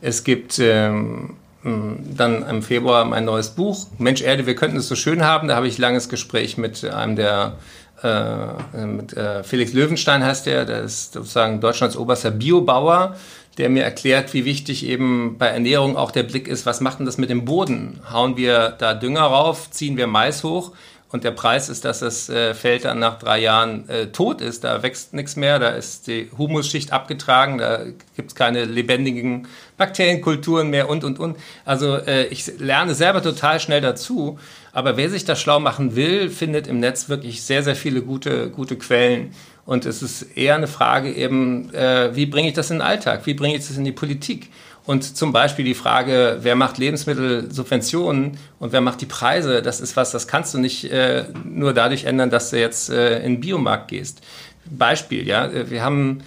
Es 0.02 0.22
gibt 0.22 0.58
ähm, 0.58 1.36
dann 1.62 2.46
im 2.48 2.62
Februar 2.62 3.04
mein 3.04 3.26
neues 3.26 3.50
Buch, 3.50 3.86
Mensch 3.98 4.22
Erde, 4.22 4.46
wir 4.46 4.54
könnten 4.54 4.78
es 4.78 4.88
so 4.88 4.94
schön 4.94 5.24
haben. 5.24 5.48
Da 5.48 5.56
habe 5.56 5.68
ich 5.68 5.78
ein 5.78 5.82
langes 5.82 6.08
Gespräch 6.08 6.56
mit 6.56 6.84
einem 6.84 7.16
der 7.16 7.56
äh, 8.02 8.86
mit 8.86 9.14
äh, 9.14 9.44
Felix 9.44 9.74
Löwenstein 9.74 10.24
heißt 10.24 10.46
der, 10.46 10.64
der 10.64 10.80
ist 10.80 11.12
sozusagen 11.12 11.60
Deutschlands 11.60 11.98
oberster 11.98 12.30
Biobauer, 12.30 13.16
der 13.58 13.68
mir 13.68 13.84
erklärt, 13.84 14.32
wie 14.32 14.46
wichtig 14.46 14.86
eben 14.86 15.36
bei 15.36 15.48
Ernährung 15.48 15.96
auch 15.98 16.10
der 16.10 16.22
Blick 16.22 16.48
ist, 16.48 16.64
was 16.64 16.80
macht 16.80 16.98
denn 16.98 17.06
das 17.06 17.18
mit 17.18 17.28
dem 17.28 17.44
Boden? 17.44 18.00
Hauen 18.10 18.38
wir 18.38 18.70
da 18.78 18.94
Dünger 18.94 19.22
rauf, 19.22 19.70
ziehen 19.70 19.98
wir 19.98 20.06
Mais 20.06 20.42
hoch 20.44 20.72
und 21.12 21.24
der 21.24 21.32
Preis 21.32 21.68
ist, 21.68 21.84
dass 21.84 22.00
das 22.00 22.28
äh, 22.28 22.54
Feld 22.54 22.84
dann 22.84 23.00
nach 23.00 23.18
drei 23.18 23.40
Jahren 23.40 23.88
äh, 23.88 24.06
tot 24.06 24.40
ist, 24.40 24.62
da 24.62 24.82
wächst 24.82 25.12
nichts 25.12 25.34
mehr, 25.34 25.58
da 25.58 25.70
ist 25.70 26.06
die 26.06 26.30
Humusschicht 26.38 26.92
abgetragen, 26.92 27.58
da 27.58 27.84
gibt 28.14 28.30
es 28.30 28.34
keine 28.36 28.64
lebendigen 28.64 29.48
Bakterienkulturen 29.76 30.70
mehr 30.70 30.88
und, 30.88 31.02
und, 31.02 31.18
und. 31.18 31.36
Also 31.64 31.96
äh, 31.96 32.26
ich 32.26 32.46
lerne 32.58 32.94
selber 32.94 33.22
total 33.22 33.58
schnell 33.58 33.80
dazu, 33.80 34.38
aber 34.72 34.96
wer 34.96 35.10
sich 35.10 35.24
das 35.24 35.40
schlau 35.40 35.58
machen 35.58 35.96
will, 35.96 36.30
findet 36.30 36.68
im 36.68 36.78
Netz 36.78 37.08
wirklich 37.08 37.42
sehr, 37.42 37.64
sehr 37.64 37.76
viele 37.76 38.02
gute, 38.02 38.50
gute 38.50 38.76
Quellen. 38.76 39.34
Und 39.66 39.86
es 39.86 40.02
ist 40.02 40.36
eher 40.36 40.54
eine 40.54 40.68
Frage 40.68 41.12
eben, 41.12 41.72
äh, 41.74 42.14
wie 42.14 42.26
bringe 42.26 42.48
ich 42.48 42.54
das 42.54 42.70
in 42.70 42.78
den 42.78 42.82
Alltag, 42.82 43.26
wie 43.26 43.34
bringe 43.34 43.56
ich 43.56 43.66
das 43.66 43.76
in 43.76 43.84
die 43.84 43.92
Politik? 43.92 44.48
Und 44.90 45.16
zum 45.16 45.30
Beispiel 45.30 45.64
die 45.64 45.76
Frage, 45.76 46.38
wer 46.40 46.56
macht 46.56 46.76
Lebensmittelsubventionen 46.76 48.38
und 48.58 48.72
wer 48.72 48.80
macht 48.80 49.00
die 49.00 49.06
Preise, 49.06 49.62
das 49.62 49.80
ist 49.80 49.96
was, 49.96 50.10
das 50.10 50.26
kannst 50.26 50.52
du 50.52 50.58
nicht 50.58 50.90
äh, 50.90 51.26
nur 51.44 51.72
dadurch 51.72 52.06
ändern, 52.06 52.28
dass 52.28 52.50
du 52.50 52.58
jetzt 52.58 52.90
äh, 52.90 53.18
in 53.18 53.34
den 53.34 53.40
Biomarkt 53.40 53.86
gehst. 53.86 54.20
Beispiel, 54.64 55.28
ja, 55.28 55.48
wir 55.70 55.84
haben 55.84 56.24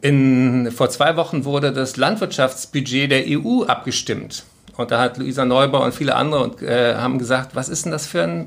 in, 0.00 0.70
vor 0.70 0.90
zwei 0.90 1.16
Wochen 1.16 1.44
wurde 1.44 1.72
das 1.72 1.96
Landwirtschaftsbudget 1.96 3.10
der 3.10 3.24
EU 3.26 3.64
abgestimmt. 3.64 4.44
Und 4.76 4.92
da 4.92 5.00
hat 5.00 5.18
Luisa 5.18 5.44
Neubauer 5.44 5.86
und 5.86 5.92
viele 5.92 6.14
andere 6.14 6.44
und, 6.44 6.62
äh, 6.62 6.94
haben 6.94 7.18
gesagt, 7.18 7.56
was 7.56 7.68
ist 7.68 7.84
denn 7.84 7.90
das 7.90 8.06
für 8.06 8.22
ein 8.22 8.46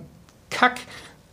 Kack? 0.49 0.79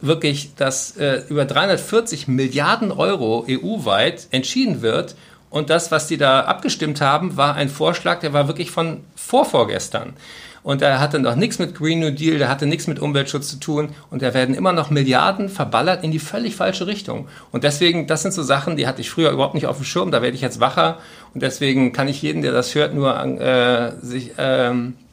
Wirklich, 0.00 0.56
dass 0.56 0.96
äh, 0.96 1.22
über 1.28 1.44
340 1.44 2.26
Milliarden 2.26 2.90
Euro 2.90 3.46
EU-weit 3.48 4.26
entschieden 4.32 4.82
wird 4.82 5.14
und 5.52 5.68
das, 5.68 5.90
was 5.90 6.06
die 6.06 6.16
da 6.16 6.40
abgestimmt 6.40 7.02
haben, 7.02 7.36
war 7.36 7.56
ein 7.56 7.68
Vorschlag, 7.68 8.20
der 8.20 8.32
war 8.32 8.48
wirklich 8.48 8.70
von 8.70 9.00
vorvorgestern. 9.14 10.14
Und 10.62 10.80
er 10.80 10.98
hatte 10.98 11.18
noch 11.18 11.36
nichts 11.36 11.58
mit 11.58 11.74
Green 11.74 12.00
New 12.00 12.10
Deal, 12.10 12.38
der 12.38 12.48
hatte 12.48 12.64
nichts 12.64 12.86
mit 12.86 12.98
Umweltschutz 12.98 13.48
zu 13.48 13.60
tun. 13.60 13.90
Und 14.10 14.22
da 14.22 14.32
werden 14.32 14.54
immer 14.54 14.72
noch 14.72 14.88
Milliarden 14.88 15.50
verballert 15.50 16.04
in 16.04 16.10
die 16.10 16.20
völlig 16.20 16.56
falsche 16.56 16.86
Richtung. 16.86 17.28
Und 17.50 17.64
deswegen, 17.64 18.06
das 18.06 18.22
sind 18.22 18.32
so 18.32 18.42
Sachen, 18.42 18.78
die 18.78 18.86
hatte 18.86 19.02
ich 19.02 19.10
früher 19.10 19.30
überhaupt 19.30 19.52
nicht 19.52 19.66
auf 19.66 19.76
dem 19.76 19.84
Schirm. 19.84 20.10
Da 20.10 20.22
werde 20.22 20.34
ich 20.34 20.40
jetzt 20.40 20.58
wacher. 20.58 20.96
Und 21.34 21.42
deswegen 21.42 21.92
kann 21.92 22.08
ich 22.08 22.22
jeden, 22.22 22.40
der 22.40 22.52
das 22.52 22.74
hört, 22.74 22.94
nur 22.94 23.14
äh, 23.14 23.92
sich 24.00 24.30
ähm, 24.38 24.94
äh, 24.94 25.11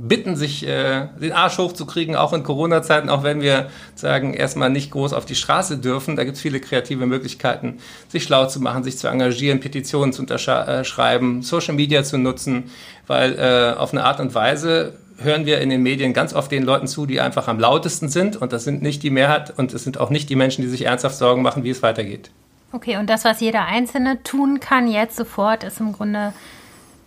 bitten, 0.00 0.36
sich 0.36 0.66
äh, 0.66 1.08
den 1.20 1.32
Arsch 1.32 1.58
hochzukriegen, 1.58 2.16
auch 2.16 2.32
in 2.32 2.42
Corona-Zeiten, 2.42 3.08
auch 3.08 3.22
wenn 3.22 3.40
wir 3.40 3.68
sagen, 3.94 4.34
erstmal 4.34 4.70
nicht 4.70 4.90
groß 4.90 5.12
auf 5.12 5.26
die 5.26 5.34
Straße 5.34 5.78
dürfen. 5.78 6.16
Da 6.16 6.24
gibt 6.24 6.36
es 6.36 6.42
viele 6.42 6.60
kreative 6.60 7.06
Möglichkeiten, 7.06 7.78
sich 8.08 8.24
schlau 8.24 8.46
zu 8.46 8.60
machen, 8.60 8.84
sich 8.84 8.98
zu 8.98 9.08
engagieren, 9.08 9.60
Petitionen 9.60 10.12
zu 10.12 10.22
unterschreiben, 10.22 11.42
Social 11.42 11.74
Media 11.74 12.04
zu 12.04 12.18
nutzen, 12.18 12.70
weil 13.06 13.38
äh, 13.38 13.78
auf 13.78 13.92
eine 13.92 14.04
Art 14.04 14.20
und 14.20 14.34
Weise 14.34 14.94
hören 15.18 15.46
wir 15.46 15.60
in 15.60 15.70
den 15.70 15.82
Medien 15.82 16.12
ganz 16.12 16.32
oft 16.32 16.50
den 16.50 16.62
Leuten 16.62 16.86
zu, 16.86 17.06
die 17.06 17.20
einfach 17.20 17.48
am 17.48 17.58
lautesten 17.58 18.08
sind 18.08 18.36
und 18.36 18.52
das 18.52 18.64
sind 18.64 18.82
nicht 18.82 19.02
die 19.02 19.10
Mehrheit 19.10 19.52
und 19.56 19.74
es 19.74 19.84
sind 19.84 19.98
auch 19.98 20.10
nicht 20.10 20.30
die 20.30 20.36
Menschen, 20.36 20.62
die 20.62 20.68
sich 20.68 20.84
ernsthaft 20.86 21.16
Sorgen 21.16 21.42
machen, 21.42 21.64
wie 21.64 21.70
es 21.70 21.82
weitergeht. 21.82 22.30
Okay, 22.70 22.98
und 22.98 23.08
das, 23.08 23.24
was 23.24 23.40
jeder 23.40 23.64
Einzelne 23.64 24.22
tun 24.22 24.60
kann 24.60 24.88
jetzt 24.88 25.16
sofort, 25.16 25.64
ist 25.64 25.80
im 25.80 25.92
Grunde 25.92 26.32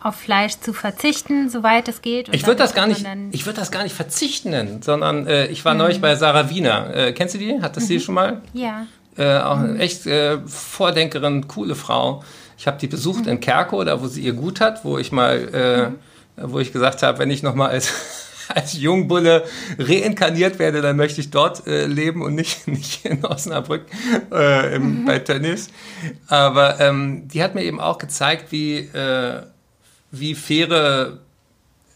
auf 0.02 0.16
Fleisch 0.16 0.60
zu 0.60 0.74
verzichten, 0.74 1.50
soweit 1.50 1.88
es 1.88 2.02
geht. 2.02 2.34
ich 2.34 2.46
würde 2.46 2.58
das 2.58 2.74
gar 2.74 2.88
nicht, 2.88 3.06
ich 3.32 3.46
würde 3.46 3.60
das 3.60 3.72
gar 3.72 3.84
nicht 3.84 3.96
verzichten 3.96 4.50
nennen, 4.50 4.82
sondern 4.82 5.28
äh, 5.28 5.48
ich 5.48 5.64
war 5.64 5.74
mhm. 5.74 5.80
neulich 5.80 6.02
bei 6.02 6.16
Sarah 6.16 6.50
Wiener. 6.50 6.96
Äh, 6.96 7.14
kennst 7.14 7.36
du 7.36 7.40
die? 7.40 7.62
Hat 7.62 7.78
das 7.78 7.84
mhm. 7.84 7.88
sie 7.88 8.00
schon 8.00 8.16
mal? 8.16 8.42
Ja. 8.54 8.88
Äh, 9.18 9.38
auch 9.40 9.60
eine 9.60 9.78
echt 9.78 10.08
äh, 10.08 10.40
Vordenkerin, 10.46 11.48
coole 11.48 11.76
Frau. 11.76 12.24
Ich 12.58 12.68
habe 12.68 12.78
die 12.78 12.88
besucht 12.88 13.28
in 13.28 13.40
Kerko, 13.40 13.84
da 13.84 14.02
wo 14.02 14.08
sie 14.08 14.22
ihr 14.22 14.34
Gut 14.34 14.62
hat, 14.62 14.84
wo 14.86 14.98
ich 14.98 15.12
mal, 15.12 15.96
äh, 16.38 16.42
mhm. 16.42 16.52
wo 16.52 16.60
ich 16.60 16.74
gesagt 16.74 17.04
habe, 17.04 17.20
wenn 17.20 17.30
ich 17.30 17.44
noch 17.44 17.56
mal 17.56 17.70
als 17.70 17.92
als 18.56 18.74
Jungbulle 18.74 19.46
reinkarniert 19.78 20.60
werde, 20.60 20.82
dann 20.82 20.98
möchte 20.98 21.22
ich 21.22 21.30
dort 21.30 21.68
äh, 21.68 21.86
leben 21.86 22.22
und 22.22 22.36
nicht, 22.36 22.68
nicht 22.68 23.06
in 23.06 23.24
Osnabrück 23.24 23.86
äh, 24.32 24.76
im, 24.76 25.02
mhm. 25.02 25.06
bei 25.06 25.20
Tennis. 25.20 25.70
Aber 26.28 26.80
ähm, 26.80 27.28
die 27.28 27.44
hat 27.44 27.56
mir 27.56 27.64
eben 27.64 27.80
auch 27.80 27.98
gezeigt, 27.98 28.52
wie, 28.52 28.78
äh, 28.80 29.42
wie 30.12 30.36
faire 30.36 31.18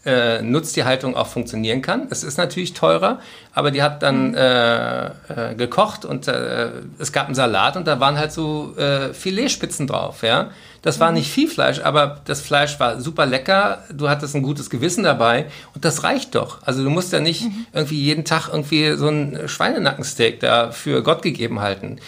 äh, 0.06 0.40
Nutztierhaltung 0.40 1.16
auch 1.16 1.26
funktionieren 1.26 1.82
kann. 1.82 2.06
Es 2.10 2.22
ist 2.22 2.38
natürlich 2.38 2.74
teurer, 2.74 3.20
aber 3.52 3.72
die 3.72 3.82
hat 3.82 4.02
dann 4.02 4.28
mhm. 4.28 4.34
äh, 4.36 5.06
äh, 5.06 5.54
gekocht 5.56 6.04
und 6.04 6.28
äh, 6.28 6.70
es 6.98 7.12
gab 7.12 7.26
einen 7.26 7.34
Salat 7.34 7.76
und 7.76 7.86
da 7.88 7.98
waren 7.98 8.16
halt 8.16 8.30
so 8.30 8.74
äh, 8.76 9.12
Filetspitzen 9.12 9.86
drauf, 9.88 10.22
ja. 10.22 10.50
Das 10.82 11.00
war 11.00 11.08
mhm. 11.08 11.16
nicht 11.16 11.32
viel 11.32 11.48
Fleisch, 11.48 11.80
aber 11.80 12.20
das 12.24 12.40
Fleisch 12.40 12.78
war 12.78 13.00
super 13.00 13.26
lecker. 13.26 13.82
Du 13.92 14.08
hattest 14.08 14.36
ein 14.36 14.42
gutes 14.42 14.70
Gewissen 14.70 15.02
dabei 15.02 15.46
und 15.74 15.84
das 15.84 16.04
reicht 16.04 16.36
doch. 16.36 16.62
Also 16.62 16.84
du 16.84 16.90
musst 16.90 17.12
ja 17.12 17.18
nicht 17.18 17.42
mhm. 17.42 17.66
irgendwie 17.72 18.00
jeden 18.00 18.24
Tag 18.24 18.48
irgendwie 18.48 18.92
so 18.92 19.08
ein 19.08 19.48
Schweinenackensteak 19.48 20.38
da 20.38 20.70
für 20.70 21.02
Gott 21.02 21.22
gegeben 21.22 21.60
halten. 21.60 21.98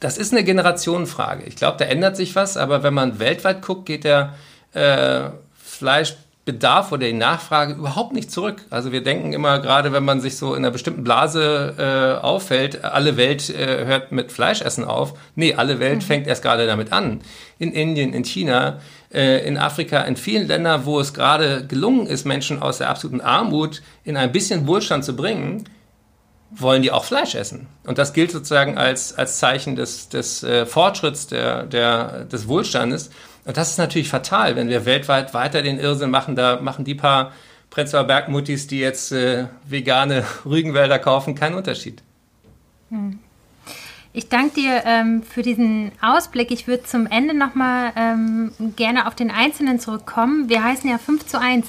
Das 0.00 0.18
ist 0.18 0.32
eine 0.32 0.44
Generationenfrage. 0.44 1.44
Ich 1.44 1.56
glaube, 1.56 1.78
da 1.78 1.86
ändert 1.86 2.16
sich 2.16 2.36
was, 2.36 2.58
aber 2.58 2.82
wenn 2.82 2.92
man 2.92 3.18
weltweit 3.18 3.62
guckt, 3.62 3.86
geht 3.86 4.04
der 4.04 4.34
äh, 5.78 5.78
Fleisch 5.78 6.14
Bedarf 6.48 6.92
oder 6.92 7.06
die 7.06 7.12
Nachfrage 7.12 7.74
überhaupt 7.74 8.14
nicht 8.14 8.30
zurück. 8.30 8.64
Also 8.70 8.90
wir 8.90 9.02
denken 9.02 9.34
immer, 9.34 9.58
gerade 9.58 9.92
wenn 9.92 10.02
man 10.02 10.22
sich 10.22 10.38
so 10.38 10.54
in 10.54 10.64
einer 10.64 10.70
bestimmten 10.70 11.04
Blase 11.04 11.74
äh, 11.76 12.24
auffällt, 12.24 12.84
alle 12.84 13.18
Welt 13.18 13.50
äh, 13.50 13.84
hört 13.84 14.12
mit 14.12 14.32
Fleischessen 14.32 14.84
auf. 14.84 15.12
Nee, 15.34 15.56
alle 15.56 15.78
Welt 15.78 15.96
mhm. 15.96 16.00
fängt 16.00 16.26
erst 16.26 16.42
gerade 16.42 16.66
damit 16.66 16.90
an. 16.90 17.20
In 17.58 17.72
Indien, 17.72 18.14
in 18.14 18.24
China, 18.24 18.78
äh, 19.12 19.46
in 19.46 19.58
Afrika, 19.58 20.00
in 20.00 20.16
vielen 20.16 20.48
Ländern, 20.48 20.86
wo 20.86 20.98
es 21.00 21.12
gerade 21.12 21.66
gelungen 21.66 22.06
ist, 22.06 22.24
Menschen 22.24 22.62
aus 22.62 22.78
der 22.78 22.88
absoluten 22.88 23.20
Armut 23.20 23.82
in 24.04 24.16
ein 24.16 24.32
bisschen 24.32 24.66
Wohlstand 24.66 25.04
zu 25.04 25.14
bringen, 25.14 25.64
wollen 26.50 26.80
die 26.80 26.92
auch 26.92 27.04
Fleisch 27.04 27.34
essen. 27.34 27.66
Und 27.84 27.98
das 27.98 28.14
gilt 28.14 28.30
sozusagen 28.30 28.78
als, 28.78 29.12
als 29.12 29.38
Zeichen 29.38 29.76
des, 29.76 30.08
des 30.08 30.42
äh, 30.44 30.64
Fortschritts, 30.64 31.26
der, 31.26 31.64
der, 31.64 32.24
des 32.24 32.48
Wohlstandes. 32.48 33.10
Und 33.44 33.56
das 33.56 33.70
ist 33.70 33.78
natürlich 33.78 34.08
fatal, 34.08 34.56
wenn 34.56 34.68
wir 34.68 34.84
weltweit 34.84 35.34
weiter 35.34 35.62
den 35.62 35.78
Irrsinn 35.78 36.10
machen. 36.10 36.36
Da 36.36 36.60
machen 36.60 36.84
die 36.84 36.94
paar 36.94 37.32
Prenzlauer 37.70 38.04
Bergmuttis, 38.04 38.66
die 38.66 38.78
jetzt 38.78 39.12
äh, 39.12 39.46
vegane 39.66 40.24
Rügenwälder 40.44 40.98
kaufen, 40.98 41.34
keinen 41.34 41.54
Unterschied. 41.54 42.02
Hm. 42.90 43.18
Ich 44.12 44.28
danke 44.28 44.54
dir 44.54 44.82
ähm, 44.84 45.22
für 45.22 45.42
diesen 45.42 45.92
Ausblick. 46.00 46.50
Ich 46.50 46.66
würde 46.66 46.82
zum 46.82 47.06
Ende 47.06 47.34
nochmal 47.34 47.92
ähm, 47.94 48.52
gerne 48.74 49.06
auf 49.06 49.14
den 49.14 49.30
Einzelnen 49.30 49.78
zurückkommen. 49.78 50.48
Wir 50.48 50.64
heißen 50.64 50.88
ja 50.88 50.98
5 50.98 51.26
zu 51.26 51.38
1. 51.38 51.66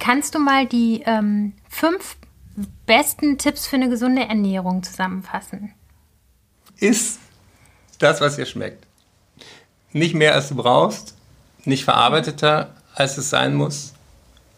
Kannst 0.00 0.34
du 0.34 0.38
mal 0.38 0.66
die 0.66 1.02
ähm, 1.06 1.52
fünf 1.68 2.16
besten 2.86 3.38
Tipps 3.38 3.66
für 3.66 3.76
eine 3.76 3.88
gesunde 3.88 4.22
Ernährung 4.22 4.82
zusammenfassen? 4.82 5.72
Ist 6.78 7.20
das, 7.98 8.20
was 8.20 8.36
dir 8.36 8.46
schmeckt. 8.46 8.86
Nicht 9.94 10.14
mehr, 10.14 10.34
als 10.34 10.48
du 10.48 10.56
brauchst 10.56 11.14
nicht 11.66 11.84
verarbeiteter, 11.84 12.70
als 12.94 13.16
es 13.16 13.30
sein 13.30 13.54
muss. 13.54 13.94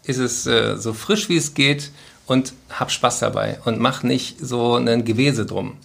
Ist 0.03 0.17
es 0.17 0.45
äh, 0.47 0.77
so 0.77 0.93
frisch, 0.93 1.29
wie 1.29 1.37
es 1.37 1.53
geht 1.53 1.91
und 2.25 2.53
hab 2.69 2.91
Spaß 2.91 3.19
dabei 3.19 3.59
und 3.63 3.79
mach 3.79 4.03
nicht 4.03 4.39
so 4.39 4.75
einen 4.75 5.05
Gewese 5.05 5.45
drum. 5.45 5.77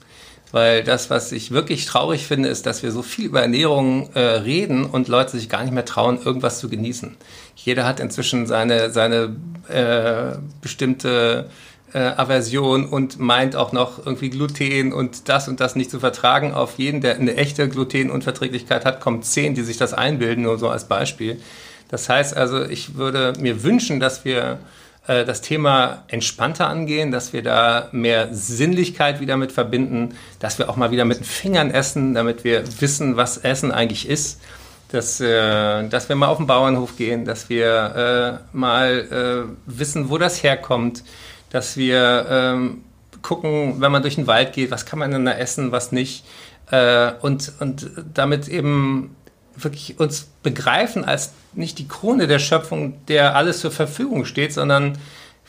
Weil 0.52 0.84
das, 0.84 1.10
was 1.10 1.32
ich 1.32 1.50
wirklich 1.50 1.86
traurig 1.86 2.26
finde, 2.26 2.48
ist, 2.48 2.66
dass 2.66 2.82
wir 2.82 2.92
so 2.92 3.02
viel 3.02 3.26
über 3.26 3.40
Ernährung 3.40 4.10
äh, 4.14 4.20
reden 4.20 4.84
und 4.84 5.08
Leute 5.08 5.32
sich 5.32 5.48
gar 5.48 5.62
nicht 5.62 5.72
mehr 5.72 5.84
trauen, 5.84 6.20
irgendwas 6.22 6.58
zu 6.58 6.68
genießen. 6.68 7.16
Jeder 7.56 7.86
hat 7.86 8.00
inzwischen 8.00 8.46
seine, 8.46 8.90
seine 8.90 9.36
äh, 9.68 10.38
bestimmte 10.60 11.48
äh, 11.94 11.98
Aversion 11.98 12.86
und 12.86 13.18
meint 13.18 13.56
auch 13.56 13.72
noch 13.72 14.04
irgendwie 14.04 14.30
Gluten 14.30 14.92
und 14.92 15.28
das 15.28 15.48
und 15.48 15.60
das 15.60 15.76
nicht 15.76 15.90
zu 15.90 16.00
vertragen. 16.00 16.54
Auf 16.54 16.78
jeden, 16.78 17.00
der 17.00 17.16
eine 17.16 17.36
echte 17.36 17.68
Glutenunverträglichkeit 17.68 18.84
hat, 18.84 19.00
kommen 19.00 19.22
zehn, 19.22 19.54
die 19.54 19.62
sich 19.62 19.76
das 19.76 19.92
einbilden, 19.92 20.44
nur 20.44 20.58
so 20.58 20.68
als 20.68 20.88
Beispiel. 20.88 21.40
Das 21.88 22.08
heißt 22.08 22.36
also, 22.36 22.64
ich 22.64 22.96
würde 22.96 23.34
mir 23.38 23.62
wünschen, 23.62 24.00
dass 24.00 24.24
wir 24.24 24.58
äh, 25.06 25.24
das 25.24 25.42
Thema 25.42 26.04
entspannter 26.08 26.68
angehen, 26.68 27.10
dass 27.10 27.32
wir 27.32 27.42
da 27.42 27.88
mehr 27.92 28.28
Sinnlichkeit 28.32 29.20
wieder 29.20 29.36
mit 29.36 29.52
verbinden, 29.52 30.14
dass 30.38 30.58
wir 30.58 30.70
auch 30.70 30.76
mal 30.76 30.90
wieder 30.90 31.04
mit 31.04 31.18
den 31.18 31.24
Fingern 31.24 31.70
essen, 31.70 32.14
damit 32.14 32.44
wir 32.44 32.64
wissen, 32.80 33.16
was 33.16 33.38
Essen 33.38 33.72
eigentlich 33.72 34.08
ist. 34.08 34.40
Dass, 34.90 35.20
äh, 35.20 35.88
dass 35.88 36.08
wir 36.10 36.16
mal 36.16 36.26
auf 36.26 36.36
den 36.36 36.46
Bauernhof 36.46 36.96
gehen, 36.98 37.24
dass 37.24 37.48
wir 37.48 38.40
äh, 38.52 38.56
mal 38.56 39.46
äh, 39.48 39.52
wissen, 39.66 40.10
wo 40.10 40.18
das 40.18 40.42
herkommt, 40.42 41.02
dass 41.52 41.76
wir 41.76 42.26
ähm, 42.28 42.82
gucken, 43.20 43.80
wenn 43.80 43.92
man 43.92 44.02
durch 44.02 44.16
den 44.16 44.26
Wald 44.26 44.52
geht, 44.52 44.70
was 44.70 44.86
kann 44.86 44.98
man 44.98 45.10
denn 45.10 45.24
da 45.24 45.32
essen, 45.32 45.70
was 45.70 45.92
nicht. 45.92 46.24
Äh, 46.70 47.12
und, 47.20 47.52
und 47.60 47.90
damit 48.14 48.48
eben 48.48 49.14
wirklich 49.54 50.00
uns 50.00 50.28
begreifen 50.42 51.04
als 51.04 51.32
nicht 51.52 51.78
die 51.78 51.86
Krone 51.86 52.26
der 52.26 52.38
Schöpfung, 52.38 52.94
der 53.06 53.36
alles 53.36 53.60
zur 53.60 53.70
Verfügung 53.70 54.24
steht, 54.24 54.54
sondern 54.54 54.96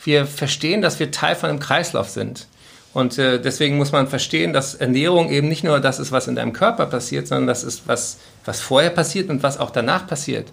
wir 0.02 0.26
verstehen, 0.26 0.82
dass 0.82 1.00
wir 1.00 1.10
Teil 1.10 1.34
von 1.34 1.48
einem 1.48 1.58
Kreislauf 1.58 2.10
sind. 2.10 2.46
Und 2.92 3.18
äh, 3.18 3.40
deswegen 3.40 3.76
muss 3.76 3.90
man 3.90 4.06
verstehen, 4.06 4.52
dass 4.52 4.74
Ernährung 4.74 5.30
eben 5.30 5.48
nicht 5.48 5.64
nur 5.64 5.80
das 5.80 5.98
ist, 5.98 6.12
was 6.12 6.28
in 6.28 6.36
deinem 6.36 6.52
Körper 6.52 6.86
passiert, 6.86 7.26
sondern 7.26 7.48
das 7.48 7.64
ist, 7.64 7.88
was, 7.88 8.18
was 8.44 8.60
vorher 8.60 8.90
passiert 8.90 9.30
und 9.30 9.42
was 9.42 9.58
auch 9.58 9.70
danach 9.70 10.06
passiert. 10.06 10.52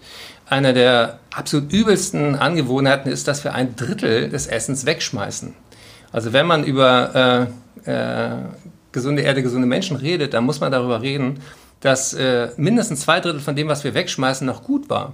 Einer 0.52 0.74
der 0.74 1.20
absolut 1.34 1.72
übelsten 1.72 2.36
Angewohnheiten 2.36 3.10
ist, 3.10 3.26
dass 3.30 3.46
wir 3.46 3.54
ein 3.54 3.78
Drittel 3.78 4.28
des 4.28 4.48
Essens 4.48 4.86
wegschmeißen. 4.86 5.54
Also 6.12 6.34
wenn 6.34 6.46
man 6.46 6.66
über 6.66 7.48
äh, 7.86 7.90
äh, 7.90 8.36
gesunde 8.92 9.22
Erde, 9.22 9.44
gesunde 9.44 9.66
Menschen 9.66 9.96
redet, 9.96 10.34
dann 10.34 10.44
muss 10.44 10.60
man 10.60 10.70
darüber 10.70 11.02
reden, 11.02 11.40
dass 11.80 12.14
äh, 12.14 12.50
mindestens 12.58 13.00
zwei 13.00 13.22
Drittel 13.22 13.40
von 13.40 13.56
dem, 13.56 13.70
was 13.70 13.86
wir 13.86 13.94
wegschmeißen, 13.94 14.46
noch 14.46 14.66
gut 14.66 14.90
war. 14.90 15.14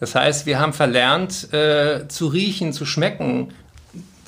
Das 0.00 0.14
heißt, 0.14 0.46
wir 0.46 0.58
haben 0.58 0.72
verlernt 0.72 1.52
äh, 1.52 2.08
zu 2.08 2.28
riechen, 2.28 2.72
zu 2.72 2.86
schmecken, 2.86 3.52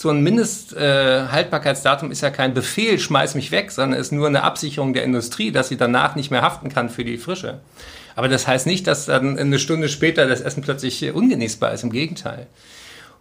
so 0.05 0.11
ein 0.11 0.23
Mindesthaltbarkeitsdatum 0.23 2.11
äh, 2.11 2.13
ist 2.13 2.21
ja 2.21 2.29
kein 2.29 2.53
Befehl, 2.53 2.99
schmeiß 2.99 3.35
mich 3.37 3.51
weg, 3.51 3.71
sondern 3.71 3.99
ist 3.99 4.13
nur 4.13 4.27
eine 4.27 4.43
Absicherung 4.43 4.93
der 4.93 5.03
Industrie, 5.03 5.51
dass 5.51 5.69
sie 5.69 5.79
danach 5.79 6.15
nicht 6.15 6.31
mehr 6.31 6.43
haften 6.43 6.69
kann 6.69 6.91
für 6.91 7.05
die 7.05 7.17
Frische. 7.17 7.61
Aber 8.15 8.29
das 8.29 8.47
heißt 8.47 8.67
nicht, 8.67 8.87
dass 8.87 9.07
dann 9.07 9.39
eine 9.39 9.59
Stunde 9.59 9.89
später 9.89 10.29
das 10.29 10.43
Essen 10.43 10.63
plötzlich 10.63 11.11
ungenießbar 11.11 11.73
ist, 11.73 11.85
im 11.85 11.91
Gegenteil. 11.91 12.49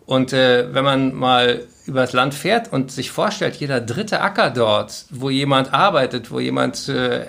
Und 0.05 0.33
äh, 0.33 0.73
wenn 0.73 0.83
man 0.83 1.13
mal 1.13 1.61
übers 1.85 2.11
Land 2.11 2.33
fährt 2.33 2.73
und 2.73 2.91
sich 2.91 3.11
vorstellt, 3.11 3.55
jeder 3.55 3.79
dritte 3.79 4.19
Acker 4.19 4.49
dort, 4.49 5.05
wo 5.09 5.29
jemand 5.29 5.73
arbeitet, 5.73 6.31
wo 6.31 6.41
jemand 6.41 6.89
äh, 6.89 7.25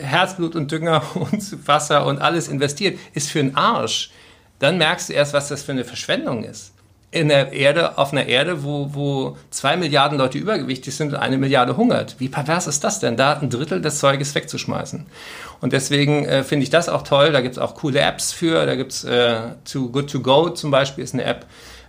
Herzblut 0.00 0.56
und 0.56 0.72
Dünger 0.72 1.02
und 1.14 1.68
Wasser 1.68 2.06
und 2.06 2.22
alles 2.22 2.48
investiert, 2.48 2.98
ist 3.12 3.30
für 3.30 3.40
einen 3.40 3.54
Arsch, 3.54 4.12
dann 4.60 4.78
merkst 4.78 5.10
du 5.10 5.12
erst, 5.12 5.34
was 5.34 5.48
das 5.48 5.62
für 5.62 5.72
eine 5.72 5.84
Verschwendung 5.84 6.42
ist 6.42 6.72
in 7.10 7.28
der 7.28 7.52
Erde, 7.52 7.96
auf 7.96 8.12
einer 8.12 8.26
Erde, 8.26 8.64
wo, 8.64 8.90
wo 8.92 9.36
zwei 9.50 9.76
Milliarden 9.76 10.18
Leute 10.18 10.36
übergewichtig 10.36 10.94
sind 10.94 11.14
und 11.14 11.18
eine 11.18 11.38
Milliarde 11.38 11.76
hungert. 11.76 12.16
Wie 12.18 12.28
pervers 12.28 12.66
ist 12.66 12.84
das 12.84 13.00
denn, 13.00 13.16
da 13.16 13.34
ein 13.34 13.48
Drittel 13.48 13.80
des 13.80 13.98
Zeuges 13.98 14.34
wegzuschmeißen? 14.34 15.06
Und 15.60 15.72
deswegen 15.72 16.26
äh, 16.26 16.44
finde 16.44 16.64
ich 16.64 16.70
das 16.70 16.88
auch 16.90 17.02
toll. 17.02 17.32
Da 17.32 17.40
gibt 17.40 17.56
es 17.56 17.58
auch 17.58 17.74
coole 17.74 18.00
Apps 18.00 18.32
für. 18.32 18.66
Da 18.66 18.74
gibt 18.74 18.92
es 18.92 19.04
äh, 19.04 19.38
Too 19.64 19.90
Good 19.90 20.10
To 20.10 20.20
Go 20.20 20.50
zum 20.50 20.70
Beispiel 20.70 21.02
ist 21.02 21.14
eine 21.14 21.24
App. 21.24 21.46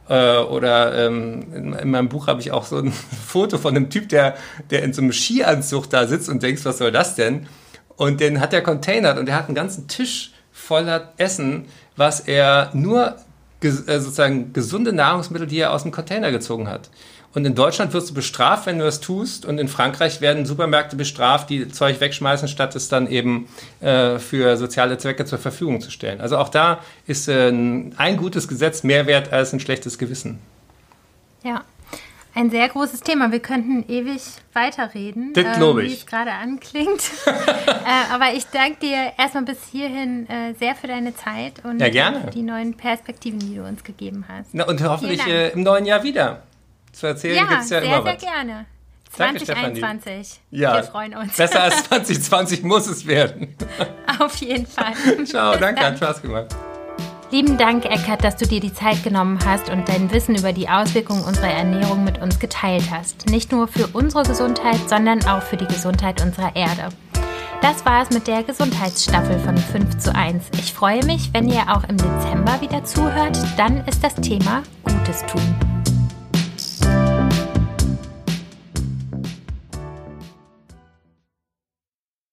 Äh, 0.08 0.38
oder 0.38 1.06
ähm, 1.06 1.54
in, 1.54 1.74
in, 1.74 1.92
meinem 1.92 2.10
Buch 2.10 2.28
habe 2.28 2.40
ich 2.40 2.52
auch 2.52 2.66
so 2.66 2.78
ein 2.78 2.92
Foto 3.28 3.58
von 3.58 3.76
einem 3.76 3.90
Typ, 3.90 4.08
der, 4.10 4.36
der 4.72 4.84
in 4.84 4.94
so 4.94 5.02
einem 5.02 5.12
Skianzug 5.12 5.90
da 5.90 6.08
sitzt 6.08 6.30
und 6.30 6.42
denkst, 6.42 6.64
was 6.64 6.78
soll 6.78 6.92
das 6.92 7.16
denn? 7.16 7.48
Und 7.98 8.22
den 8.22 8.40
hat 8.40 8.54
er 8.54 8.62
containert 8.62 9.20
und 9.20 9.28
er 9.28 9.36
hat 9.36 9.48
einen 9.48 9.56
ganzen 9.56 9.88
Tisch 9.90 10.32
voller 10.52 11.14
Essen, 11.18 11.66
was 11.96 12.22
er 12.22 12.72
nur 12.74 13.18
äh, 13.62 14.00
sozusagen 14.00 14.54
gesunde 14.54 14.94
Nahrungsmittel, 14.94 15.48
die 15.48 15.60
er 15.60 15.74
aus 15.74 15.84
dem 15.84 15.92
Container 15.92 16.32
gezogen 16.32 16.68
hat. 16.68 16.90
Und 17.34 17.46
in 17.46 17.54
Deutschland 17.54 17.94
wirst 17.94 18.10
du 18.10 18.14
bestraft, 18.16 18.66
wenn 18.66 18.80
du 18.80 18.86
das 18.86 19.02
tust. 19.02 19.46
Und 19.46 19.60
in 19.60 19.68
Frankreich 19.68 20.20
werden 20.20 20.46
Supermärkte 20.46 20.96
bestraft, 20.96 21.50
die 21.50 21.68
Zeug 21.70 22.00
wegschmeißen, 22.00 22.48
statt 22.48 22.76
es 22.76 22.90
dann 22.90 23.08
eben 23.08 23.48
äh, 23.82 24.18
für 24.18 24.58
soziale 24.58 24.98
Zwecke 24.98 25.26
zur 25.26 25.38
Verfügung 25.38 25.80
zu 25.80 25.92
stellen. 25.92 26.22
Also 26.22 26.38
auch 26.38 26.50
da 26.50 26.80
ist 27.06 27.28
äh, 27.28 27.50
ein 27.50 28.18
gutes 28.18 28.48
Gesetz 28.48 28.84
mehr 28.84 29.06
wert 29.06 29.32
als 29.32 29.54
ein 29.54 29.60
schlechtes 29.60 30.00
Gewissen. 30.00 30.40
Ja, 31.44 31.64
ein 32.36 32.50
sehr 32.50 32.68
großes 32.70 33.02
Thema. 33.02 33.32
Wir 33.32 33.40
könnten 33.40 33.84
ewig 33.88 34.22
weiterreden, 34.54 35.34
das 35.34 35.46
ähm, 35.46 35.78
wie 35.78 35.94
es 35.94 36.06
gerade 36.06 36.32
anklingt. 36.32 37.12
äh, 37.26 38.14
aber 38.14 38.34
ich 38.34 38.46
danke 38.48 38.80
dir 38.82 39.14
erstmal 39.18 39.44
bis 39.44 39.58
hierhin 39.72 40.30
äh, 40.30 40.54
sehr 40.54 40.76
für 40.76 40.88
deine 40.88 41.16
Zeit 41.16 41.64
und 41.64 41.80
ja, 41.80 42.12
die 42.34 42.42
neuen 42.42 42.76
Perspektiven, 42.76 43.40
die 43.40 43.56
du 43.56 43.64
uns 43.64 43.84
gegeben 43.84 44.26
hast. 44.28 44.50
Na, 44.54 44.68
und 44.68 44.82
hoffentlich 44.84 45.26
äh, 45.26 45.50
im 45.50 45.64
neuen 45.64 45.86
Jahr 45.86 46.04
wieder. 46.04 46.44
Zu 46.92 47.08
erzählen 47.08 47.36
ja, 47.36 47.44
gibt 47.44 47.62
es 47.62 47.70
ja 47.70 47.82
sehr, 47.82 47.84
immer 47.84 48.04
sehr 48.04 48.14
was. 48.14 48.22
gerne. 48.22 48.66
Danke, 49.18 49.44
2021. 49.44 50.40
Ja, 50.52 50.76
Wir 50.76 50.84
freuen 50.84 51.16
uns. 51.16 51.36
Besser 51.36 51.64
als 51.64 51.84
2020 51.90 52.64
muss 52.64 52.88
es 52.88 53.06
werden. 53.08 53.56
Auf 54.20 54.36
jeden 54.38 54.68
Fall. 54.68 54.94
Ciao, 55.26 55.58
danke, 55.58 55.82
hat 55.82 55.98
Spaß 55.98 56.22
gemacht. 56.22 56.56
Lieben 57.32 57.60
Dank, 57.60 57.86
Eckart, 57.86 58.24
dass 58.24 58.38
du 58.38 58.48
dir 58.48 58.60
die 58.60 58.74
Zeit 58.74 59.04
genommen 59.04 59.38
hast 59.46 59.70
und 59.70 59.88
dein 59.88 60.12
Wissen 60.12 60.36
über 60.36 60.52
die 60.52 60.68
Auswirkungen 60.68 61.24
unserer 61.24 61.52
Ernährung 61.52 62.04
mit 62.04 62.20
uns 62.20 62.40
geteilt 62.40 62.90
hast. 62.90 63.30
Nicht 63.30 63.52
nur 63.52 63.68
für 63.68 63.88
unsere 63.94 64.24
Gesundheit, 64.24 64.90
sondern 64.90 65.24
auch 65.26 65.44
für 65.44 65.58
die 65.58 65.68
Gesundheit 65.68 66.24
unserer 66.24 66.56
Erde. 66.56 66.90
Das 67.62 67.86
war 67.86 68.02
es 68.02 68.10
mit 68.10 68.26
der 68.26 68.42
Gesundheitsstaffel 68.42 69.38
von 69.40 69.58
5 69.58 70.00
zu 70.00 70.16
1. 70.16 70.46
Ich 70.54 70.74
freue 70.74 71.06
mich, 71.06 71.30
wenn 71.32 71.50
ihr 71.50 71.64
auch 71.70 71.84
im 71.88 71.98
Dezember 71.98 72.62
wieder 72.62 72.84
zuhört. 72.84 73.38
Dann 73.58 73.86
ist 73.86 74.04
das 74.04 74.16
Thema 74.16 74.64
Gutes 74.84 75.24
tun. 75.28 75.79